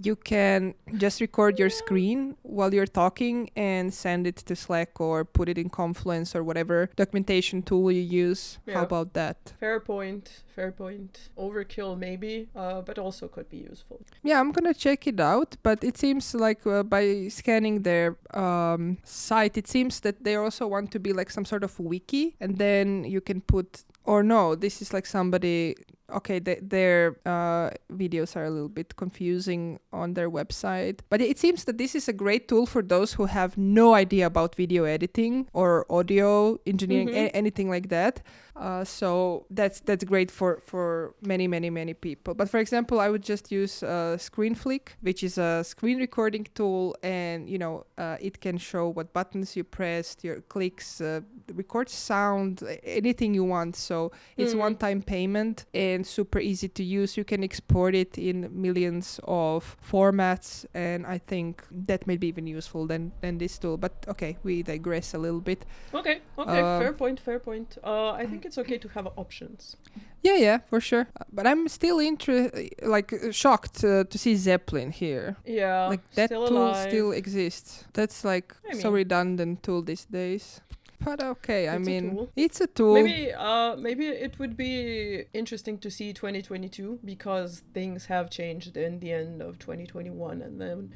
you 0.05 0.17
can 0.17 0.75
just 0.97 1.21
record 1.21 1.59
your 1.59 1.71
screen 1.71 2.37
while 2.43 2.73
you're 2.75 2.87
talking 2.87 3.51
and 3.57 3.93
send 3.93 4.27
it 4.27 4.37
to 4.37 4.57
Slack 4.57 5.01
or 5.01 5.25
put 5.25 5.49
it 5.49 5.59
in 5.59 5.69
Confluence 5.69 6.35
or 6.35 6.43
whatever 6.43 6.91
documentation 6.97 7.63
tool 7.63 7.91
you 7.91 8.03
use. 8.03 8.59
How 8.73 8.83
about 8.83 9.15
that? 9.15 9.53
Fair 9.61 9.81
point, 9.81 10.43
fair 10.55 10.73
point. 10.73 11.31
Overkill 11.39 11.99
maybe, 11.99 12.49
uh, 12.55 12.81
but 12.83 12.99
also 12.99 13.29
could 13.29 13.49
be 13.49 13.59
useful. 13.59 14.01
Yeah, 14.23 14.41
I'm 14.41 14.53
gonna 14.53 14.75
check 14.75 15.07
it 15.07 15.21
out, 15.21 15.57
but 15.63 15.83
it 15.85 15.97
seems 15.97 16.35
like 16.35 16.67
uh, 16.67 16.83
by 16.83 17.29
scanning 17.29 17.83
their 17.83 18.17
um, 18.35 18.99
site, 19.05 19.57
it 19.57 19.69
seems 19.69 20.01
that 20.01 20.25
they 20.25 20.37
also 20.37 20.67
want 20.67 20.91
to 20.93 20.99
be 20.99 21.13
like 21.13 21.31
some 21.31 21.45
sort 21.45 21.65
of 21.65 21.79
wiki, 21.79 22.37
and 22.41 22.59
then 22.59 23.05
you 23.05 23.21
can 23.21 23.41
put. 23.41 23.85
Or 24.05 24.25
no, 24.25 24.57
this 24.57 24.83
is 24.83 24.93
like 24.93 25.07
somebody 25.07 25.77
okay, 26.13 26.41
th- 26.41 26.61
their 26.63 27.17
uh, 27.27 27.71
videos 27.93 28.37
are 28.37 28.45
a 28.45 28.51
little 28.51 28.69
bit 28.69 28.97
confusing 28.97 29.79
on 29.93 30.15
their 30.15 30.31
website. 30.31 31.01
But 31.11 31.21
it 31.21 31.39
seems 31.39 31.65
that 31.65 31.79
this 31.79 31.95
is 31.95 32.09
a 32.09 32.13
great 32.13 32.49
tool 32.49 32.67
for 32.67 32.83
those 32.83 33.15
who 33.15 33.27
have 33.27 33.57
no 33.57 33.95
idea 33.95 34.27
about 34.27 34.55
video 34.57 34.85
editing 34.85 35.49
or 35.53 35.87
audio 35.91 36.59
engineering, 36.67 37.09
Mhm. 37.09 37.17
a- 37.27 37.37
anything 37.37 37.69
like 37.71 37.89
that. 37.89 38.23
Uh, 38.55 38.85
so 38.85 39.47
that's 39.51 39.81
that's 39.81 40.05
great 40.05 40.31
for 40.31 40.61
for 40.61 41.15
many 41.27 41.49
many 41.49 41.71
many 41.71 41.95
people. 41.95 42.35
But 42.35 42.51
for 42.51 42.59
example, 42.61 43.01
I 43.01 43.09
would 43.09 43.23
just 43.23 43.51
use 43.51 43.83
uh, 43.83 44.17
ScreenFlick, 44.19 44.89
which 45.01 45.23
is 45.25 45.39
a 45.39 45.63
screen 45.65 45.99
recording 45.99 46.47
tool, 46.55 46.95
and 47.03 47.49
you 47.49 47.57
know 47.59 47.87
uh, 47.97 48.19
it 48.21 48.41
can 48.41 48.59
show 48.59 48.89
what 48.91 49.13
buttons 49.15 49.57
you 49.57 49.65
pressed, 49.65 50.23
your 50.23 50.43
clicks, 50.49 51.01
uh, 51.01 51.21
record 51.55 51.89
sound, 51.89 52.63
anything 52.85 53.33
you 53.35 53.45
want. 53.45 53.75
So 53.77 54.13
it's 54.37 54.53
Mm. 54.55 54.59
one-time 54.59 55.03
payment 55.03 55.65
and 55.73 56.02
super 56.05 56.39
easy 56.41 56.69
to 56.69 56.83
use. 56.83 57.17
You 57.17 57.25
can 57.25 57.43
export 57.45 57.95
it 57.95 58.19
in 58.19 58.49
millions 58.53 59.21
of 59.25 59.77
formats, 59.91 60.65
and 60.75 61.07
I 61.07 61.19
think 61.19 61.63
that 61.87 62.07
may 62.07 62.17
be 62.17 62.27
even 62.29 62.47
useful 62.47 62.87
than 62.87 63.13
than 63.21 63.39
this 63.39 63.59
tool. 63.59 63.77
But 63.77 63.93
okay, 64.09 64.37
we 64.43 64.63
digress 64.63 65.15
a 65.15 65.19
little 65.19 65.41
bit. 65.41 65.65
Okay, 65.95 66.21
okay, 66.39 66.61
Uh, 66.61 66.79
fair 66.81 66.93
point, 66.93 67.21
fair 67.21 67.39
point. 67.41 67.79
Uh, 67.85 68.11
I 68.23 68.27
think 68.27 68.45
it's 68.45 68.59
okay 68.59 68.79
to 68.79 68.89
have 68.89 69.09
options. 69.17 69.77
Yeah, 70.25 70.37
yeah, 70.39 70.59
for 70.71 70.81
sure. 70.81 71.07
Uh, 71.21 71.25
But 71.33 71.47
I'm 71.47 71.69
still 71.69 71.99
inter- 72.01 72.51
like 72.83 73.13
shocked 73.33 73.85
uh, 73.85 74.05
to 74.05 74.19
see 74.19 74.37
Zeppelin 74.37 74.93
here. 74.93 75.37
Yeah, 75.47 75.89
like 75.91 76.03
that 76.15 76.29
still 76.29 76.47
tool 76.49 76.67
alive. 76.69 76.89
still 76.89 77.13
exists. 77.13 77.85
That's 77.93 78.25
like 78.25 78.55
I 78.71 78.79
so 78.79 78.91
redundant 78.93 79.63
tool 79.63 79.83
these 79.83 80.07
days. 80.11 80.61
But 81.05 81.23
okay, 81.23 81.69
I 81.69 81.77
It's 81.77 81.87
a 81.87 81.91
mean, 81.91 82.11
tool. 82.11 82.29
it's 82.37 82.61
a 82.61 82.67
tool. 82.67 82.95
Maybe, 82.95 83.33
uh, 83.33 83.77
maybe 83.77 84.07
it 84.07 84.39
would 84.39 84.57
be 84.57 85.25
interesting 85.33 85.79
to 85.79 85.91
see 85.91 86.13
2022 86.13 87.01
because 87.05 87.63
things 87.75 88.07
have 88.07 88.31
changed 88.31 88.77
in 88.77 89.01
the 89.01 89.13
end 89.13 89.43
of 89.43 89.59
2021, 89.59 90.43
and 90.43 90.61
then 90.61 90.93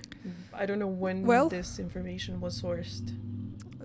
I 0.52 0.66
don't 0.66 0.78
know 0.78 0.86
when 0.86 1.26
Well- 1.26 1.48
this 1.48 1.78
information 1.78 2.40
was 2.40 2.60
sourced. 2.62 3.12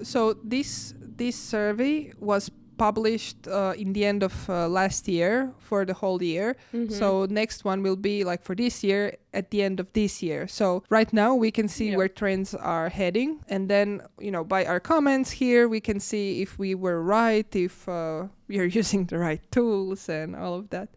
so 0.03 0.33
this 0.43 0.93
this 1.17 1.35
survey 1.35 2.11
was 2.19 2.49
published 2.85 3.47
uh, 3.47 3.73
in 3.83 3.93
the 3.93 4.03
end 4.11 4.23
of 4.23 4.33
uh, 4.49 4.67
last 4.79 5.07
year 5.07 5.51
for 5.59 5.85
the 5.85 5.93
whole 6.01 6.19
year. 6.33 6.55
Mhm. 6.73 6.89
So 6.91 7.07
next 7.29 7.63
one 7.65 7.79
will 7.85 7.95
be 8.11 8.23
like 8.31 8.41
for 8.47 8.55
this 8.55 8.83
year 8.83 9.01
at 9.33 9.45
the 9.51 9.59
end 9.67 9.79
of 9.79 9.87
this 9.93 10.23
year. 10.23 10.47
So 10.47 10.65
right 10.89 11.11
now 11.13 11.31
we 11.45 11.51
can 11.51 11.67
see 11.67 11.89
Yeah. 11.89 11.97
where 11.97 12.09
trends 12.21 12.55
are 12.55 12.89
heading, 12.89 13.29
and 13.53 13.67
then 13.69 14.01
you 14.25 14.31
know 14.35 14.43
by 14.43 14.61
our 14.65 14.79
comments 14.79 15.29
here 15.43 15.63
we 15.75 15.79
can 15.79 15.99
see 15.99 16.41
if 16.41 16.57
we 16.59 16.71
were 16.75 16.99
right, 17.19 17.49
if 17.55 17.87
uh, 17.87 18.27
we 18.49 18.55
are 18.61 18.69
using 18.81 19.07
the 19.07 19.17
right 19.27 19.41
tools, 19.51 20.09
and 20.09 20.35
all 20.35 20.55
of 20.61 20.65
that. 20.69 20.89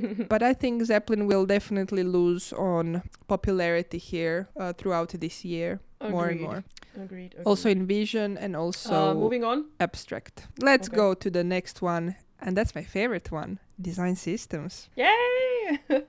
but 0.28 0.42
I 0.42 0.54
think 0.54 0.82
Zeppelin 0.84 1.26
will 1.26 1.46
definitely 1.46 2.02
lose 2.04 2.52
on 2.52 3.02
popularity 3.28 3.98
here 3.98 4.48
uh, 4.58 4.72
throughout 4.72 5.10
this 5.20 5.44
year, 5.44 5.80
more 6.10 6.28
and 6.28 6.40
more. 6.40 6.64
agreed, 6.94 7.04
agreed. 7.04 7.34
Also 7.44 7.68
InVision 7.68 8.36
and 8.40 8.56
also 8.56 9.10
uh, 9.10 9.14
moving 9.14 9.44
on. 9.44 9.64
abstract. 9.80 10.46
Let's 10.60 10.88
Okay. 10.88 10.96
go 10.96 11.14
to 11.14 11.30
the 11.30 11.44
next 11.44 11.82
one, 11.82 12.14
and 12.40 12.56
that's 12.56 12.74
my 12.74 12.82
favorite 12.84 13.30
one: 13.32 13.58
design 13.80 14.16
systems. 14.16 14.88
Yay! 14.96 15.78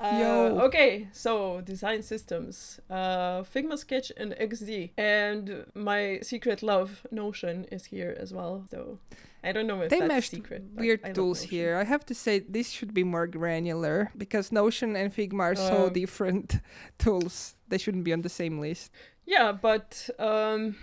Uh. 0.00 0.58
Okay, 0.64 1.06
so 1.12 1.60
design 1.60 2.02
systems, 2.02 2.80
uh, 2.90 3.42
Figma, 3.44 3.78
Sketch, 3.78 4.10
and 4.16 4.32
XD, 4.32 4.90
and 4.98 5.64
my 5.74 6.18
secret 6.22 6.60
love 6.62 7.06
Notion 7.12 7.66
is 7.70 7.84
here 7.84 8.16
as 8.18 8.32
well. 8.32 8.64
So 8.72 8.98
I 9.44 9.50
don't 9.52 9.66
know 9.66 9.80
if 9.82 9.90
they 9.90 9.98
that's 9.98 10.08
meshed 10.08 10.30
secret. 10.30 10.62
weird 10.74 11.14
tools 11.14 11.40
Notion. 11.42 11.50
here. 11.50 11.76
I 11.76 11.84
have 11.84 12.06
to 12.06 12.14
say 12.14 12.38
this 12.40 12.70
should 12.70 12.94
be 12.94 13.02
more 13.04 13.26
granular 13.26 14.12
because 14.16 14.52
Notion 14.52 14.94
and 14.96 15.12
Figma 15.12 15.40
are 15.40 15.54
so 15.56 15.86
Um, 15.86 15.92
different 15.92 16.60
tools. 16.98 17.56
They 17.68 17.78
shouldn't 17.78 18.04
be 18.04 18.12
on 18.12 18.22
the 18.22 18.28
same 18.28 18.60
list. 18.60 18.92
Yeah, 19.24 19.52
but 19.52 20.10
um, 20.18 20.74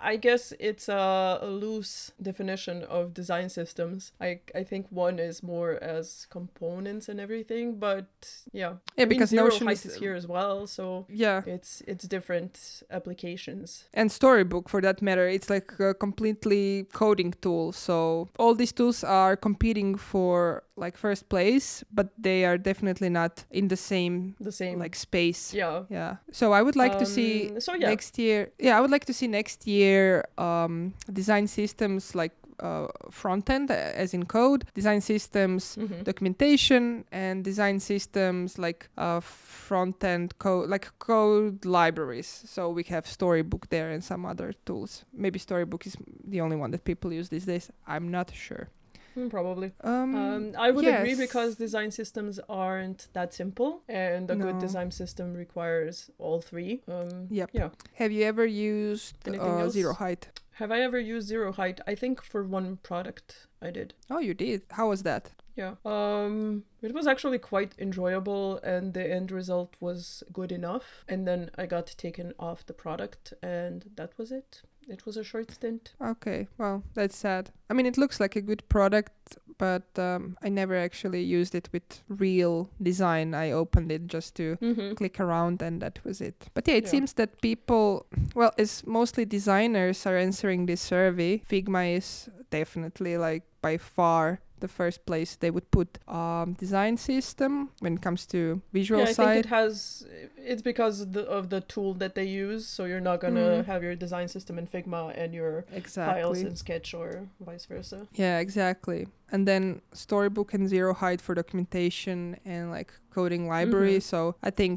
I 0.00 0.16
guess 0.16 0.52
it's 0.58 0.88
a, 0.88 1.38
a 1.40 1.46
loose 1.46 2.10
definition 2.20 2.82
of 2.82 3.14
design 3.14 3.48
systems. 3.48 4.10
I 4.20 4.40
I 4.54 4.64
think 4.64 4.86
one 4.90 5.18
is 5.20 5.42
more 5.42 5.78
as 5.82 6.26
components 6.28 7.08
and 7.08 7.20
everything, 7.20 7.78
but 7.78 8.06
yeah, 8.52 8.74
Yeah, 8.96 9.04
I 9.04 9.08
because 9.08 9.30
Zero 9.30 9.44
Notion 9.44 9.68
is 9.68 9.86
is 9.86 9.94
here 9.96 10.14
as 10.16 10.26
well, 10.26 10.66
so 10.66 11.06
Yeah, 11.08 11.42
it's 11.46 11.82
it's 11.86 12.08
different 12.08 12.82
applications. 12.90 13.84
and 13.94 14.10
Storybook 14.10 14.68
for 14.68 14.80
that 14.80 15.00
matter. 15.00 15.28
It's 15.28 15.48
like 15.48 15.72
a 15.78 15.94
completely 15.94 16.86
coding 16.92 17.32
tool. 17.40 17.72
So 17.72 18.28
all 18.38 18.54
these 18.56 18.72
tools 18.72 19.04
are 19.04 19.36
competing 19.36 19.96
for 19.98 20.63
like 20.76 20.96
first 20.96 21.28
place, 21.28 21.84
but 21.92 22.08
they 22.18 22.44
are 22.44 22.58
definitely 22.58 23.08
not 23.08 23.44
in 23.50 23.68
the 23.68 23.76
same 23.76 24.34
The 24.40 24.52
same, 24.52 24.78
like 24.78 24.96
space. 24.96 25.54
yeah. 25.54 25.84
Yeah. 25.88 26.16
So 26.32 26.52
I 26.52 26.62
would 26.62 26.76
like 26.76 26.98
to 26.98 27.06
see 27.06 27.50
Um, 27.50 27.60
So 27.60 27.74
yeah, 27.74 27.90
next 27.90 28.18
year 28.18 28.48
yeah 28.58 28.76
i 28.78 28.80
would 28.80 28.90
like 28.90 29.04
to 29.06 29.12
see 29.12 29.28
next 29.28 29.66
year 29.66 30.24
um, 30.38 30.92
design 31.12 31.46
systems 31.46 32.14
like 32.14 32.32
uh, 32.60 32.86
front 33.10 33.50
end 33.50 33.70
uh, 33.70 33.74
as 34.02 34.14
in 34.14 34.24
code 34.26 34.64
design 34.74 35.00
systems 35.00 35.76
mhm. 35.76 36.04
documentation 36.04 37.04
and 37.12 37.44
design 37.44 37.80
systems 37.80 38.58
like 38.58 38.88
uh, 38.98 39.20
front 39.20 40.02
end 40.04 40.38
code 40.38 40.68
like 40.70 40.86
code 40.98 41.64
libraries 41.64 42.42
so 42.46 42.70
we 42.70 42.82
have 42.84 43.06
storybook 43.06 43.68
there 43.70 43.90
and 43.90 44.02
some 44.04 44.24
other 44.28 44.52
tools 44.66 45.04
maybe 45.12 45.38
storybook 45.38 45.86
is 45.86 45.96
the 46.28 46.40
only 46.40 46.56
one 46.56 46.70
that 46.70 46.84
people 46.84 47.12
use 47.12 47.28
these 47.28 47.46
days 47.46 47.70
i'm 47.86 48.10
not 48.10 48.30
sure 48.34 48.68
Mm, 49.16 49.30
probably. 49.30 49.72
um, 49.82 50.14
Um, 50.14 50.52
I 50.58 50.70
would 50.70 50.84
agree 50.86 51.14
because 51.14 51.56
design 51.56 51.90
systems 51.90 52.40
aren't 52.48 53.08
that 53.12 53.32
simple, 53.32 53.82
and 53.88 54.30
a 54.30 54.36
good 54.36 54.58
design 54.58 54.90
system 54.90 55.34
requires 55.34 56.10
all 56.18 56.40
three. 56.40 56.82
Um, 56.88 57.28
Yep. 57.30 57.50
Yeah. 57.52 57.70
have 57.94 58.12
you 58.12 58.24
ever 58.24 58.44
used 58.46 59.16
Anything 59.26 59.60
uh, 59.60 59.68
zero 59.70 59.94
height 59.94 60.28
Have 60.60 60.70
I 60.70 60.80
ever 60.82 60.98
used 61.00 61.26
Zero 61.28 61.50
Height? 61.52 61.80
I 61.86 61.94
think 61.96 62.22
for 62.22 62.44
one 62.44 62.76
product 62.88 63.48
I 63.60 63.70
did. 63.72 63.94
oh 64.10 64.20
you 64.20 64.34
did 64.34 64.62
how 64.78 64.88
was 64.90 65.02
that 65.02 65.32
Yeah. 65.56 65.74
Um, 65.84 66.64
it 66.82 66.92
was 66.94 67.06
actually 67.06 67.38
quite 67.38 67.74
enjoyable, 67.78 68.58
and 68.62 68.92
the 68.92 69.08
end 69.08 69.30
result 69.30 69.76
was 69.80 70.22
good 70.32 70.50
enough. 70.52 71.04
And 71.08 71.26
then 71.28 71.50
I 71.56 71.66
got 71.66 71.86
taken 71.96 72.32
off 72.38 72.66
the 72.66 72.72
product, 72.72 73.32
and 73.42 73.84
that 73.96 74.18
was 74.18 74.32
it. 74.32 74.62
It 74.88 75.06
was 75.06 75.16
a 75.16 75.24
short 75.24 75.50
stint. 75.50 75.94
Okay, 76.02 76.48
well, 76.58 76.82
that's 76.94 77.16
sad. 77.16 77.50
I 77.70 77.74
mean, 77.74 77.86
it 77.86 77.96
looks 77.96 78.20
like 78.20 78.36
a 78.36 78.42
good 78.42 78.68
product, 78.68 79.38
but 79.56 79.84
um, 79.98 80.36
I 80.42 80.48
never 80.50 80.76
actually 80.76 81.22
used 81.22 81.54
it 81.54 81.70
with 81.72 82.02
real 82.08 82.68
design. 82.82 83.32
I 83.32 83.52
opened 83.52 83.90
it 83.92 84.06
just 84.08 84.34
to 84.36 84.56
Mm-hmm. 84.60 84.94
click 84.94 85.20
around, 85.20 85.62
and 85.62 85.80
that 85.80 86.00
was 86.04 86.20
it. 86.20 86.48
But 86.52 86.68
yeah, 86.68 86.74
it 86.74 86.84
Yeah. 86.84 86.90
seems 86.90 87.12
that 87.14 87.40
people, 87.40 88.06
well, 88.34 88.52
as 88.58 88.84
mostly 88.86 89.24
designers 89.24 90.04
are 90.04 90.18
answering 90.18 90.66
this 90.66 90.82
survey, 90.82 91.38
Figma 91.48 91.96
is 91.96 92.28
definitely 92.50 93.16
like 93.16 93.44
by 93.62 93.78
far 93.78 94.40
the 94.64 94.72
first 94.82 94.98
place 95.10 95.30
they 95.42 95.50
would 95.56 95.68
put 95.78 95.88
um, 96.20 96.46
design 96.64 96.94
system 97.10 97.50
when 97.82 97.92
it 97.96 98.02
comes 98.06 98.22
to 98.34 98.38
visual 98.78 99.00
Yeah, 99.00 99.10
I 99.12 99.14
think 99.20 99.32
it 99.44 99.50
has. 99.60 100.06
It's 100.52 100.64
because 100.72 100.96
of 101.04 101.08
the, 101.16 101.24
of 101.38 101.42
the 101.54 101.60
tool 101.74 101.92
that 102.02 102.12
they 102.18 102.28
use. 102.46 102.62
So 102.74 102.80
you're 102.90 103.06
not 103.10 103.18
gonna 103.24 103.48
Mhm. 103.50 103.64
have 103.72 103.80
your 103.86 103.96
design 104.06 104.28
system 104.36 104.54
in 104.60 104.66
Figma 104.74 105.02
and 105.22 105.28
your 105.40 105.54
files 105.62 105.80
exactly. 105.80 106.40
in 106.48 106.56
Sketch 106.64 106.88
or 107.00 107.08
vice 107.50 107.66
versa. 107.72 107.98
Yeah, 108.24 108.36
exactly. 108.46 109.00
And 109.32 109.42
then 109.50 109.64
Storybook 109.92 110.48
and 110.56 110.64
Zero 110.74 110.92
Height 111.02 111.20
for 111.24 111.32
documentation 111.42 112.18
and 112.54 112.62
like 112.78 112.90
coding 113.16 113.42
library. 113.54 113.98
Mhm. 113.98 114.02
So 114.12 114.18
I 114.48 114.50
think 114.60 114.76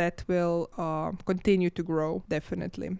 that 0.00 0.16
will 0.32 0.60
uh, 0.84 1.10
continue 1.32 1.70
to 1.78 1.82
grow 1.92 2.22
definitely. 2.36 2.90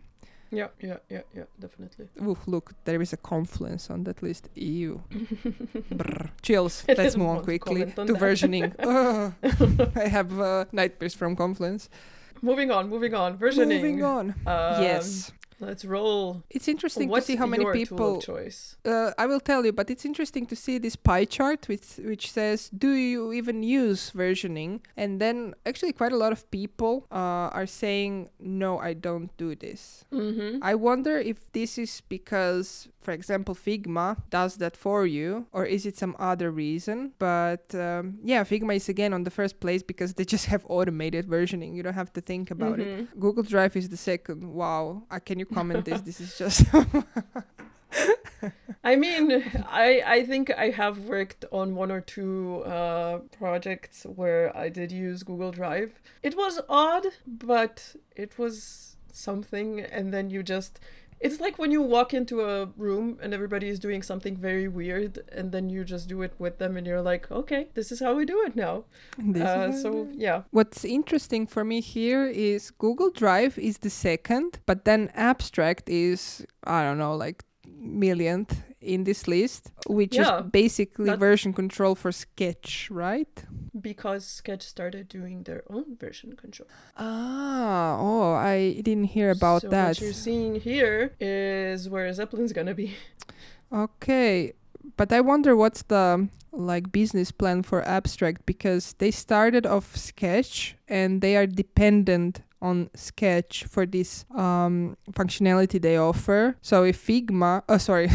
Yeah, 0.51 0.69
yeah, 0.81 0.99
yeah, 1.11 1.23
yeah, 1.35 1.45
definitely. 1.59 2.09
Oof, 2.23 2.47
look, 2.47 2.73
there 2.85 3.03
is 3.03 3.13
a 3.13 3.17
confluence 3.17 3.91
on 3.91 4.05
that 4.05 4.23
list. 4.23 4.49
Ew. 4.55 5.03
Brr. 5.91 6.31
Chills. 6.43 6.85
Let's 6.89 7.17
move 7.17 7.29
on 7.29 7.43
quickly 7.45 7.83
on 7.83 8.07
to 8.07 8.13
that. 8.13 8.23
versioning. 8.23 8.73
Ugh. 8.79 9.93
I 9.97 10.09
have 10.09 10.39
uh, 10.41 10.65
nightmares 10.73 11.15
from 11.15 11.37
confluence. 11.37 11.89
moving 12.43 12.71
on, 12.71 12.89
moving 12.89 13.15
on. 13.15 13.39
Versioning. 13.39 13.77
Moving 13.81 14.05
on. 14.05 14.35
Um, 14.47 14.83
yes. 14.83 15.33
Let's 15.59 15.85
roll. 15.85 16.43
It's 16.51 16.69
interesting 16.69 17.09
What's 17.09 17.27
to 17.27 17.33
see 17.33 17.37
how 17.37 17.47
many 17.47 17.65
people 17.73 18.21
choice? 18.21 18.77
Uh, 18.85 19.13
I 19.17 19.27
will 19.27 19.41
tell 19.41 19.65
you, 19.65 19.73
but 19.73 19.91
it's 19.91 20.05
interesting 20.05 20.45
to 20.47 20.57
see 20.57 20.79
this 20.79 20.97
pie 20.97 21.25
chart 21.25 21.67
which 21.69 21.97
which 21.99 22.31
says, 22.31 22.69
"Do 22.77 22.91
you 22.93 23.33
even 23.33 23.63
use 23.63 24.11
versioning?" 24.11 24.81
And 24.97 25.21
then 25.21 25.55
actually, 25.65 25.93
quite 25.93 26.13
a 26.13 26.17
lot 26.17 26.33
of 26.33 26.51
people 26.51 27.07
uh, 27.11 27.49
are 27.57 27.67
saying, 27.67 28.29
"No, 28.39 28.79
I 28.79 28.93
don't 28.93 29.35
do 29.39 29.55
this." 29.55 30.05
Mm-hmm. 30.13 30.59
I 30.63 30.75
wonder 30.75 31.19
if 31.19 31.51
this 31.53 31.79
is 31.79 32.03
because, 32.09 32.89
for 33.07 33.13
example, 33.13 33.55
Figma 33.55 34.17
does 34.31 34.57
that 34.57 34.77
for 34.77 35.07
you, 35.07 35.47
or 35.53 35.65
is 35.65 35.87
it 35.87 35.97
some 35.97 36.17
other 36.19 36.51
reason? 36.51 37.13
But 37.21 37.73
um, 37.73 38.19
yeah, 38.25 38.43
Figma 38.43 38.75
is 38.75 38.89
again 38.89 39.13
on 39.13 39.23
the 39.23 39.31
first 39.31 39.61
place 39.61 39.85
because 39.85 40.15
they 40.15 40.25
just 40.25 40.47
have 40.53 40.65
automated 40.69 41.29
versioning. 41.29 41.77
You 41.77 41.85
don't 41.85 41.95
have 41.95 42.13
to 42.15 42.21
think 42.21 42.51
about 42.51 42.81
it. 42.81 42.89
Mm-hmm. 42.89 43.21
Google 43.21 43.45
Drive 43.45 43.77
is 43.77 43.91
the 43.91 43.97
second. 43.97 44.53
Wow, 44.53 45.05
uh, 45.09 45.21
can 45.21 45.39
you 45.39 45.47
comment 45.47 45.85
this? 45.85 46.01
This 46.01 46.21
is 46.21 46.37
just. 46.37 46.65
I 48.91 48.97
mean, 48.97 49.25
I 49.85 50.03
I 50.17 50.19
think 50.31 50.45
I 50.67 50.71
have 50.71 50.97
worked 51.15 51.45
on 51.53 51.77
one 51.77 51.93
or 51.97 52.01
two 52.01 52.65
uh, 52.77 53.19
projects 53.39 54.05
where 54.19 54.45
I 54.65 54.69
did 54.69 54.91
use 54.91 55.23
Google 55.23 55.53
Drive. 55.53 55.91
It 56.25 56.37
was 56.37 56.61
odd, 56.69 57.07
but 57.25 57.95
it 58.17 58.37
was 58.37 58.97
something, 59.13 59.79
and 59.97 60.13
then 60.13 60.29
you 60.29 60.43
just. 60.43 60.81
It's 61.19 61.41
like 61.41 61.59
when 61.59 61.71
you 61.71 61.81
walk 61.83 62.13
into 62.13 62.43
a 62.43 62.67
room 62.77 63.19
and 63.23 63.33
everybody 63.33 63.69
is 63.69 63.79
doing 63.79 64.03
something 64.03 64.37
very 64.37 64.69
weird, 64.69 65.19
and 65.33 65.51
then 65.51 65.71
you 65.71 65.83
just 65.85 66.09
do 66.09 66.23
it 66.23 66.35
with 66.39 66.59
them, 66.59 66.77
and 66.77 66.87
you're 66.87 67.01
like, 67.03 67.31
okay, 67.31 67.69
this 67.75 67.91
is 67.91 68.01
how 68.01 68.15
we 68.15 68.25
do 68.27 68.43
it 68.47 68.55
now. 68.55 68.85
This 69.19 69.43
Uh, 69.43 69.57
how 69.57 69.73
so 69.73 69.91
it 70.03 70.11
is. 70.11 70.17
yeah, 70.17 70.43
What's 70.51 70.85
interesting 70.85 71.47
for 71.47 71.65
me 71.65 71.81
here 71.81 72.27
is 72.27 72.71
Google 72.71 73.11
Drive 73.11 73.59
is 73.59 73.79
the 73.79 73.91
second, 73.91 74.59
but 74.67 74.85
then 74.85 75.11
Abstract 75.15 75.89
is 75.89 76.47
I 76.65 76.83
don't 76.85 76.99
know 76.99 77.17
like 77.17 77.45
millionth 77.79 78.63
in 78.87 79.05
this 79.05 79.27
list, 79.27 79.73
which 79.87 80.15
Yeah, 80.17 80.41
is 80.41 80.51
basically 80.51 81.07
that- 81.11 81.19
version 81.19 81.53
control 81.53 81.95
for 81.95 82.13
Sketch, 82.13 82.89
right? 82.91 83.45
because 83.79 84.25
Sketch 84.25 84.63
started 84.63 85.07
doing 85.09 85.43
their 85.45 85.63
own 85.69 85.97
version 86.01 86.33
control. 86.35 86.67
Ah, 86.97 87.99
oh, 88.01 88.33
I 88.33 88.81
didn't 88.81 89.13
hear 89.17 89.31
about 89.31 89.63
so 89.63 89.69
that. 89.69 89.89
What 89.89 90.01
you're 90.01 90.13
seeing 90.15 90.55
here 90.57 91.13
is 91.21 91.89
where 91.89 92.11
Zeppelin's 92.13 92.53
gonna 92.55 92.75
be. 92.75 92.95
Okay, 93.73 94.53
but 94.97 95.13
I 95.13 95.21
wonder 95.21 95.57
what's 95.57 95.83
the 95.83 96.29
like 96.53 96.91
business 96.93 97.31
plan 97.31 97.63
for 97.63 97.83
Abstract 97.87 98.47
because 98.47 98.95
they 98.99 99.11
started 99.11 99.67
off 99.67 99.95
Sketch 99.97 100.77
and 100.89 101.21
they 101.21 101.37
are 101.37 101.47
dependent 101.47 102.41
on 102.63 102.91
Sketch 102.95 103.65
for 103.65 103.87
this 103.87 104.25
um, 104.35 104.97
functionality 105.13 105.81
they 105.81 105.97
offer. 105.97 106.57
So 106.63 106.85
if 106.85 107.07
Figma, 107.07 107.63
oh 107.69 107.79
sorry, 107.79 108.09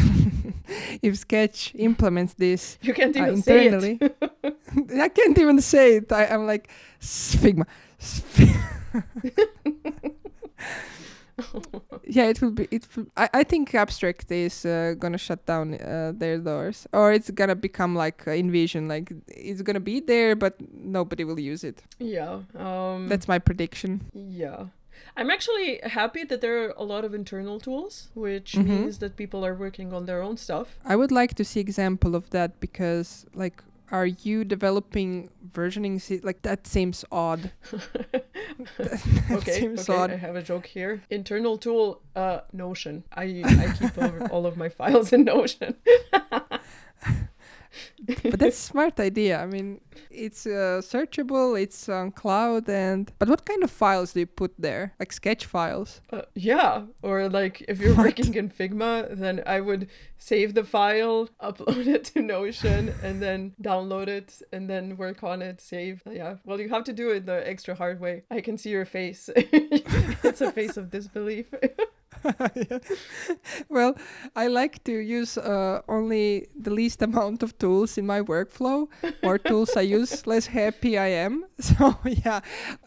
if 1.02 1.18
Sketch 1.18 1.72
implements 1.76 2.34
this 2.34 2.78
You 2.82 2.94
can't 2.94 3.16
uh, 3.16 3.22
even 3.22 3.42
say 3.42 3.66
it. 3.66 3.72
internally, 3.72 4.00
I 5.00 5.08
can't 5.08 5.38
even 5.38 5.60
say 5.60 5.96
it. 5.96 6.12
I, 6.12 6.26
I'm 6.26 6.46
like 6.46 6.68
Figma. 7.00 7.66
Yeah, 12.06 12.24
it 12.30 12.40
will 12.42 12.50
be. 12.50 12.66
It. 12.70 12.86
Will, 12.96 13.06
I. 13.16 13.28
I 13.34 13.44
think 13.44 13.74
Abstract 13.74 14.30
is 14.30 14.64
uh, 14.66 14.94
gonna 14.98 15.18
shut 15.18 15.46
down 15.46 15.74
uh, 15.74 16.12
their 16.14 16.38
doors, 16.38 16.86
or 16.92 17.12
it's 17.12 17.30
gonna 17.30 17.54
become 17.54 17.94
like 17.94 18.26
uh, 18.26 18.32
InVision. 18.32 18.88
Like 18.88 19.12
it's 19.28 19.62
gonna 19.62 19.80
be 19.80 20.00
there, 20.00 20.34
but 20.36 20.54
nobody 20.72 21.24
will 21.24 21.38
use 21.40 21.64
it. 21.64 21.82
Yeah. 21.98 22.40
Um, 22.56 23.08
That's 23.08 23.28
my 23.28 23.38
prediction. 23.38 24.00
yeah. 24.14 24.66
I'm 25.16 25.30
actually 25.30 25.80
happy 25.84 26.24
that 26.24 26.40
there 26.40 26.64
are 26.64 26.74
a 26.76 26.84
lot 26.84 27.04
of 27.04 27.12
internal 27.14 27.58
tools, 27.60 28.08
which 28.14 28.52
Mhm. 28.54 28.66
means 28.66 28.98
that 28.98 29.16
people 29.16 29.44
are 29.44 29.54
working 29.54 29.92
on 29.92 30.06
their 30.06 30.22
own 30.22 30.36
stuff. 30.36 30.66
I 30.84 30.96
would 30.96 31.10
like 31.12 31.34
to 31.34 31.44
see 31.44 31.60
example 31.60 32.14
of 32.14 32.30
that 32.30 32.60
because, 32.60 33.26
like, 33.34 33.62
are 33.92 34.06
you 34.06 34.42
developing 34.44 35.30
versioning? 35.52 36.00
sy- 36.00 36.20
Like 36.24 36.42
that 36.42 36.66
seems 36.66 37.04
odd. 37.12 37.52
that 37.70 38.24
okay, 39.30 39.52
seems 39.60 39.88
okay, 39.88 40.14
I 40.14 40.16
have 40.16 40.34
a 40.36 40.42
joke 40.42 40.66
here. 40.66 41.02
Internal 41.10 41.58
tool, 41.58 42.00
uh, 42.16 42.40
Notion. 42.52 43.04
I 43.12 43.42
I 43.44 43.74
keep 43.78 43.96
all 44.32 44.46
of 44.46 44.56
my 44.56 44.68
files 44.70 45.12
in 45.12 45.24
Notion. 45.24 45.76
But 48.22 48.38
that's 48.38 48.58
a 48.58 48.62
smart 48.72 49.00
idea. 49.00 49.40
I 49.40 49.46
mean, 49.46 49.80
it's 50.10 50.46
uh, 50.46 50.80
searchable. 50.82 51.60
It's 51.60 51.88
on 51.88 52.12
cloud, 52.12 52.68
and 52.68 53.10
but 53.18 53.28
what 53.28 53.44
kind 53.44 53.62
of 53.62 53.70
files 53.70 54.12
do 54.12 54.20
you 54.20 54.26
put 54.26 54.52
there? 54.58 54.94
Like 54.98 55.12
sketch 55.12 55.46
files? 55.46 56.00
Uh, 56.12 56.22
yeah, 56.34 56.82
or 57.02 57.28
like 57.28 57.64
if 57.68 57.80
you're 57.80 57.94
What? 57.94 58.06
working 58.06 58.34
in 58.34 58.50
Figma, 58.50 59.16
then 59.16 59.42
I 59.46 59.60
would 59.60 59.88
save 60.18 60.54
the 60.54 60.64
file, 60.64 61.28
upload 61.42 61.86
it 61.86 62.04
to 62.14 62.22
Notion, 62.22 62.94
and 63.02 63.20
then 63.22 63.54
download 63.62 64.08
it, 64.08 64.42
and 64.52 64.68
then 64.68 64.96
work 64.96 65.22
on 65.22 65.42
it, 65.42 65.60
save. 65.60 66.02
Yeah, 66.10 66.36
well, 66.44 66.60
you 66.60 66.68
have 66.68 66.84
to 66.84 66.92
do 66.92 67.10
it 67.10 67.26
the 67.26 67.46
extra 67.48 67.74
hard 67.74 68.00
way. 68.00 68.22
I 68.30 68.40
can 68.40 68.58
see 68.58 68.70
your 68.70 68.84
face. 68.84 69.28
it's 69.36 70.40
a 70.40 70.52
face 70.52 70.76
of 70.76 70.90
disbelief. 70.90 71.46
Yeah. 72.24 72.78
Well, 73.68 73.96
I 74.36 74.48
like 74.48 74.84
to 74.84 74.92
use 74.92 75.38
uh, 75.38 75.80
only 75.88 76.48
the 76.58 76.70
least 76.70 77.02
amount 77.02 77.42
of 77.42 77.56
tools 77.58 77.98
in 77.98 78.06
my 78.06 78.20
workflow. 78.20 78.88
More 79.22 79.38
tools 79.38 79.76
I 79.76 79.82
use, 79.82 80.26
less 80.32 80.46
happy 80.46 80.98
I 80.98 81.08
am. 81.08 81.44
So 81.62 81.96
yeah, 82.04 82.40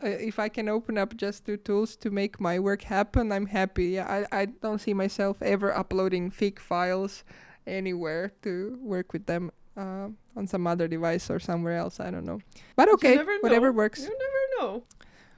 uh, 0.03 0.07
if 0.07 0.37
I 0.37 0.49
can 0.49 0.69
open 0.69 0.97
up 0.97 1.15
just 1.17 1.45
two 1.45 1.57
tools 1.57 1.95
to 1.97 2.11
make 2.11 2.39
my 2.39 2.59
work 2.59 2.83
happen, 2.83 3.31
I'm 3.31 3.47
happy. 3.47 3.97
Yeah, 3.97 4.25
I, 4.31 4.41
I 4.41 4.45
don't 4.45 4.79
see 4.79 4.93
myself 4.93 5.41
ever 5.41 5.75
uploading 5.75 6.29
fig 6.29 6.59
files 6.59 7.23
anywhere 7.65 8.31
to 8.43 8.77
work 8.81 9.13
with 9.13 9.25
them 9.25 9.51
uh, 9.77 10.09
on 10.35 10.47
some 10.47 10.67
other 10.67 10.87
device 10.87 11.29
or 11.29 11.39
somewhere 11.39 11.77
else. 11.77 11.99
I 11.99 12.11
don't 12.11 12.25
know. 12.25 12.39
But 12.75 12.91
okay, 12.93 13.17
whatever 13.41 13.67
know. 13.67 13.77
works. 13.77 14.01
You 14.03 14.17
never 14.17 14.43
know. 14.59 14.83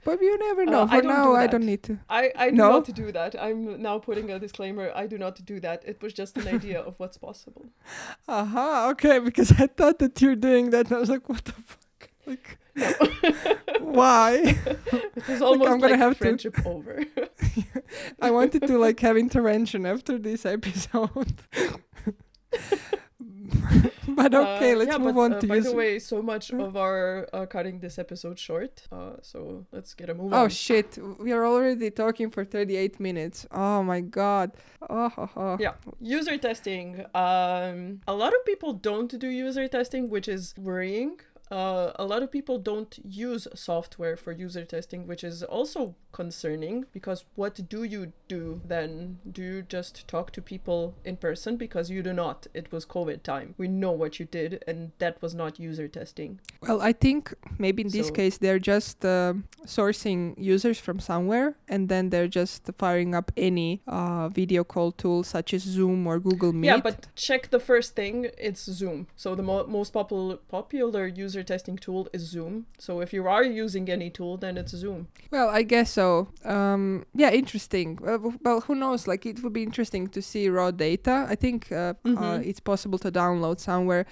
But 0.03 0.21
you 0.21 0.37
never 0.37 0.61
Uh, 0.61 0.65
know. 0.71 0.83
I 0.83 0.97
For 0.97 1.01
don't 1.01 1.11
now, 1.11 1.23
do 1.25 1.35
I 1.35 1.47
don't 1.47 1.65
need 1.65 1.83
to. 1.83 1.97
I, 2.09 2.31
I 2.35 2.49
do 2.49 2.55
No? 2.55 2.69
not 2.71 2.85
do 2.93 3.11
that. 3.11 3.35
I'm 3.41 3.81
now 3.81 3.99
putting 3.99 4.31
a 4.31 4.39
disclaimer. 4.39 4.91
I 4.95 5.05
do 5.07 5.17
not 5.17 5.43
do 5.45 5.59
that. 5.59 5.83
It 5.85 6.01
was 6.01 6.13
just 6.13 6.37
an 6.37 6.47
idea 6.57 6.79
of 6.81 6.93
what's 6.97 7.17
possible. 7.17 7.65
Aha, 8.27 8.89
okay, 8.91 9.19
because 9.19 9.51
I 9.59 9.67
thought 9.67 9.99
that 9.99 10.21
you're 10.21 10.35
doing 10.35 10.69
that, 10.71 10.87
and 10.87 10.95
I 10.95 10.99
was 10.99 11.09
like, 11.09 11.27
what 11.27 11.43
the 11.45 11.51
fuck? 11.53 12.09
Like, 12.25 12.57
why? 13.81 14.55
It 15.17 15.27
was 15.27 15.41
almost 15.41 15.69
I'm 15.71 15.79
gonna 15.79 15.97
have 15.97 16.13
to- 16.13 16.23
friendship 16.23 16.55
over. 16.65 17.03
I 18.21 18.29
wanted 18.31 18.61
to 18.67 18.77
like 18.77 18.99
have 19.01 19.17
intervention 19.17 19.85
after 19.85 20.17
this 20.19 20.45
episode. 20.45 21.33
but 24.09 24.33
okay, 24.33 24.73
Uh, 24.73 24.77
let's 24.77 24.91
yeah, 24.91 24.97
move 24.97 25.15
but, 25.15 25.21
on 25.21 25.33
uh, 25.33 25.39
to 25.39 25.47
by 25.47 25.59
the 25.59 25.73
way, 25.73 25.99
so 25.99 26.21
much 26.21 26.51
of 26.51 26.75
our 26.77 27.27
uh, 27.33 27.45
cutting 27.45 27.79
this 27.79 27.97
episode 27.97 28.37
short. 28.39 28.83
Uh, 28.91 29.13
so 29.21 29.65
let's 29.71 29.93
get 29.93 30.09
a 30.09 30.13
move 30.13 30.33
oh 30.33 30.43
on. 30.43 30.49
shit, 30.49 30.97
we 31.19 31.31
are 31.31 31.45
already 31.45 31.89
talking 31.91 32.29
for 32.29 32.43
38 32.43 32.99
minutes. 32.99 33.45
Oh 33.51 33.83
my 33.83 34.01
god. 34.01 34.51
Oh, 34.89 35.11
oh, 35.17 35.29
oh. 35.35 35.57
Yeah, 35.59 35.73
user 35.99 36.37
testing. 36.37 37.05
Um, 37.15 38.01
a 38.07 38.13
lot 38.13 38.33
of 38.33 38.45
people 38.45 38.73
don't 38.73 39.17
do 39.19 39.27
user 39.27 39.67
testing, 39.67 40.09
which 40.09 40.27
is 40.27 40.53
worrying. 40.57 41.19
Uh, 41.49 41.91
a 41.95 42.05
lot 42.05 42.21
of 42.23 42.31
people 42.31 42.57
don't 42.59 42.99
use 43.07 43.47
software 43.55 44.17
for 44.17 44.31
user 44.31 44.65
testing, 44.65 45.07
which 45.07 45.23
is 45.23 45.43
also 45.43 45.95
concerning 46.11 46.85
because 46.91 47.23
what 47.35 47.69
do 47.69 47.83
you 47.83 48.11
do 48.27 48.59
then? 48.65 49.19
Do 49.31 49.41
you 49.41 49.61
just 49.61 50.07
talk 50.07 50.31
to 50.31 50.41
people 50.41 50.95
in 51.05 51.15
person? 51.17 51.55
Because 51.57 51.89
you 51.89 52.03
do 52.03 52.11
not. 52.13 52.47
It 52.53 52.71
was 52.71 52.85
COVID 52.85 53.23
time. 53.23 53.55
We 53.57 53.67
know 53.67 53.91
what 53.91 54.19
you 54.19 54.25
did, 54.25 54.63
and 54.67 54.91
that 54.99 55.21
was 55.21 55.33
not 55.33 55.59
user 55.59 55.87
testing. 55.87 56.39
Well, 56.61 56.81
I 56.81 56.91
think 56.91 57.33
maybe 57.57 57.83
in 57.83 57.89
this 57.89 58.07
So- 58.07 58.13
case 58.13 58.37
they're 58.39 58.59
just 58.59 59.05
uh, 59.05 59.33
sourcing 59.65 60.33
users 60.37 60.79
from 60.79 60.99
somewhere 60.99 61.55
and 61.69 61.87
then 61.89 62.09
they're 62.09 62.27
just 62.27 62.69
firing 62.77 63.13
up 63.15 63.31
any 63.37 63.81
uh, 63.87 64.27
video 64.29 64.63
call 64.63 64.91
tool 64.91 65.23
such 65.23 65.53
as 65.53 65.61
Zoom 65.63 66.07
or 66.07 66.19
Google 66.19 66.51
Meet. 66.53 66.67
Yeah, 66.67 66.77
but 66.81 67.07
check 67.15 67.49
the 67.51 67.59
first 67.59 67.95
thing. 67.95 68.27
It's 68.37 68.63
Zoom. 68.65 69.07
So 69.15 69.35
the 69.35 69.43
mo- 69.43 69.67
most 69.67 69.91
popular 69.93 70.37
popular 70.49 71.05
user 71.07 71.36
testing 71.43 71.77
tool 71.77 72.07
is 72.13 72.21
Zoom. 72.21 72.65
So 72.77 73.01
if 73.01 73.13
you 73.13 73.27
are 73.27 73.43
using 73.43 73.89
any 73.89 74.09
tool, 74.09 74.37
then 74.37 74.57
it's 74.57 74.71
Zoom. 74.75 75.07
Well, 75.31 75.49
I 75.49 75.63
guess 75.63 75.91
so. 75.91 76.29
Um, 76.45 77.05
yeah, 77.13 77.31
interesting. 77.31 77.99
Uh, 78.05 78.17
well, 78.43 78.61
who 78.61 78.75
knows? 78.75 79.07
Like, 79.07 79.25
it 79.25 79.43
would 79.43 79.53
be 79.53 79.63
interesting 79.63 80.07
to 80.09 80.21
see 80.21 80.49
raw 80.49 80.71
data. 80.71 81.25
I 81.29 81.35
think 81.35 81.71
uh, 81.71 81.75
uh, 81.75 81.93
Mhm. 82.05 82.45
it's 82.45 82.59
possible 82.59 82.99
to 82.99 83.11
download 83.11 83.59
somewhere. 83.59 84.05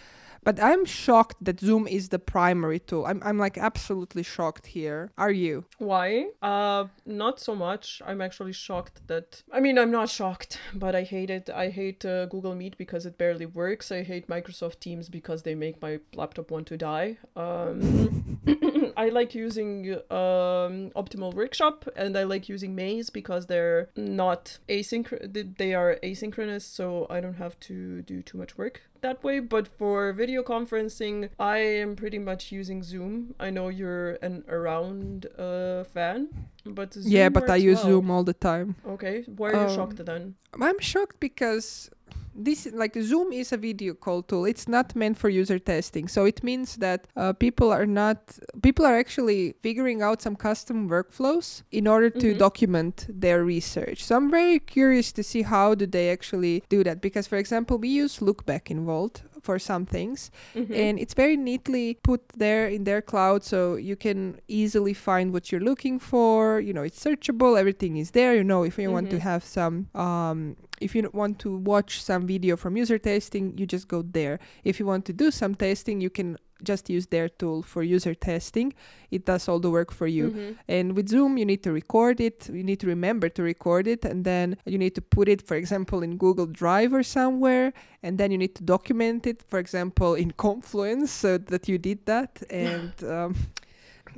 But 0.45 0.61
I'm 0.61 0.85
shocked 0.85 1.43
that 1.43 1.59
Zoom 1.59 1.87
is 1.87 2.09
the 2.09 2.19
primary 2.19 2.79
tool. 2.79 3.05
I'm, 3.07 3.19
I'm 3.25 3.39
like 3.39 3.57
absolutely 3.57 4.21
shocked 4.21 4.67
here. 4.67 5.11
Are 5.17 5.31
you? 5.31 5.65
Why? 5.79 6.27
Uh, 6.41 6.85
not 7.05 7.39
so 7.39 7.55
much. 7.55 8.01
I'm 8.05 8.21
actually 8.21 8.53
shocked 8.53 9.01
that. 9.07 9.41
I 9.51 9.59
mean, 9.59 9.79
I'm 9.79 9.91
not 9.91 10.07
shocked, 10.07 10.59
but 10.75 10.95
I 10.95 11.01
hate 11.01 11.31
it. 11.31 11.49
I 11.49 11.69
hate 11.69 12.05
uh, 12.05 12.27
Google 12.27 12.53
Meet 12.53 12.77
because 12.77 13.07
it 13.07 13.17
barely 13.17 13.47
works. 13.47 13.91
I 13.91 14.03
hate 14.03 14.27
Microsoft 14.27 14.79
Teams 14.79 15.09
because 15.09 15.41
they 15.41 15.55
make 15.55 15.81
my 15.81 15.99
laptop 16.13 16.51
want 16.51 16.67
to 16.67 16.77
die. 16.77 17.17
Um, 17.35 18.39
I 18.97 19.09
like 19.09 19.35
using 19.35 19.93
um, 20.09 20.91
Optimal 20.95 21.33
Workshop 21.33 21.87
and 21.95 22.17
I 22.17 22.23
like 22.23 22.47
using 22.49 22.75
Maze 22.75 23.09
because 23.09 23.45
they're 23.47 23.89
not 23.95 24.57
asynchronous. 24.69 25.57
They 25.57 25.73
are 25.73 25.97
asynchronous, 26.03 26.61
so 26.61 27.07
I 27.09 27.19
don't 27.21 27.35
have 27.35 27.59
to 27.61 28.01
do 28.03 28.21
too 28.21 28.37
much 28.37 28.57
work 28.57 28.81
that 29.01 29.23
way. 29.23 29.39
But 29.39 29.67
for 29.67 30.13
video 30.13 30.43
conferencing, 30.43 31.29
I 31.39 31.57
am 31.57 31.95
pretty 31.95 32.19
much 32.19 32.51
using 32.51 32.83
Zoom. 32.83 33.35
I 33.39 33.49
know 33.49 33.67
you're 33.69 34.13
an 34.21 34.43
around 34.47 35.27
uh, 35.37 35.83
fan, 35.83 36.29
but 36.65 36.93
Zoom 36.93 37.11
yeah, 37.11 37.29
but 37.29 37.49
I 37.49 37.55
use 37.57 37.77
well. 37.77 37.85
Zoom 38.01 38.11
all 38.11 38.23
the 38.23 38.33
time. 38.33 38.75
Okay, 38.87 39.23
why 39.35 39.49
are 39.51 39.53
you 39.53 39.69
Um, 39.69 39.75
shocked 39.75 40.05
then? 40.05 40.35
I'm 40.61 40.79
shocked 40.79 41.19
because 41.19 41.89
this 42.35 42.67
like 42.73 42.95
Zoom 43.01 43.31
is 43.31 43.51
a 43.53 43.57
video 43.57 43.93
call 43.93 44.21
tool. 44.23 44.45
It's 44.45 44.67
not 44.67 44.95
meant 44.95 45.17
for 45.17 45.29
user 45.29 45.57
testing. 45.59 46.07
So 46.07 46.25
it 46.25 46.43
means 46.43 46.75
that 46.77 47.07
uh, 47.15 47.33
people 47.33 47.71
are 47.71 47.85
not 47.85 48.37
people 48.61 48.85
are 48.85 48.97
actually 48.97 49.55
figuring 49.63 50.01
out 50.01 50.21
some 50.21 50.35
custom 50.35 50.89
workflows 50.89 51.63
in 51.71 51.87
order 51.87 52.09
to 52.09 52.33
Mhm. 52.33 52.37
document 52.37 53.05
their 53.09 53.43
research. 53.43 54.03
So 54.03 54.15
I'm 54.17 54.29
very 54.29 54.59
curious 54.59 55.11
to 55.13 55.23
see 55.23 55.43
how 55.43 55.75
do 55.75 55.85
they 55.85 56.09
actually 56.09 56.63
do 56.69 56.83
that 56.83 57.01
because 57.01 57.27
for 57.27 57.37
example, 57.37 57.77
we 57.77 57.89
use 57.89 58.19
Lookback 58.19 58.69
in 58.69 58.85
Wolt 58.85 59.23
for 59.47 59.57
some 59.69 59.83
things 59.95 60.19
Mhm. 60.55 60.71
and 60.83 60.93
it's 61.03 61.15
very 61.23 61.37
neatly 61.49 61.87
put 62.09 62.21
there 62.45 62.65
in 62.75 62.81
their 62.89 63.01
cloud 63.11 63.39
so 63.51 63.57
you 63.89 63.95
can 64.05 64.19
easily 64.61 64.93
find 65.09 65.25
what 65.35 65.43
you're 65.49 65.65
looking 65.71 65.97
for 66.11 66.37
you 66.67 66.73
know 66.75 66.83
it's 66.89 66.99
searchable 67.07 67.51
everything 67.61 67.93
is 68.03 68.09
there 68.19 68.31
you 68.39 68.43
know 68.51 68.61
if 68.69 68.73
you 68.81 68.89
want 68.97 69.07
to 69.15 69.17
Mhm. 69.19 69.29
have 69.31 69.43
some 69.57 69.75
um 70.05 70.39
if 70.85 70.89
you 70.95 71.01
want 71.21 71.35
to 71.45 71.49
watch 71.73 71.91
some 72.09 72.23
video 72.33 72.53
from 72.61 72.71
user 72.83 72.99
testing 73.11 73.43
you 73.59 73.65
just 73.75 73.85
go 73.95 73.99
there 74.19 74.35
if 74.69 74.73
you 74.79 74.85
want 74.91 75.03
to 75.09 75.13
do 75.23 75.27
some 75.41 75.53
testing 75.67 75.97
you 76.05 76.09
can 76.19 76.29
just 76.65 76.89
use 76.89 77.07
their 77.07 77.29
tool 77.29 77.61
for 77.63 77.81
user 77.83 78.13
testing 78.13 78.73
it 79.11 79.23
does 79.25 79.47
all 79.49 79.59
the 79.59 79.69
work 79.69 79.91
for 79.99 80.07
you 80.07 80.25
Mhm. 80.31 80.55
and 80.67 80.95
with 80.97 81.07
Zoom, 81.09 81.37
you 81.37 81.45
need 81.45 81.61
to 81.63 81.71
record 81.71 82.19
it. 82.19 82.49
You 82.51 82.63
need 82.63 82.79
to 82.83 82.87
remember 82.87 83.29
to 83.29 83.41
record 83.43 83.87
it. 83.87 84.03
And 84.11 84.25
then 84.25 84.57
you 84.65 84.77
need 84.77 84.93
to 84.95 85.01
put 85.01 85.27
it, 85.29 85.41
for 85.49 85.55
example, 85.55 86.03
in 86.03 86.17
Google 86.17 86.47
Drive 86.47 86.91
or 86.99 87.03
somewhere. 87.03 87.71
And 88.03 88.17
then 88.17 88.31
you 88.31 88.37
need 88.37 88.55
to 88.55 88.63
document 88.63 89.25
it, 89.27 89.39
for 89.47 89.59
example, 89.59 90.15
in 90.23 90.31
Confluence 90.47 91.11
so 91.11 91.37
that 91.37 91.67
you 91.69 91.77
did 91.77 91.99
that. 92.05 92.31
And 92.65 92.91
um, 93.15 93.35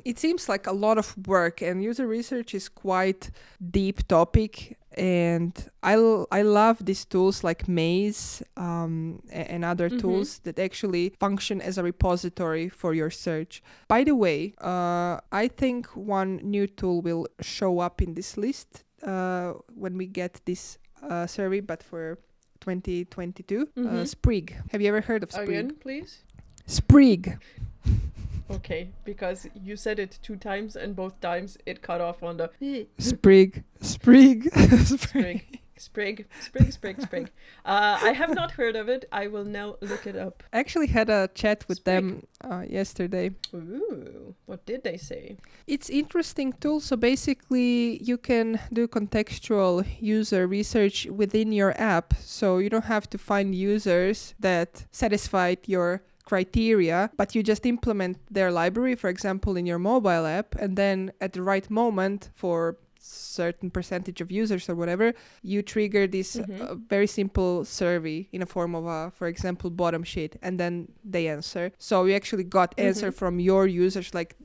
it 0.06 0.20
seems 0.20 0.48
like 0.50 0.68
a 0.68 0.72
lot 0.74 0.98
of 0.98 1.16
work. 1.28 1.62
And 1.62 1.84
user 1.84 2.08
research 2.08 2.54
is 2.54 2.70
quite 2.70 3.30
deep 3.72 4.08
topic. 4.08 4.78
And 4.98 5.54
I, 5.84 5.94
l- 5.94 6.26
I 6.32 6.42
love 6.42 6.84
these 6.84 7.06
tools 7.06 7.44
like 7.44 7.68
Maze 7.68 8.42
um, 8.56 9.22
and 9.32 9.64
other 9.64 9.90
Mhm. 9.90 10.00
tools 10.00 10.40
that 10.44 10.58
actually 10.60 11.14
function 11.20 11.62
as 11.62 11.78
a 11.78 11.84
repository 11.84 12.68
for 12.70 12.94
your 12.96 13.12
search. 13.12 13.62
By 13.88 14.04
the 14.04 14.16
way, 14.16 14.54
uh, 14.60 15.20
I 15.32 15.50
think 15.50 15.86
one 15.96 16.38
new 16.44 16.66
tool 16.68 17.02
will 17.02 17.28
show 17.42 17.80
up 17.80 18.02
in 18.02 18.16
this 18.16 18.38
list 18.38 18.84
uh, 19.04 19.54
when 19.76 19.98
we 19.98 20.08
get 20.08 20.42
this 20.46 20.80
uh, 21.04 21.28
survey, 21.28 21.60
but 21.62 21.84
for 21.84 22.18
2022. 22.62 23.68
Uh, 23.78 23.82
Mhm. 23.82 24.08
Sprig. 24.08 24.56
Have 24.72 24.82
you 24.82 24.88
ever 24.88 25.02
heard 25.02 25.22
of 25.22 25.32
Sprig? 25.32 25.50
Again, 25.50 25.76
please. 25.80 26.24
Sprig. 26.66 27.38
Okay, 28.50 28.90
because 29.04 29.48
you 29.54 29.76
said 29.76 30.00
it 30.00 30.20
two 30.22 30.38
times 30.38 30.76
and 30.76 30.96
both 30.96 31.20
times 31.20 31.58
it 31.66 31.82
cut 31.82 32.00
off 32.00 32.24
on 32.24 32.38
the 32.38 32.50
Sprig. 32.98 33.64
Sprig. 33.82 34.50
sprig, 34.86 35.60
sprig, 35.78 36.26
sprig, 36.40 36.72
sprig, 36.72 37.02
sprig. 37.02 37.32
Uh, 37.66 38.00
I 38.02 38.14
have 38.14 38.34
not 38.34 38.52
heard 38.52 38.76
of 38.76 38.88
it. 38.88 39.06
I 39.12 39.28
will 39.28 39.44
now 39.44 39.76
look 39.82 40.08
it 40.08 40.16
up. 40.16 40.44
I 40.54 40.60
actually 40.60 40.88
had 40.88 41.10
a 41.10 41.30
chat 41.36 41.68
with 41.68 41.84
them 41.84 42.26
uh, 42.42 42.64
yesterday. 42.68 43.32
Ooh, 43.54 44.34
what 44.46 44.66
did 44.66 44.84
they 44.84 44.98
say? 44.98 45.38
It's 45.68 45.90
interesting 45.90 46.54
tool. 46.54 46.80
So 46.80 46.96
basically, 46.96 48.02
you 48.02 48.18
can 48.18 48.60
do 48.72 48.88
contextual 48.88 49.86
user 50.00 50.48
research 50.48 51.06
within 51.08 51.52
your 51.52 51.80
app. 51.80 52.14
So 52.22 52.60
you 52.60 52.70
don't 52.70 52.86
have 52.86 53.10
to 53.10 53.18
find 53.18 53.54
users 53.54 54.36
that 54.40 54.86
satisfied 54.92 55.60
your 55.68 56.02
criteria, 56.28 57.10
but 57.16 57.34
you 57.34 57.42
just 57.42 57.66
implement 57.66 58.18
their 58.30 58.52
library, 58.52 58.96
for 58.96 59.10
example, 59.10 59.56
in 59.56 59.66
your 59.66 59.80
mobile 59.80 60.26
app, 60.26 60.56
and 60.56 60.78
then 60.78 61.12
at 61.22 61.32
the 61.34 61.42
right 61.42 61.70
moment 61.70 62.30
for 62.36 62.78
certain 63.08 63.70
percentage 63.70 64.20
of 64.22 64.32
users 64.32 64.70
or 64.70 64.76
whatever 64.76 65.14
you 65.42 65.62
trigger 65.62 66.08
this 66.08 66.36
Mhm. 66.38 66.60
uh, 66.62 66.76
very 66.90 67.08
simple 67.08 67.64
survey 67.66 68.28
in 68.32 68.42
a 68.42 68.46
form 68.46 68.76
of 68.76 68.86
a 68.86 69.12
for 69.18 69.28
example 69.28 69.70
bottom 69.70 70.04
sheet 70.04 70.36
and 70.42 70.60
then 70.60 70.88
they 71.04 71.28
answer. 71.28 71.72
So 71.78 72.06
you 72.06 72.14
actually 72.16 72.44
got 72.44 72.74
answer 72.78 73.10
Mhm. 73.12 73.16
from 73.20 73.40
your 73.40 73.66
users 73.68 74.14
like 74.14 74.36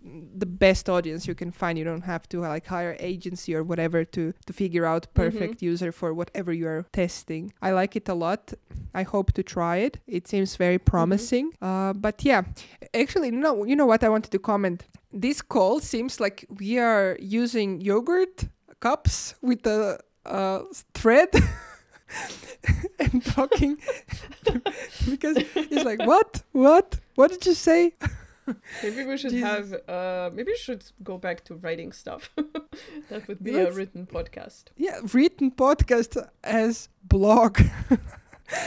the 0.42 0.46
best 0.46 0.88
audience. 0.88 1.26
You 1.26 1.34
can 1.34 1.50
find 1.52 1.78
you 1.78 1.84
don't 1.84 2.04
have 2.14 2.28
to 2.30 2.40
like 2.40 2.66
hire 2.66 2.96
agency 3.00 3.54
or 3.54 3.62
whatever 3.62 4.04
to 4.16 4.32
to 4.46 4.52
figure 4.52 4.84
out 4.92 5.06
perfect 5.14 5.62
user 5.62 5.90
for 5.92 6.08
whatever 6.14 6.52
you 6.52 6.66
are 6.68 6.84
testing. 6.92 7.52
I 7.60 7.70
like 7.72 7.96
it 7.96 8.08
a 8.08 8.14
lot. 8.14 8.42
I 8.94 9.02
hope 9.04 9.32
to 9.38 9.42
try 9.42 9.76
it. 9.86 9.98
It 10.06 10.28
seems 10.28 10.56
very 10.56 10.78
promising. 10.78 11.46
Uh, 11.60 11.92
but 11.94 12.24
yeah 12.24 12.42
actually 12.94 13.30
no 13.30 13.64
you 13.64 13.76
know 13.76 13.86
what 13.92 14.02
i 14.04 14.08
wanted 14.08 14.30
to 14.30 14.38
comment 14.38 14.78
this 15.12 15.42
call 15.42 15.80
seems 15.80 16.20
like 16.20 16.44
we 16.58 16.78
are 16.78 17.16
using 17.20 17.80
yogurt 17.80 18.44
cups 18.80 19.34
with 19.42 19.66
a 19.66 19.98
uh, 20.26 20.60
thread 20.94 21.28
and 22.98 23.24
talking 23.24 23.76
because 25.10 25.36
he's 25.68 25.84
like 25.84 26.00
what 26.06 26.42
what 26.52 26.98
what 27.14 27.30
did 27.30 27.44
you 27.46 27.54
say 27.54 27.92
Maybe 28.82 29.04
we 29.04 29.16
should 29.16 29.30
Jesus. 29.30 29.70
have. 29.70 29.88
Uh, 29.88 30.30
maybe 30.34 30.50
we 30.50 30.56
should 30.56 30.82
go 31.04 31.16
back 31.16 31.44
to 31.44 31.54
writing 31.54 31.92
stuff. 31.92 32.28
that 33.08 33.28
would 33.28 33.42
be 33.42 33.54
a 33.56 33.70
written 33.70 34.04
podcast. 34.04 34.64
yeah 34.76 34.98
written 35.12 35.50
podcast 35.52 36.16
as 36.42 36.88
blog 37.04 37.60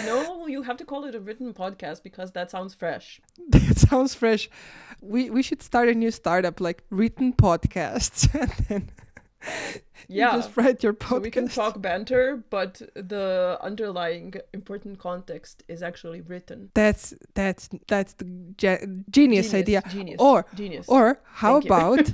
No, 0.05 0.47
you 0.47 0.61
have 0.63 0.77
to 0.77 0.85
call 0.85 1.05
it 1.05 1.15
a 1.15 1.19
written 1.19 1.53
podcast 1.53 2.03
because 2.03 2.31
that 2.31 2.49
sounds 2.51 2.73
fresh. 2.73 3.21
that 3.49 3.77
sounds 3.77 4.13
fresh 4.15 4.49
we 5.01 5.29
we 5.29 5.41
should 5.43 5.61
start 5.61 5.87
a 5.89 5.93
new 5.93 6.09
startup 6.11 6.59
like 6.59 6.83
written 6.89 7.33
podcasts 7.33 8.27
and 8.41 8.51
then 8.67 8.89
you 10.07 10.19
Yeah. 10.21 10.31
just 10.37 10.55
write 10.57 10.81
your 10.83 10.93
podcast 10.93 11.09
So 11.09 11.19
we 11.19 11.31
can 11.31 11.47
talk 11.47 11.81
banter, 11.81 12.43
but 12.49 12.81
the 12.95 13.57
underlying 13.61 14.33
important 14.53 14.97
context 14.99 15.63
is 15.67 15.83
actually 15.83 16.21
written. 16.21 16.69
that's 16.73 17.13
that's 17.33 17.69
that's 17.87 18.13
the 18.13 18.25
ge- 18.57 18.87
genius, 19.11 19.53
idea 19.53 19.81
Genius. 19.89 20.19
Or- 20.19 20.45
genius. 20.55 20.85
Or 20.87 21.19
how 21.41 21.59
Thank 21.59 21.65
about 21.65 22.05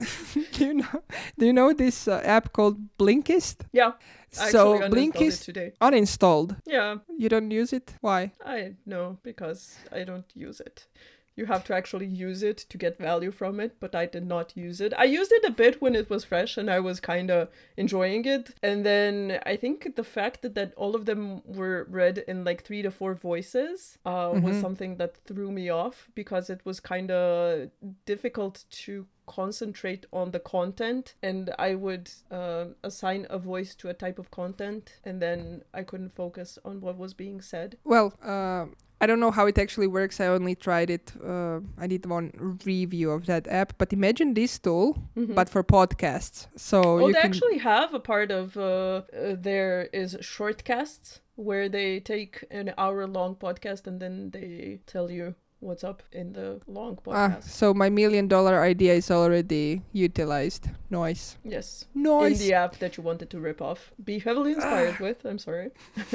do 0.52 0.64
you 0.64 0.74
know 0.74 1.02
do 1.38 1.46
you 1.46 1.52
know 1.52 1.72
this 1.72 2.08
uh, 2.08 2.20
app 2.24 2.52
called 2.52 2.78
Blinkist? 2.98 3.56
yeah, 3.72 3.92
so 4.30 4.74
actually 4.74 4.88
uninstalled 4.88 4.92
it 4.92 4.92
Blinkist 5.14 5.44
today. 5.44 5.72
uninstalled. 5.80 6.56
Yeah, 6.66 6.96
You 7.18 7.28
don't 7.28 7.50
use 7.50 7.72
it? 7.72 7.94
Why? 8.00 8.32
I 8.44 8.76
know 8.86 9.18
because 9.22 9.76
I 9.92 10.04
don't 10.04 10.30
use 10.34 10.60
it. 10.60 10.86
You 11.40 11.46
have 11.46 11.64
to 11.68 11.74
actually 11.80 12.06
use 12.28 12.40
it 12.50 12.58
to 12.70 12.76
get 12.84 12.98
value 13.10 13.32
from 13.40 13.54
it, 13.64 13.72
but 13.84 13.92
I 14.02 14.04
did 14.16 14.26
not 14.34 14.48
use 14.66 14.78
it. 14.86 14.92
I 15.04 15.06
used 15.18 15.32
it 15.38 15.44
a 15.50 15.56
bit 15.62 15.74
when 15.82 15.94
it 16.00 16.10
was 16.12 16.22
fresh 16.32 16.52
and 16.60 16.68
I 16.76 16.80
was 16.88 17.00
kind 17.12 17.30
of 17.30 17.48
enjoying 17.84 18.24
it. 18.36 18.44
And 18.68 18.78
then 18.90 19.14
I 19.52 19.56
think 19.62 19.96
the 20.00 20.04
fact 20.16 20.42
that, 20.42 20.54
that 20.58 20.70
all 20.82 20.94
of 20.98 21.02
them 21.06 21.22
were 21.58 21.86
read 22.00 22.16
in 22.32 22.44
like 22.48 22.60
three 22.68 22.82
to 22.82 22.90
four 22.90 23.12
voices 23.30 23.98
uh, 24.04 24.30
was 24.46 24.56
Mhm. 24.56 24.60
something 24.66 24.92
that 25.00 25.12
threw 25.28 25.50
me 25.60 25.66
off 25.82 25.96
because 26.22 26.44
it 26.54 26.60
was 26.68 26.78
kind 26.94 27.10
of 27.10 27.70
difficult 28.12 28.64
to 28.84 29.06
concentrate 29.26 30.04
on 30.12 30.26
the 30.32 30.40
content 30.56 31.04
and 31.22 31.42
i 31.68 31.70
would 31.84 32.06
uh, 32.38 32.64
assign 32.82 33.20
a 33.30 33.38
voice 33.38 33.76
to 33.80 33.88
a 33.88 33.94
type 34.04 34.18
of 34.18 34.28
content 34.40 34.84
and 35.04 35.16
then 35.22 35.62
i 35.72 35.82
couldn't 35.84 36.12
focus 36.22 36.58
on 36.64 36.80
what 36.80 36.96
was 36.98 37.14
being 37.14 37.40
said 37.40 37.70
Well, 37.84 38.08
uh, 38.34 38.66
I 39.02 39.06
don't 39.06 39.18
know 39.20 39.30
how 39.30 39.46
it 39.46 39.56
actually 39.58 39.86
works. 39.86 40.20
I 40.20 40.26
only 40.26 40.54
tried 40.54 40.90
it. 40.90 41.12
Uh, 41.24 41.60
I 41.78 41.86
did 41.86 42.04
one 42.06 42.32
review 42.66 43.10
of 43.10 43.24
that 43.26 43.48
app. 43.48 43.72
But 43.78 43.92
imagine 43.92 44.34
this 44.34 44.58
tool, 44.58 44.96
Mhm. 45.16 45.34
but 45.34 45.48
for 45.48 45.62
podcasts. 45.64 46.46
So 46.56 46.80
you 47.06 47.12
they 47.12 47.20
can. 47.20 47.30
actually 47.30 47.58
have 47.58 47.94
a 47.94 48.00
part 48.00 48.30
of 48.30 48.56
uh, 48.56 48.62
uh, 48.62 49.36
there 49.40 49.88
is 49.92 50.16
shortcasts 50.20 51.20
where 51.36 51.68
they 51.70 52.00
take 52.00 52.44
an 52.50 52.72
hour 52.76 53.06
long 53.06 53.34
podcast 53.36 53.86
and 53.86 54.00
then 54.00 54.30
they 54.32 54.80
tell 54.86 55.10
you 55.10 55.34
what's 55.60 55.84
up 55.84 56.02
in 56.12 56.32
the 56.32 56.60
long 56.66 56.96
podcast. 56.96 57.36
Ah, 57.36 57.40
so 57.40 57.72
my 57.74 57.88
million 57.90 58.28
dollar 58.28 58.60
idea 58.62 58.94
is 58.94 59.10
already 59.10 59.80
utilized. 59.92 60.68
Noise. 60.90 61.36
yes. 61.44 61.86
Noise. 61.94 62.40
In 62.40 62.48
the 62.48 62.54
app 62.54 62.76
that 62.78 62.96
you 62.96 63.02
wanted 63.02 63.28
to 63.30 63.40
rip 63.40 63.60
off. 63.62 63.92
Be 64.04 64.18
heavily 64.18 64.52
inspired 64.52 64.98
with. 65.00 65.24
I'm 65.24 65.38
sorry. 65.38 65.70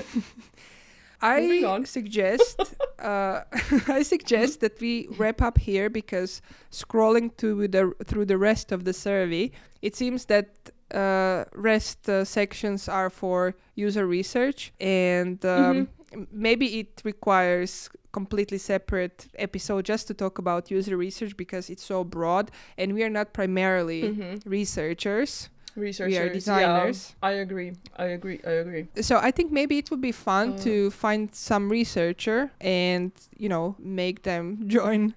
I 1.22 1.84
suggest 1.86 2.60
uh, 3.00 3.42
I 3.88 4.04
suggest 4.04 4.60
that 4.62 4.80
we 4.82 5.08
wrap 5.18 5.42
up 5.42 5.58
here 5.58 5.90
because 5.90 6.42
scrolling 6.72 7.36
to 7.38 7.68
the 7.68 7.94
through 8.06 8.26
the 8.26 8.38
rest 8.38 8.72
of 8.72 8.84
the 8.84 8.94
survey, 8.94 9.52
it 9.82 9.96
seems 9.96 10.26
that 10.26 10.48
uh, 10.94 11.46
rest 11.54 12.08
uh, 12.10 12.24
sections 12.26 12.88
are 12.88 13.10
for 13.10 13.56
user 13.76 14.06
research 14.06 14.72
and 14.80 15.44
um, 15.46 15.88
m- 16.14 16.28
maybe 16.32 16.80
it 16.80 17.02
requires 17.04 17.90
completely 18.12 18.58
separate 18.58 19.28
episode 19.38 19.84
just 19.84 20.08
to 20.08 20.14
talk 20.14 20.38
about 20.38 20.72
user 20.72 20.96
research 20.96 21.36
because 21.36 21.70
it's 21.70 21.84
so 21.84 22.04
broad 22.04 22.50
and 22.78 22.94
we 22.94 23.04
are 23.04 23.10
not 23.10 23.34
primarily 23.34 24.04
Mhm. 24.04 24.40
researchers 24.46 25.50
Researchers. 25.76 26.14
we 26.14 26.18
are 26.18 26.26
yeah. 26.28 26.34
designers. 26.34 27.16
I 27.22 27.32
agree. 27.32 27.74
I 27.98 28.06
agree. 28.06 28.40
I 28.46 28.52
agree. 28.64 28.88
So 29.02 29.18
I 29.18 29.32
think 29.32 29.52
maybe 29.52 29.78
it 29.78 29.92
would 29.92 30.02
be 30.02 30.12
fun 30.14 30.54
Uh. 30.54 30.58
to 30.60 30.92
find 30.92 31.34
some 31.36 31.70
researcher 31.70 32.52
and 32.62 33.12
you 33.38 33.50
know 33.50 33.76
make 33.80 34.24
them 34.24 34.46
join 34.76 35.14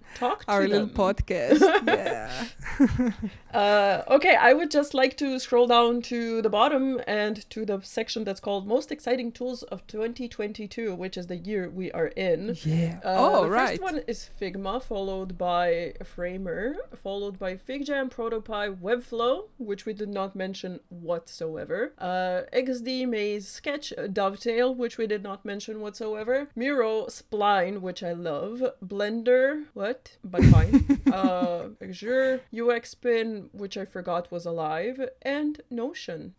our 0.49 0.67
little 0.67 0.89
podcast. 0.89 1.61
yeah. 1.87 2.31
Uh, 3.55 4.03
okay, 4.09 4.37
I 4.37 4.53
would 4.53 4.71
just 4.71 4.93
like 4.93 5.17
to 5.17 5.39
scroll 5.39 5.67
down 5.67 6.03
to 6.03 6.43
the 6.43 6.51
bottom 6.51 7.01
and 7.07 7.49
to 7.49 7.65
the 7.65 7.81
section 7.81 8.23
that's 8.23 8.41
called 8.41 8.67
Most 8.67 8.93
Exciting 8.93 9.33
Tools 9.33 9.63
of 9.63 9.87
2022, 9.87 10.95
which 10.95 11.17
is 11.17 11.29
the 11.29 11.37
year 11.37 11.71
we 11.71 11.91
are 11.93 12.09
in. 12.09 12.57
Yeah. 12.63 13.01
Uh, 13.03 13.15
oh 13.17 13.45
the 13.45 13.51
right. 13.51 13.69
first 13.71 13.83
one 13.83 13.99
is 14.07 14.29
Figma, 14.39 14.83
followed 14.83 15.39
by 15.39 15.95
Framer, 16.05 16.77
followed 17.03 17.39
by 17.39 17.57
FigJam, 17.57 18.11
ProtoPie, 18.13 18.77
Webflow, 18.77 19.45
which 19.57 19.87
we 19.87 19.95
did 19.95 20.11
not 20.11 20.37
mention 20.37 20.48
whatsoever. 20.89 21.93
Uh, 21.99 22.43
XD, 22.53 23.09
Maze, 23.09 23.49
Sketch, 23.49 23.93
Dovetail, 24.13 24.75
which 24.75 24.99
we 24.99 25.07
did 25.07 25.23
not 25.23 25.45
mention 25.45 25.81
whatsoever. 25.81 26.49
Miro, 26.55 27.07
Spline, 27.07 27.81
which 27.81 28.03
I 28.03 28.13
love. 28.13 28.63
Blender, 28.85 29.65
what? 29.75 30.17
But 30.25 30.45
fine. 30.45 31.01
uh, 31.13 31.69
Axure, 31.83 32.41
UX 32.53 32.91
Spin, 32.91 33.51
which 33.53 33.77
I 33.77 33.85
forgot 33.85 34.31
was 34.31 34.47
alive, 34.47 35.09
and 35.23 35.61
Notion, 35.71 36.35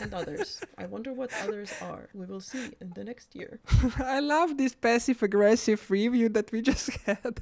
and 0.00 0.12
others. 0.14 0.60
I 0.76 0.86
wonder 0.86 1.12
what 1.12 1.30
others 1.42 1.72
are. 1.82 2.08
We 2.14 2.26
will 2.26 2.40
see 2.40 2.72
in 2.80 2.92
the 2.94 3.04
next 3.04 3.34
year. 3.34 3.60
I 3.98 4.20
love 4.20 4.56
this 4.56 4.74
passive 4.74 5.22
aggressive 5.22 5.90
review 5.90 6.28
that 6.30 6.50
we 6.52 6.62
just 6.62 6.90
had. 7.06 7.40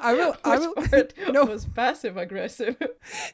I 0.00 0.14
will. 0.14 0.36
I 0.44 0.58
will. 0.58 0.74
Part 0.74 1.14
no. 1.32 1.44
was 1.44 1.66
passive 1.66 2.16
aggressive? 2.16 2.76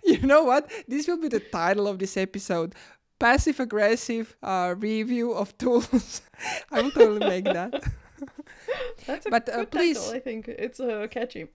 You 0.05 0.21
know 0.23 0.45
what? 0.45 0.71
This 0.87 1.07
will 1.09 1.19
be 1.21 1.29
the 1.29 1.41
title 1.41 1.87
of 1.89 1.99
this 1.99 2.17
episode. 2.17 2.75
Passive 3.19 3.59
aggressive 3.61 4.37
uh, 4.43 4.75
review 4.79 5.33
of 5.33 5.57
tools. 5.59 6.23
I 6.71 6.83
will 6.83 6.91
totally 6.93 7.27
make 7.29 7.45
that. 7.45 7.83
That's 9.07 9.27
a 9.27 9.31
But, 9.31 9.49
uh, 9.49 9.57
good 9.59 9.71
please- 9.73 9.99
title. 9.99 10.15
I 10.15 10.21
think 10.21 10.49
it's 10.49 10.79
uh, 10.81 11.07
catchy. 11.11 11.47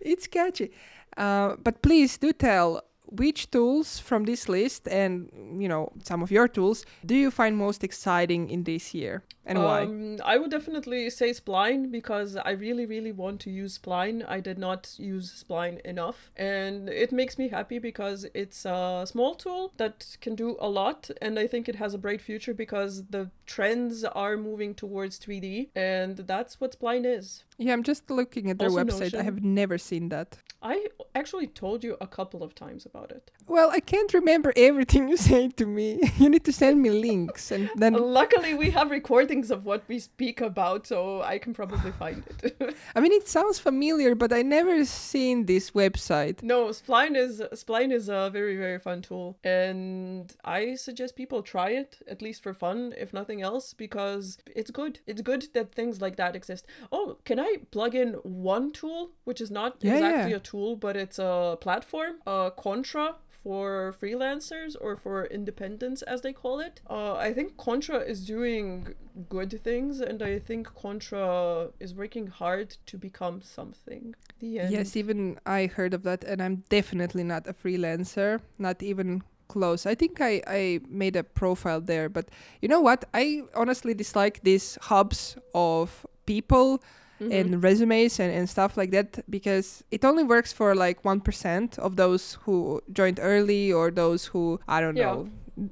It's 0.00 0.26
catchy. 0.26 0.72
Uh, 1.16 1.56
but 1.62 1.80
please 1.82 2.18
do 2.18 2.32
tell 2.32 2.82
which 3.06 3.50
tools 3.50 3.98
from 3.98 4.24
this 4.24 4.48
list 4.48 4.88
and 4.88 5.30
you 5.60 5.68
know 5.68 5.92
some 6.02 6.22
of 6.22 6.30
your 6.30 6.48
tools 6.48 6.84
do 7.04 7.14
you 7.14 7.30
find 7.30 7.56
most 7.56 7.84
exciting 7.84 8.50
in 8.50 8.64
this 8.64 8.94
year 8.94 9.22
and 9.46 9.62
why? 9.62 9.82
Um, 9.82 10.18
I 10.24 10.38
would 10.38 10.50
definitely 10.50 11.08
say 11.10 11.30
Spline 11.30 11.90
because 11.90 12.36
I 12.36 12.50
really, 12.50 12.84
really 12.84 13.12
want 13.12 13.40
to 13.42 13.50
use 13.50 13.78
Spline. 13.78 14.28
I 14.28 14.40
did 14.40 14.58
not 14.58 14.94
use 14.98 15.44
Spline 15.44 15.80
enough, 15.82 16.30
and 16.36 16.88
it 16.88 17.12
makes 17.12 17.38
me 17.38 17.48
happy 17.48 17.78
because 17.78 18.26
it's 18.34 18.64
a 18.64 19.04
small 19.06 19.34
tool 19.34 19.72
that 19.76 20.16
can 20.20 20.34
do 20.34 20.56
a 20.58 20.68
lot, 20.68 21.10
and 21.22 21.38
I 21.38 21.46
think 21.46 21.68
it 21.68 21.76
has 21.76 21.94
a 21.94 21.98
bright 21.98 22.20
future 22.20 22.54
because 22.54 23.04
the 23.06 23.30
trends 23.46 24.04
are 24.04 24.36
moving 24.36 24.74
towards 24.74 25.18
3D, 25.20 25.68
and 25.76 26.16
that's 26.18 26.60
what 26.60 26.78
Spline 26.78 27.06
is. 27.06 27.44
Yeah, 27.58 27.72
I'm 27.72 27.84
just 27.84 28.10
looking 28.10 28.50
at 28.50 28.58
their 28.58 28.68
Also 28.68 28.84
website. 28.84 29.14
I 29.14 29.22
have 29.22 29.42
never 29.42 29.78
seen 29.78 30.08
that. 30.10 30.38
I 30.62 30.86
actually 31.14 31.46
told 31.46 31.84
you 31.84 31.96
a 32.00 32.06
couple 32.06 32.42
of 32.42 32.54
times 32.54 32.86
about 32.86 33.10
it. 33.10 33.30
Well, 33.46 33.70
I 33.70 33.80
can't 33.80 34.12
remember 34.12 34.52
everything 34.56 35.08
you 35.08 35.16
say 35.30 35.48
to 35.48 35.66
me. 35.66 36.00
you 36.18 36.28
need 36.28 36.44
to 36.44 36.52
send 36.52 36.82
me 36.82 36.90
links 36.90 37.50
and 37.50 37.70
then 37.76 37.92
Luckily, 37.94 38.54
we 38.54 38.70
have 38.70 38.90
recordings 39.36 39.50
of 39.50 39.64
what 39.64 39.82
we 39.88 39.98
speak 39.98 40.40
about, 40.40 40.86
so 40.86 41.22
I 41.22 41.38
can 41.38 41.54
probably 41.54 41.92
find 41.92 42.22
it. 42.42 42.76
I 42.94 43.00
mean 43.00 43.12
it 43.12 43.28
sounds 43.28 43.58
familiar, 43.58 44.14
but 44.14 44.32
I 44.32 44.42
never 44.42 44.84
seen 44.84 45.46
this 45.46 45.72
website. 45.72 46.42
no, 46.42 46.68
Spline 46.72 47.16
is 47.16 47.40
Spline 47.52 47.92
is 47.92 48.08
a 48.08 48.30
very 48.32 48.56
very 48.56 48.78
fun 48.78 49.02
tool, 49.02 49.36
and 49.44 50.34
I 50.44 50.76
suggest 50.76 51.16
people 51.16 51.42
try 51.42 51.70
it 51.70 51.98
at 52.08 52.22
least 52.22 52.42
for 52.42 52.54
fun, 52.54 52.94
if 52.96 53.12
nothing 53.12 53.42
else, 53.42 53.74
because 53.74 54.38
it's 54.54 54.70
good. 54.70 55.00
It's 55.06 55.22
good 55.22 55.42
that 55.54 55.74
things 55.74 56.00
like 56.00 56.16
that 56.16 56.34
exist. 56.36 56.66
Oh, 56.92 57.16
can 57.24 57.38
I 57.38 57.56
plug 57.70 57.94
in 57.94 58.14
one 58.52 58.72
tool, 58.72 59.10
which 59.24 59.40
is 59.40 59.50
not 59.50 59.76
Yeah, 59.80 59.94
exactly 59.94 60.30
yeah. 60.30 60.36
a 60.36 60.40
tool, 60.40 60.76
but 60.76 60.96
it's 60.96 61.18
a 61.18 61.56
platform, 61.60 62.16
uh, 62.26 62.50
Contra 62.50 63.16
for 63.46 63.94
freelancers 64.02 64.74
or 64.80 64.96
for 64.96 65.26
independents 65.26 66.02
as 66.02 66.22
they 66.22 66.32
call 66.32 66.58
it. 66.58 66.80
Uh, 66.90 67.14
I 67.14 67.32
think 67.32 67.56
Contra 67.56 68.00
is 68.00 68.26
doing 68.26 68.92
good 69.28 69.62
things 69.62 70.00
and 70.00 70.20
I 70.20 70.40
think 70.40 70.66
Contra 70.74 71.68
is 71.78 71.94
working 71.94 72.26
hard 72.26 72.76
to 72.86 72.98
become 72.98 73.40
something. 73.42 74.16
The 74.40 74.58
end. 74.58 74.72
Yes, 74.72 74.96
even 74.96 75.38
I 75.46 75.66
heard 75.66 75.94
of 75.94 76.02
that, 76.02 76.24
and 76.24 76.42
I'm 76.42 76.64
definitely 76.70 77.22
not 77.22 77.46
a 77.46 77.54
freelancer, 77.54 78.40
not 78.58 78.82
even 78.82 79.22
close. 79.46 79.86
I 79.86 79.94
think 79.94 80.20
I, 80.20 80.42
I 80.48 80.80
made 80.88 81.14
a 81.14 81.22
profile 81.22 81.80
there, 81.80 82.08
but 82.08 82.28
you 82.60 82.68
know 82.68 82.80
what? 82.80 83.04
I 83.14 83.42
honestly 83.54 83.94
dislike 83.94 84.40
these 84.42 84.76
hubs 84.82 85.36
of 85.54 86.04
people 86.26 86.82
Mhm. 87.20 87.32
and 87.32 87.62
resumes 87.64 88.20
and, 88.20 88.32
and 88.32 88.48
stuff 88.48 88.76
like 88.76 88.90
that 88.90 89.24
because 89.30 89.82
it 89.90 90.04
only 90.04 90.22
works 90.22 90.52
for 90.52 90.74
like 90.74 91.02
1% 91.02 91.78
of 91.78 91.96
those 91.96 92.38
who 92.44 92.80
joined 92.92 93.18
early 93.22 93.72
or 93.72 93.90
those 93.90 94.26
who, 94.26 94.60
I 94.68 94.80
don't 94.80 94.96
Yeah. 94.96 95.06
know, 95.12 95.28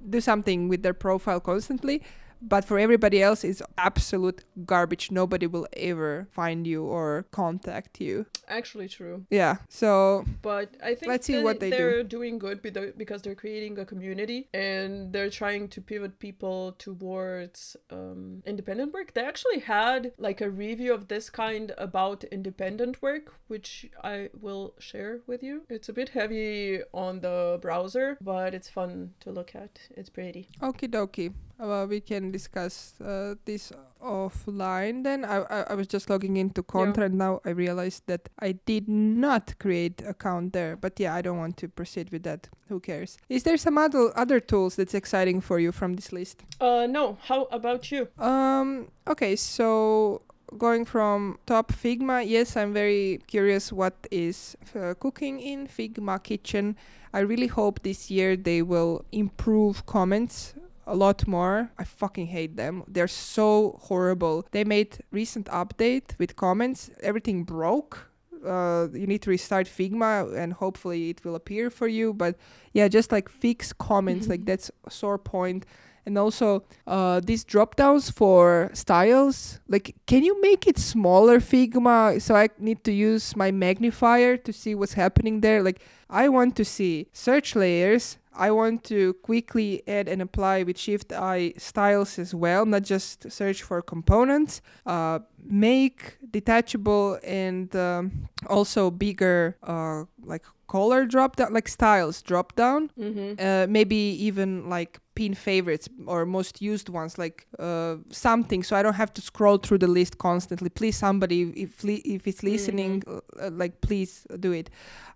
do 0.08 0.20
something 0.20 0.68
with 0.68 0.82
their 0.82 0.94
profile 0.94 1.40
constantly. 1.40 2.02
But 2.46 2.64
for 2.64 2.78
everybody 2.78 3.22
else, 3.22 3.42
it's 3.42 3.62
absolute 3.78 4.44
garbage. 4.66 5.10
Nobody 5.10 5.46
will 5.46 5.66
ever 5.76 6.28
find 6.30 6.66
you 6.66 6.84
or 6.84 7.24
contact 7.30 8.00
you. 8.00 8.26
Actually 8.48 8.88
true. 8.88 9.24
Yeah. 9.30 9.56
So 9.68 10.24
But 10.42 10.74
I 10.82 10.94
think 10.94 11.08
Let's 11.08 11.26
see 11.26 11.42
what 11.42 11.58
they 11.60 11.70
do. 11.70 11.76
they're 11.76 12.02
doing 12.04 12.38
good 12.38 12.60
because 12.62 13.22
they're 13.22 13.34
creating 13.34 13.78
a 13.78 13.86
community 13.86 14.48
and 14.52 15.12
they're 15.12 15.30
trying 15.30 15.68
to 15.68 15.80
pivot 15.80 16.18
people 16.18 16.72
towards 16.78 17.76
um, 17.90 18.42
independent 18.44 18.92
work. 18.92 19.14
They 19.14 19.22
actually 19.24 19.60
had 19.60 20.12
like 20.18 20.40
a 20.42 20.50
review 20.50 20.92
of 20.92 21.08
this 21.08 21.30
kind 21.30 21.72
about 21.78 22.24
independent 22.24 23.00
work, 23.00 23.32
which 23.48 23.86
I 24.02 24.28
will 24.38 24.74
share 24.78 25.20
with 25.26 25.42
you. 25.42 25.62
It's 25.70 25.88
a 25.88 25.92
bit 25.94 26.10
heavy 26.10 26.80
on 26.92 27.20
the 27.20 27.58
browser, 27.62 28.18
but 28.20 28.52
it's 28.54 28.68
fun 28.68 29.14
to 29.20 29.30
look 29.30 29.54
at. 29.54 29.78
It's 29.96 30.10
pretty. 30.10 30.48
Okie 30.60 30.90
dokie. 30.90 31.32
Uh, 31.64 31.86
we 31.86 31.98
can 32.00 32.30
discuss 32.30 32.94
uh, 33.00 33.34
this 33.46 33.72
offline. 34.02 35.02
Then 35.02 35.24
I, 35.24 35.36
I 35.36 35.60
I 35.70 35.74
was 35.74 35.86
just 35.86 36.10
logging 36.10 36.36
into 36.36 36.62
Contra, 36.62 37.04
and 37.04 37.16
now 37.16 37.40
I 37.44 37.50
realized 37.50 38.02
that 38.06 38.28
I 38.38 38.52
did 38.66 38.86
not 38.86 39.58
create 39.58 40.02
account 40.06 40.52
there. 40.52 40.76
But 40.76 41.00
yeah, 41.00 41.14
I 41.14 41.22
don't 41.22 41.38
want 41.38 41.56
to 41.58 41.68
proceed 41.68 42.10
with 42.10 42.22
that. 42.24 42.48
Who 42.68 42.80
cares? 42.80 43.16
Is 43.30 43.44
there 43.44 43.56
some 43.56 43.78
other 43.78 44.12
other 44.14 44.40
tools 44.40 44.76
that's 44.76 44.94
exciting 44.94 45.40
for 45.40 45.58
you 45.58 45.72
from 45.72 45.94
this 45.94 46.12
list? 46.12 46.44
Uh, 46.60 46.86
no. 46.86 47.16
How 47.22 47.44
about 47.50 47.90
you? 47.90 48.08
Um. 48.18 48.88
Okay. 49.08 49.34
So 49.36 50.20
going 50.58 50.84
from 50.84 51.38
top 51.46 51.72
Figma, 51.72 52.28
yes, 52.28 52.56
I'm 52.56 52.74
very 52.74 53.20
curious 53.26 53.72
what 53.72 53.94
is 54.10 54.56
uh, 54.76 54.92
cooking 55.00 55.40
in 55.40 55.66
Figma 55.66 56.22
Kitchen. 56.22 56.76
I 57.14 57.20
really 57.20 57.46
hope 57.46 57.82
this 57.82 58.10
year 58.10 58.36
they 58.36 58.60
will 58.60 59.04
improve 59.12 59.86
comments 59.86 60.54
a 60.86 60.94
lot 60.94 61.26
more. 61.26 61.70
I 61.78 61.84
fucking 61.84 62.26
hate 62.26 62.56
them. 62.56 62.84
They're 62.86 63.08
so 63.08 63.78
horrible. 63.82 64.46
They 64.50 64.64
made 64.64 64.98
recent 65.10 65.46
update 65.46 66.18
with 66.18 66.36
comments. 66.36 66.90
Everything 67.02 67.44
broke. 67.44 68.10
Uh, 68.44 68.88
you 68.92 69.06
need 69.06 69.22
to 69.22 69.30
restart 69.30 69.66
Figma 69.66 70.36
and 70.36 70.52
hopefully 70.52 71.10
it 71.10 71.24
will 71.24 71.34
appear 71.34 71.70
for 71.70 71.88
you. 71.88 72.12
But 72.12 72.36
yeah, 72.72 72.88
just 72.88 73.10
like 73.10 73.28
fix 73.28 73.72
comments, 73.72 74.28
like 74.28 74.44
that's 74.44 74.70
a 74.86 74.90
sore 74.90 75.18
point. 75.18 75.64
And 76.06 76.18
also 76.18 76.64
uh, 76.86 77.20
these 77.24 77.44
drop 77.44 77.76
downs 77.76 78.10
for 78.10 78.70
styles. 78.74 79.60
Like, 79.68 79.94
can 80.06 80.22
you 80.22 80.40
make 80.40 80.66
it 80.66 80.78
smaller, 80.78 81.40
Figma? 81.40 82.20
So 82.20 82.34
I 82.34 82.48
need 82.58 82.84
to 82.84 82.92
use 82.92 83.34
my 83.36 83.50
magnifier 83.50 84.36
to 84.36 84.52
see 84.52 84.74
what's 84.74 84.94
happening 84.94 85.40
there. 85.40 85.62
Like, 85.62 85.80
I 86.10 86.28
want 86.28 86.56
to 86.56 86.64
see 86.64 87.08
search 87.12 87.56
layers. 87.56 88.18
I 88.36 88.50
want 88.50 88.82
to 88.84 89.14
quickly 89.22 89.82
add 89.86 90.08
and 90.08 90.20
apply 90.20 90.64
with 90.64 90.76
Shift 90.76 91.12
I 91.12 91.54
styles 91.56 92.18
as 92.18 92.34
well, 92.34 92.66
not 92.66 92.82
just 92.82 93.30
search 93.30 93.62
for 93.62 93.80
components. 93.80 94.60
Uh, 94.84 95.20
make 95.44 96.18
detachable 96.30 97.18
and 97.22 97.74
um, 97.76 98.28
also 98.48 98.90
bigger, 98.90 99.56
uh, 99.62 100.04
like 100.24 100.44
color 100.66 101.06
drop 101.06 101.36
down, 101.36 101.52
like 101.52 101.68
styles 101.68 102.22
drop 102.22 102.54
down 102.56 102.90
Mm-hmm. 102.98 103.34
uh, 103.38 103.66
maybe 103.68 103.96
even 103.96 104.68
like 104.68 104.98
pin 105.14 105.34
favorites 105.34 105.88
or 106.06 106.26
most 106.26 106.60
used 106.60 106.88
ones 106.88 107.18
like 107.18 107.46
uh, 107.58 107.96
something. 108.10 108.62
So 108.64 108.76
i 108.76 108.82
don't 108.82 108.94
have 108.96 109.12
to 109.14 109.20
scroll 109.22 109.58
through 109.58 109.78
the 109.78 109.86
list 109.88 110.18
constantly. 110.18 110.68
Please 110.70 110.96
somebody 110.96 111.42
if 111.56 111.84
li- 111.84 112.02
if 112.04 112.26
it's 112.26 112.42
listening 112.42 113.02
uh, 113.06 113.50
like 113.52 113.80
please 113.80 114.26
do 114.40 114.52
it 114.52 114.70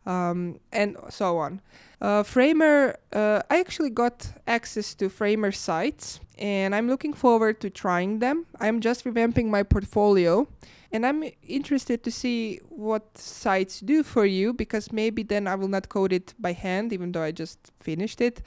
um, 0.08 0.58
and 0.72 0.96
so 1.08 1.38
on 1.38 1.60
uh, 2.00 2.22
framer 2.22 2.96
uh, 3.12 3.40
i 3.50 3.60
actually 3.60 3.90
got 3.90 4.32
access 4.46 4.94
to 4.94 5.08
framer 5.08 5.52
sites 5.52 6.20
and 6.38 6.74
I'm 6.74 6.88
looking 6.88 7.12
forward 7.12 7.60
to 7.60 7.70
trying 7.70 8.20
them. 8.20 8.46
I'm 8.60 8.80
just 8.80 9.04
revamping 9.04 9.46
my 9.46 9.62
portfolio 9.62 10.46
and 10.92 11.04
I'm 11.04 11.24
interested 11.46 12.02
to 12.04 12.10
see 12.10 12.60
what 12.68 13.18
sites 13.18 13.80
do 13.80 14.02
for 14.02 14.24
you 14.24 14.52
because 14.52 14.92
maybe 14.92 15.22
then 15.22 15.46
I 15.46 15.56
will 15.56 15.68
not 15.68 15.88
code 15.88 16.12
it 16.12 16.34
by 16.38 16.52
hand, 16.52 16.92
even 16.92 17.12
though 17.12 17.22
I 17.22 17.32
just 17.32 17.58
finished 17.80 18.20
it. 18.20 18.40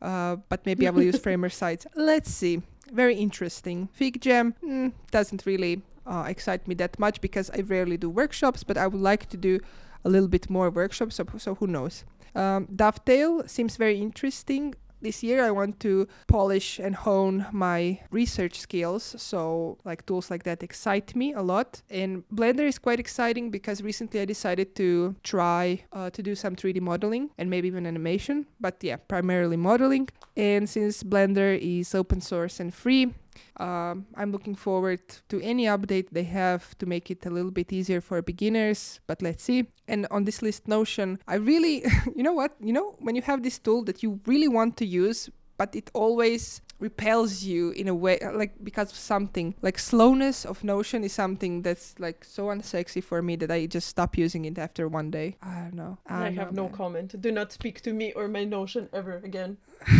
Uh, 0.00 0.36
but 0.48 0.64
maybe 0.64 0.86
I 0.86 0.90
will 0.90 1.02
use 1.02 1.18
Framer 1.22 1.48
sites. 1.48 1.86
Let's 1.94 2.30
see. 2.30 2.62
Very 2.92 3.16
interesting. 3.16 3.88
FigJam 3.98 4.54
mm, 4.62 4.92
doesn't 5.10 5.44
really 5.44 5.82
uh, 6.06 6.24
excite 6.28 6.66
me 6.66 6.74
that 6.76 6.98
much 6.98 7.20
because 7.20 7.50
I 7.50 7.60
rarely 7.60 7.96
do 7.96 8.08
workshops, 8.08 8.64
but 8.64 8.76
I 8.76 8.86
would 8.86 9.00
like 9.00 9.28
to 9.30 9.36
do 9.36 9.60
a 10.04 10.08
little 10.08 10.28
bit 10.28 10.50
more 10.50 10.70
workshops. 10.70 11.16
So, 11.16 11.26
so 11.38 11.54
who 11.54 11.66
knows? 11.66 12.04
Um, 12.34 12.66
Dovetail 12.74 13.46
seems 13.46 13.76
very 13.76 14.00
interesting 14.00 14.74
this 15.02 15.22
year 15.22 15.44
I 15.44 15.50
want 15.50 15.80
to 15.80 16.06
polish 16.28 16.78
and 16.78 16.94
hone 16.94 17.46
my 17.52 18.00
research 18.10 18.58
skills. 18.58 19.14
So, 19.18 19.78
like 19.84 20.06
tools 20.06 20.30
like 20.30 20.44
that 20.44 20.62
excite 20.62 21.14
me 21.14 21.32
a 21.32 21.42
lot. 21.42 21.82
And 21.90 22.24
Blender 22.32 22.66
is 22.66 22.78
quite 22.78 23.00
exciting 23.00 23.50
because 23.50 23.82
recently 23.82 24.20
I 24.20 24.24
decided 24.24 24.74
to 24.76 25.16
try 25.22 25.82
uh, 25.92 26.10
to 26.10 26.22
do 26.22 26.34
some 26.34 26.56
3D 26.56 26.80
modeling 26.80 27.30
and 27.36 27.50
maybe 27.50 27.68
even 27.68 27.86
animation. 27.86 28.46
But 28.60 28.76
yeah, 28.80 28.96
primarily 28.96 29.56
modeling. 29.56 30.08
And 30.36 30.68
since 30.68 31.02
Blender 31.02 31.58
is 31.58 31.94
open 31.94 32.20
source 32.20 32.60
and 32.60 32.72
free, 32.72 33.12
um, 33.58 34.06
I'm 34.14 34.32
looking 34.32 34.54
forward 34.54 35.00
to 35.28 35.40
any 35.42 35.64
update 35.66 36.10
they 36.10 36.24
have 36.24 36.76
to 36.78 36.86
make 36.86 37.10
it 37.10 37.24
a 37.26 37.30
little 37.30 37.50
bit 37.50 37.72
easier 37.72 38.00
for 38.00 38.20
beginners, 38.22 39.00
but 39.06 39.22
let's 39.22 39.42
see. 39.42 39.66
And 39.88 40.06
on 40.10 40.24
this 40.24 40.42
list, 40.42 40.68
Notion, 40.68 41.18
I 41.28 41.36
really, 41.36 41.84
you 42.16 42.22
know 42.22 42.32
what? 42.32 42.56
You 42.60 42.72
know, 42.72 42.96
when 42.98 43.16
you 43.16 43.22
have 43.22 43.42
this 43.42 43.58
tool 43.58 43.82
that 43.84 44.02
you 44.02 44.20
really 44.26 44.48
want 44.48 44.76
to 44.78 44.86
use, 44.86 45.30
but 45.56 45.76
it 45.76 45.90
always 45.94 46.60
repels 46.82 47.44
you 47.44 47.70
in 47.70 47.86
a 47.88 47.94
way 47.94 48.18
like 48.34 48.52
because 48.62 48.90
of 48.90 48.98
something. 48.98 49.54
Like 49.62 49.78
slowness 49.78 50.44
of 50.44 50.64
notion 50.64 51.04
is 51.04 51.12
something 51.12 51.62
that's 51.62 51.94
like 51.98 52.24
so 52.24 52.42
unsexy 52.46 53.02
for 53.02 53.22
me 53.22 53.36
that 53.36 53.50
i 53.50 53.66
just 53.66 53.88
stop 53.88 54.18
using 54.18 54.44
it 54.44 54.58
after 54.58 54.88
one 54.88 55.10
day. 55.10 55.36
I 55.42 55.54
don't 55.62 55.74
know. 55.82 55.98
I, 56.06 56.26
I 56.26 56.30
have 56.30 56.52
know, 56.52 56.62
no 56.62 56.68
man. 56.68 56.76
comment. 56.80 57.20
Do 57.20 57.30
not 57.30 57.52
speak 57.52 57.80
to 57.82 57.92
me 57.92 58.12
or 58.12 58.28
my 58.28 58.44
notion 58.44 58.88
ever 58.92 59.14
again. 59.24 59.58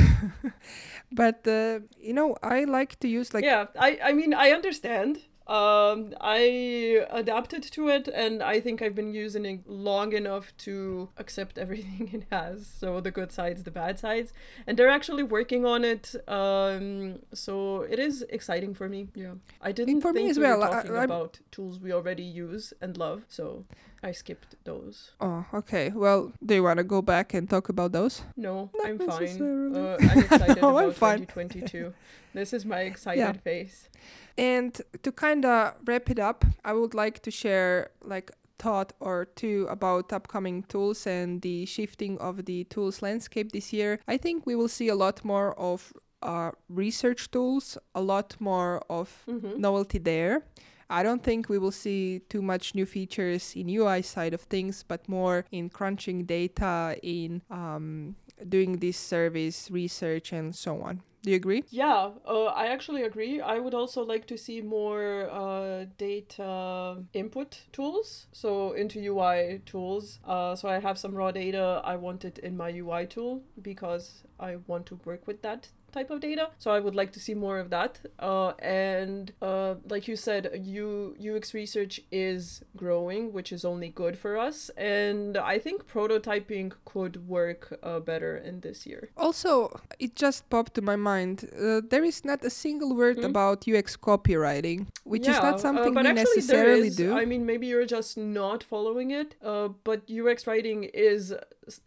But 1.13 1.47
uh, 1.47 1.81
you 2.01 2.15
know 2.19 2.37
i 2.43 2.65
like 2.65 2.99
to 3.01 3.09
use 3.09 3.35
like 3.35 3.45
yeah 3.45 3.67
i 3.79 3.91
i 4.09 4.13
mean 4.13 4.33
i 4.35 4.51
understand 4.59 5.13
um, 5.53 6.15
I 6.19 7.05
adapted 7.11 7.63
to 7.63 7.89
it, 7.91 8.09
and 8.09 8.43
I 8.43 8.59
think 8.59 8.81
I've 8.81 8.95
been 8.95 9.13
using 9.13 9.45
it 9.45 9.69
long 9.69 10.15
enough 10.15 10.57
to 10.59 11.11
accept 11.19 11.59
everything 11.59 12.09
it 12.15 12.25
has. 12.31 12.67
So 12.67 13.03
the 13.03 13.11
good 13.11 13.31
sides, 13.31 13.63
the 13.65 13.71
bad 13.71 13.99
sides, 13.99 14.33
and 14.67 14.79
they're 14.79 14.89
actually 14.89 15.23
working 15.23 15.67
on 15.67 15.85
it. 15.85 16.15
Um, 16.27 17.19
so 17.35 17.83
it 17.83 17.99
is 17.99 18.25
exciting 18.31 18.73
for 18.73 18.89
me. 18.89 19.09
Yeah, 19.15 19.35
I 19.61 19.73
didn't 19.73 20.01
for 20.01 20.15
think 20.15 20.25
me 20.25 20.31
as 20.31 20.39
we 20.39 20.45
well. 20.45 20.61
were 20.61 20.69
talking 20.69 20.97
I, 20.97 21.05
about 21.05 21.41
tools 21.51 21.79
we 21.79 21.93
already 21.93 22.23
use 22.23 22.73
and 22.81 22.97
love. 22.97 23.25
So 23.29 23.67
I 24.03 24.13
skipped 24.13 24.57
those. 24.65 25.13
Oh, 25.21 25.45
okay. 25.55 25.91
Well, 25.91 26.33
do 26.45 26.55
you 26.55 26.63
want 26.65 26.79
to 26.79 26.85
go 26.85 27.03
back 27.03 27.35
and 27.35 27.49
talk 27.49 27.69
about 27.69 27.93
those? 27.93 28.23
No, 28.37 28.69
Not 28.75 28.87
I'm 28.87 28.99
fine. 28.99 29.77
Uh, 29.77 29.97
I'm 30.01 30.19
excited 30.19 30.63
no, 30.63 30.71
about 30.71 31.03
I'm 31.03 31.21
2022. 31.21 31.93
this 32.35 32.53
is 32.53 32.65
my 32.65 32.81
excited 32.93 33.21
yeah. 33.21 33.33
face. 33.33 33.89
And 34.37 34.81
to 35.03 35.13
kind 35.13 35.45
of 35.45 35.75
wrap 35.85 36.11
it 36.11 36.19
up, 36.19 36.45
I 36.65 36.73
would 36.73 36.95
like 36.95 37.21
to 37.23 37.31
share 37.31 37.91
like 38.03 38.31
thought 38.59 38.93
or 39.01 39.27
two 39.35 39.67
about 39.69 40.13
upcoming 40.13 40.63
tools 40.65 41.07
and 41.07 41.43
the 41.43 41.67
shifting 41.67 42.17
of 42.19 42.45
the 42.45 42.65
tools 42.65 43.03
landscape 43.03 43.53
this 43.53 43.73
year. 43.73 43.99
I 44.07 44.17
think 44.17 44.47
we 44.47 44.55
will 44.55 44.69
see 44.69 44.89
a 44.89 44.95
lot 44.95 45.25
more 45.25 45.59
of 45.59 45.93
uh, 46.23 46.53
research 46.69 47.31
tools, 47.31 47.77
a 47.95 48.01
lot 48.01 48.37
more 48.39 48.83
of 48.89 49.25
mm-hmm. 49.29 49.61
novelty 49.61 49.99
there. 49.99 50.45
I 50.89 51.03
don't 51.03 51.23
think 51.23 51.49
we 51.49 51.59
will 51.59 51.73
see 51.73 52.21
too 52.29 52.43
much 52.43 52.75
new 52.75 52.85
features 52.85 53.55
in 53.57 53.69
UI 53.71 54.03
side 54.03 54.35
of 54.35 54.43
things, 54.43 54.85
but 54.87 55.09
more 55.09 55.47
in 55.51 55.71
crunching 55.71 56.25
data, 56.25 56.97
in 57.03 57.41
um, 57.51 58.15
doing 58.49 58.79
this 58.79 58.97
service 58.97 59.71
research, 59.71 60.33
and 60.33 60.55
so 60.55 60.83
on. 60.83 61.03
Do 61.23 61.31
you 61.31 61.37
agree? 61.37 61.63
Yeah, 61.71 62.11
uh, 62.27 62.47
I 62.47 62.67
actually 62.67 63.05
agree. 63.05 63.41
I 63.41 63.61
would 63.61 63.75
also 63.75 64.03
like 64.03 64.27
to 64.27 64.37
see 64.37 64.61
more 64.61 65.31
uh, 65.31 65.85
data 65.97 66.97
input 67.13 67.63
tools, 67.71 68.27
so 68.33 68.73
into 68.73 68.99
UI 68.99 69.61
tools. 69.65 70.19
Uh, 70.25 70.57
so 70.57 70.69
I 70.69 70.81
have 70.81 70.99
some 70.99 71.15
raw 71.15 71.31
data. 71.31 71.81
I 71.85 71.95
want 71.95 72.25
it 72.25 72.39
in 72.39 72.57
my 72.57 72.71
UI 72.71 73.07
tool 73.07 73.45
because 73.63 74.25
I 74.41 74.57
want 74.67 74.87
to 74.87 74.99
work 75.05 75.29
with 75.29 75.43
that 75.43 75.69
type 75.93 76.11
of 76.11 76.21
data. 76.21 76.51
So 76.59 76.71
I 76.71 76.81
would 76.81 76.95
like 76.95 77.13
to 77.13 77.21
see 77.21 77.35
more 77.35 77.59
of 77.59 77.71
that. 77.71 78.01
Uh, 78.19 78.53
and 78.59 79.33
uh, 79.41 79.75
like 79.89 80.09
you 80.09 80.17
said, 80.17 80.51
U- 80.63 81.15
UX 81.21 81.55
research 81.55 82.01
is 82.11 82.63
growing, 82.77 83.33
which 83.33 83.53
is 83.53 83.65
only 83.65 83.89
good 83.89 84.19
for 84.19 84.37
us. 84.37 84.71
And 84.77 85.37
I 85.37 85.59
think 85.59 85.87
prototyping 85.87 86.73
could 86.85 87.29
work 87.29 87.79
uh, 87.83 88.01
better 88.01 88.37
in 88.37 88.61
this 88.61 88.87
year. 88.87 89.11
Also, 89.17 89.81
it 89.99 90.17
just 90.17 90.49
popped 90.51 90.75
to 90.75 90.83
my 90.83 90.97
mind. 90.97 91.49
Uh, 91.53 91.81
there 91.89 92.05
is 92.05 92.25
not 92.25 92.45
a 92.45 92.51
single 92.51 92.95
word 92.95 93.19
mm-hmm. 93.19 93.27
about 93.27 93.69
UX 93.69 93.97
copywriting, 93.97 94.87
which 95.05 95.27
yeah, 95.27 95.37
is 95.37 95.43
not 95.43 95.55
uh, 95.55 95.59
something 95.59 95.95
we 95.95 96.03
necessarily 96.03 96.91
do. 96.91 97.17
I 97.17 97.25
mean, 97.25 97.47
maybe 97.47 97.67
you're 97.67 97.87
just 97.87 98.17
not 98.17 98.63
following 98.63 99.11
it. 99.11 99.35
Uh, 99.43 99.69
but 99.85 100.03
UX 100.11 100.47
writing 100.47 100.85
is 100.85 101.35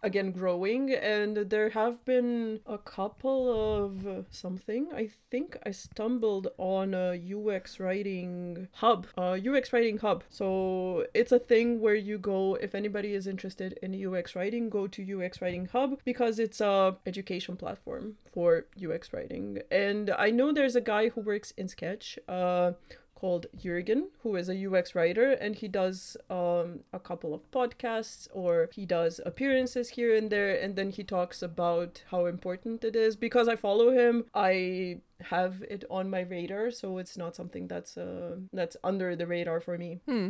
again 0.01 0.31
growing 0.31 0.93
and 0.93 1.37
there 1.49 1.69
have 1.69 2.03
been 2.05 2.59
a 2.65 2.77
couple 2.77 3.41
of 3.51 4.25
something. 4.29 4.87
I 4.93 5.09
think 5.31 5.57
i 5.65 5.71
stumbled 5.71 6.47
on 6.57 6.93
a 6.93 7.19
ux 7.35 7.79
writing 7.79 8.67
hub 8.73 9.07
a 9.17 9.39
ux 9.49 9.73
writing 9.73 9.97
hub. 9.97 10.23
So 10.29 11.05
it's 11.13 11.31
a 11.31 11.39
thing 11.39 11.79
where 11.81 11.95
you 11.95 12.17
go 12.17 12.55
if 12.55 12.73
anybody 12.73 13.13
is 13.13 13.27
interested 13.27 13.77
in 13.81 13.93
ux 14.05 14.35
writing 14.35 14.69
go 14.69 14.87
to 14.87 15.01
ux 15.01 15.41
writing 15.41 15.67
hub 15.71 15.99
because 16.05 16.39
it's 16.39 16.61
a 16.61 16.97
education 17.05 17.55
platform 17.57 18.15
for 18.33 18.65
ux 18.83 19.13
writing. 19.13 19.59
And 19.71 20.11
i 20.17 20.31
know 20.31 20.51
there's 20.51 20.75
a 20.75 20.81
guy 20.81 21.09
who 21.09 21.21
works 21.21 21.51
in 21.57 21.67
sketch 21.67 22.17
uh 22.27 22.73
called 23.15 23.47
Jurgen, 23.57 24.09
who 24.21 24.35
is 24.35 24.49
a 24.49 24.67
UX 24.67 24.93
writer, 24.93 25.31
and 25.31 25.55
he 25.55 25.67
does 25.67 26.17
um, 26.29 26.81
a 26.93 26.99
couple 26.99 27.33
of 27.33 27.49
podcasts 27.49 28.27
or 28.33 28.69
he 28.73 28.85
does 28.85 29.19
appearances 29.25 29.89
here 29.89 30.13
and 30.15 30.29
there, 30.29 30.53
and 30.53 30.75
then 30.75 30.91
he 30.91 31.03
talks 31.03 31.41
about 31.41 32.03
how 32.11 32.25
important 32.25 32.83
it 32.83 32.95
is. 32.95 33.15
Because 33.15 33.47
I 33.47 33.55
follow 33.55 33.91
him, 33.91 34.25
I 34.35 34.99
have 35.21 35.63
it 35.69 35.85
on 35.89 36.09
my 36.09 36.21
radar, 36.21 36.71
so 36.71 36.97
it's 36.97 37.17
not 37.17 37.35
something 37.35 37.67
that's 37.67 37.97
uh, 37.97 38.35
that's 38.51 38.75
under 38.83 39.15
the 39.15 39.25
radar 39.25 39.61
for 39.61 39.77
me. 39.77 40.01
Hmm. 40.07 40.29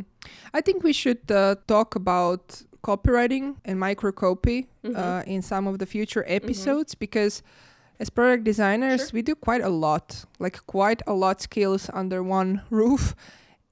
I 0.54 0.60
think 0.60 0.84
we 0.84 0.92
should 0.92 1.30
uh, 1.30 1.56
talk 1.66 1.96
about 1.96 2.62
copywriting 2.82 3.56
and 3.64 3.80
microcopy 3.80 4.68
mm-hmm. 4.84 4.96
uh, 4.96 5.22
in 5.26 5.42
some 5.42 5.66
of 5.66 5.80
the 5.80 5.86
future 5.86 6.22
mm-hmm. 6.22 6.38
episodes 6.40 6.94
mm-hmm. 6.94 7.00
because 7.00 7.42
as 7.98 8.10
product 8.10 8.44
designers 8.44 9.00
sure. 9.00 9.10
we 9.12 9.22
do 9.22 9.34
quite 9.34 9.62
a 9.62 9.68
lot 9.68 10.24
like 10.38 10.64
quite 10.66 11.02
a 11.06 11.12
lot 11.12 11.40
skills 11.40 11.90
under 11.92 12.22
one 12.22 12.62
roof 12.70 13.14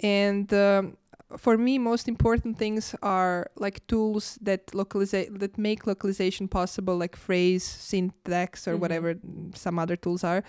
and 0.00 0.52
um, 0.52 0.96
for 1.36 1.58
me 1.58 1.78
most 1.78 2.08
important 2.08 2.58
things 2.58 2.94
are 3.02 3.50
like 3.56 3.86
tools 3.86 4.38
that 4.40 4.74
localize 4.74 5.10
that 5.10 5.58
make 5.58 5.86
localization 5.86 6.48
possible 6.48 6.96
like 6.96 7.16
phrase 7.16 7.64
syntax 7.64 8.68
or 8.68 8.72
mm-hmm. 8.72 8.80
whatever 8.80 9.14
some 9.54 9.78
other 9.78 9.96
tools 9.96 10.24
are 10.24 10.42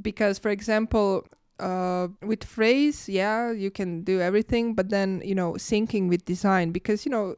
because 0.00 0.38
for 0.38 0.50
example 0.50 1.26
uh, 1.60 2.08
with 2.22 2.44
phrase, 2.44 3.08
yeah, 3.08 3.52
you 3.52 3.70
can 3.70 4.02
do 4.02 4.20
everything, 4.20 4.74
but 4.74 4.88
then 4.90 5.22
you 5.24 5.34
know 5.34 5.52
syncing 5.52 6.08
with 6.08 6.24
design 6.24 6.72
because 6.72 7.04
you 7.04 7.10
know 7.10 7.36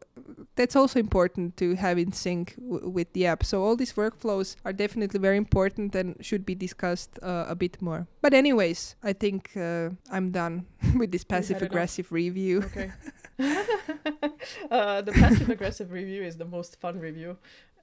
that's 0.56 0.76
also 0.76 0.98
important 0.98 1.56
to 1.56 1.74
have 1.74 1.98
in 1.98 2.12
sync 2.12 2.54
w- 2.56 2.88
with 2.88 3.12
the 3.12 3.26
app. 3.26 3.44
So 3.44 3.62
all 3.62 3.76
these 3.76 3.94
workflows 3.94 4.56
are 4.64 4.72
definitely 4.72 5.20
very 5.20 5.36
important 5.36 5.94
and 5.94 6.16
should 6.20 6.46
be 6.46 6.54
discussed 6.54 7.18
uh, 7.22 7.46
a 7.48 7.54
bit 7.54 7.80
more. 7.82 8.06
But 8.20 8.34
anyways, 8.34 8.96
I 9.02 9.12
think 9.12 9.56
uh, 9.56 9.90
I'm 10.10 10.30
done 10.30 10.66
with 10.96 11.12
this 11.12 11.24
passive 11.24 11.62
aggressive 11.62 12.12
review. 12.12 12.62
Okay. 12.64 12.92
uh, 14.70 15.02
the 15.02 15.12
passive 15.12 15.48
aggressive 15.48 15.90
review 15.90 16.22
is 16.22 16.36
the 16.36 16.44
most 16.44 16.78
fun 16.80 16.98
review. 16.98 17.36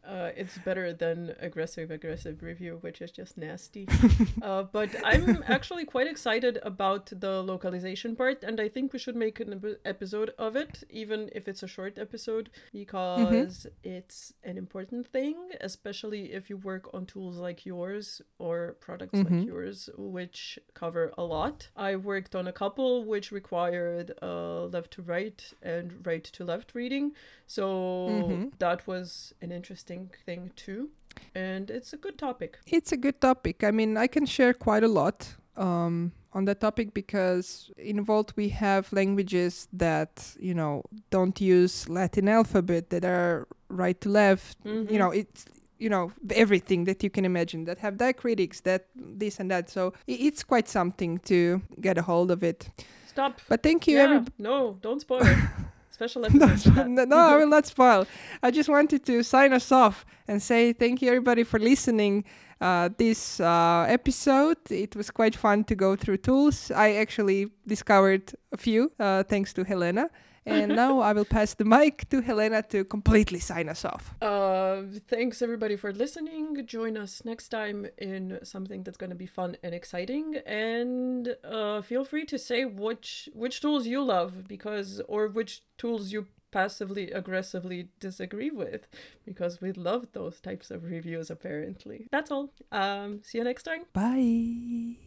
Uh, 0.08 0.32
it's 0.36 0.58
better 0.60 0.94
than 0.94 1.36
aggressive 1.40 1.92
aggressive 1.92 2.42
review, 2.42 2.78
which 2.82 3.02
is 3.02 3.12
just 3.12 3.38
nasty. 3.38 3.88
uh, 4.42 4.64
but 4.64 4.90
I'm 5.04 5.44
actually 5.48 5.86
quite 5.86 6.08
excited 6.08 6.58
about 6.64 7.12
the 7.12 7.44
localization 7.44 8.16
part, 8.16 8.44
and 8.44 8.60
I 8.60 8.70
think 8.70 8.94
we 8.94 9.00
should 9.00 9.16
make 9.16 9.40
an 9.40 9.78
episode 9.86 10.32
of 10.38 10.56
it, 10.56 10.84
even 10.90 11.30
if 11.34 11.48
it's 11.48 11.64
a 11.64 11.68
short 11.68 12.00
episode, 12.00 12.50
because 12.72 13.68
mm-hmm. 13.68 13.90
it's 13.98 14.34
an 14.44 14.58
important 14.58 15.08
thing, 15.08 15.36
especially 15.62 16.32
if 16.32 16.50
you 16.50 16.58
work 16.58 16.94
on 16.94 17.06
tools 17.06 17.38
like 17.38 17.66
yours 17.66 18.22
or 18.40 18.78
products 18.80 19.20
mm-hmm. 19.20 19.40
like 19.40 19.48
yours, 19.48 19.90
which 19.98 20.58
cover 20.74 21.12
a 21.18 21.24
lot. 21.24 21.68
I 21.76 21.98
worked 21.98 22.36
on 22.36 22.48
a 22.48 22.54
couple 22.54 23.04
which 23.04 23.32
required 23.32 24.14
uh, 24.22 24.66
left 24.66 24.92
to 24.92 25.02
right 25.02 25.44
and 25.62 26.06
right 26.06 26.24
to 26.24 26.46
left 26.46 26.74
reading, 26.74 27.12
so 27.48 27.66
mm-hmm. 28.10 28.48
that 28.60 28.88
was 28.88 29.34
an 29.42 29.52
interesting 29.52 29.89
thing 30.26 30.52
too. 30.56 30.90
and 31.36 31.70
it's 31.70 31.94
a 31.94 31.98
good 31.98 32.18
topic. 32.18 32.58
It's 32.68 32.92
a 32.92 32.98
good 32.98 33.20
topic. 33.20 33.64
I 33.64 33.72
mean, 33.72 33.98
I 33.98 34.08
can 34.08 34.26
share 34.26 34.54
quite 34.54 34.84
a 34.84 34.88
lot 34.88 35.36
um, 35.58 36.12
on 36.34 36.46
that 36.46 36.60
topic 36.60 36.94
because 36.94 37.72
in 37.78 38.06
Wolt 38.06 38.34
we 38.38 38.50
have 38.50 38.84
languages 38.94 39.68
that 39.74 40.12
you 40.40 40.54
know 40.54 40.84
don't 41.10 41.42
use 41.42 41.90
Latin 41.90 42.28
alphabet 42.30 42.90
that 42.90 43.04
are 43.04 43.48
right 43.70 44.00
to 44.02 44.10
left. 44.10 44.58
Mhm. 44.64 44.90
You 44.92 45.00
know, 45.00 45.12
it's 45.12 45.46
you 45.80 45.90
know 45.90 46.12
everything 46.44 46.86
that 46.86 47.04
you 47.04 47.10
can 47.10 47.26
imagine 47.26 47.66
that 47.66 47.80
have 47.80 47.96
diacritics 47.98 48.62
that 48.64 48.82
this 48.96 49.40
and 49.40 49.50
that. 49.52 49.70
So 49.70 49.94
it's 50.08 50.44
quite 50.44 50.68
something 50.70 51.20
to 51.26 51.62
get 51.82 51.98
a 51.98 52.02
hold 52.02 52.32
of 52.32 52.44
it. 52.44 52.70
Stop. 53.08 53.42
But 53.50 53.64
thank 53.64 53.88
you, 53.88 53.98
yeah, 53.98 54.04
everybody. 54.04 54.34
no, 54.38 54.78
don't 54.82 55.02
spoil 55.02 55.26
it. 55.26 55.38
Special 56.00 56.22
no, 56.30 56.46
episode. 56.46 56.88
no, 56.88 57.04
no, 57.04 57.18
I 57.18 57.36
will 57.40 57.50
not 57.50 57.66
spoil. 57.66 58.08
I 58.42 58.52
just 58.52 58.70
wanted 58.70 59.04
to 59.06 59.22
sign 59.22 59.52
us 59.52 59.70
off 59.70 60.06
and 60.30 60.42
say 60.42 60.72
thank 60.72 61.02
you 61.02 61.10
everybody 61.10 61.44
for 61.44 61.60
listening 61.60 62.24
uh, 62.62 62.88
this 62.98 63.42
uh, 63.42 63.86
episode. 63.90 64.60
It 64.70 64.96
was 64.96 65.12
quite 65.12 65.36
fun 65.36 65.66
to 65.66 65.76
go 65.76 65.98
through 65.98 66.20
tools. 66.20 66.72
I 66.72 66.94
actually 66.94 67.48
discovered 67.68 68.32
a 68.54 68.58
few 68.58 68.94
uh, 68.98 69.24
thanks 69.24 69.52
to 69.56 69.66
Helena. 69.66 70.10
And 70.46 70.76
now 70.84 71.00
I 71.00 71.14
will 71.14 71.26
pass 71.26 71.54
the 71.54 71.66
mic 71.66 72.10
to 72.10 72.22
Helena 72.22 72.64
to 72.64 72.84
completely 72.84 73.40
sign 73.40 73.70
us 73.70 73.86
off. 73.86 74.14
Uh, 74.22 74.84
thanks 75.08 75.42
everybody 75.42 75.76
for 75.76 75.92
listening. 75.92 76.66
Join 76.66 76.98
us 76.98 77.24
next 77.26 77.50
time 77.50 77.88
in 77.98 78.40
something 78.44 78.84
that's 78.84 78.98
going 78.98 79.10
to 79.10 79.16
be 79.16 79.26
fun 79.26 79.58
and 79.64 79.74
exciting. 79.74 80.38
And 80.46 81.36
uh, 81.44 81.82
feel 81.82 82.06
free 82.06 82.26
to 82.26 82.38
say 82.38 82.66
which 82.66 83.30
which 83.34 83.62
tools 83.62 83.88
you 83.88 84.04
love 84.04 84.48
because 84.48 85.02
or 85.08 85.28
which 85.28 85.64
tools 85.78 86.12
you 86.12 86.28
passively 86.52 87.12
aggressively 87.12 87.90
disagree 88.00 88.50
with 88.50 88.88
because 89.26 89.62
we 89.62 89.72
love 89.72 90.08
those 90.14 90.40
types 90.40 90.72
of 90.72 90.84
reviews 90.84 91.30
apparently. 91.30 92.08
That's 92.12 92.32
all. 92.32 92.52
Um, 92.72 93.22
see 93.24 93.38
you 93.38 93.44
next 93.44 93.64
time. 93.64 93.86
Bye. 93.94 95.00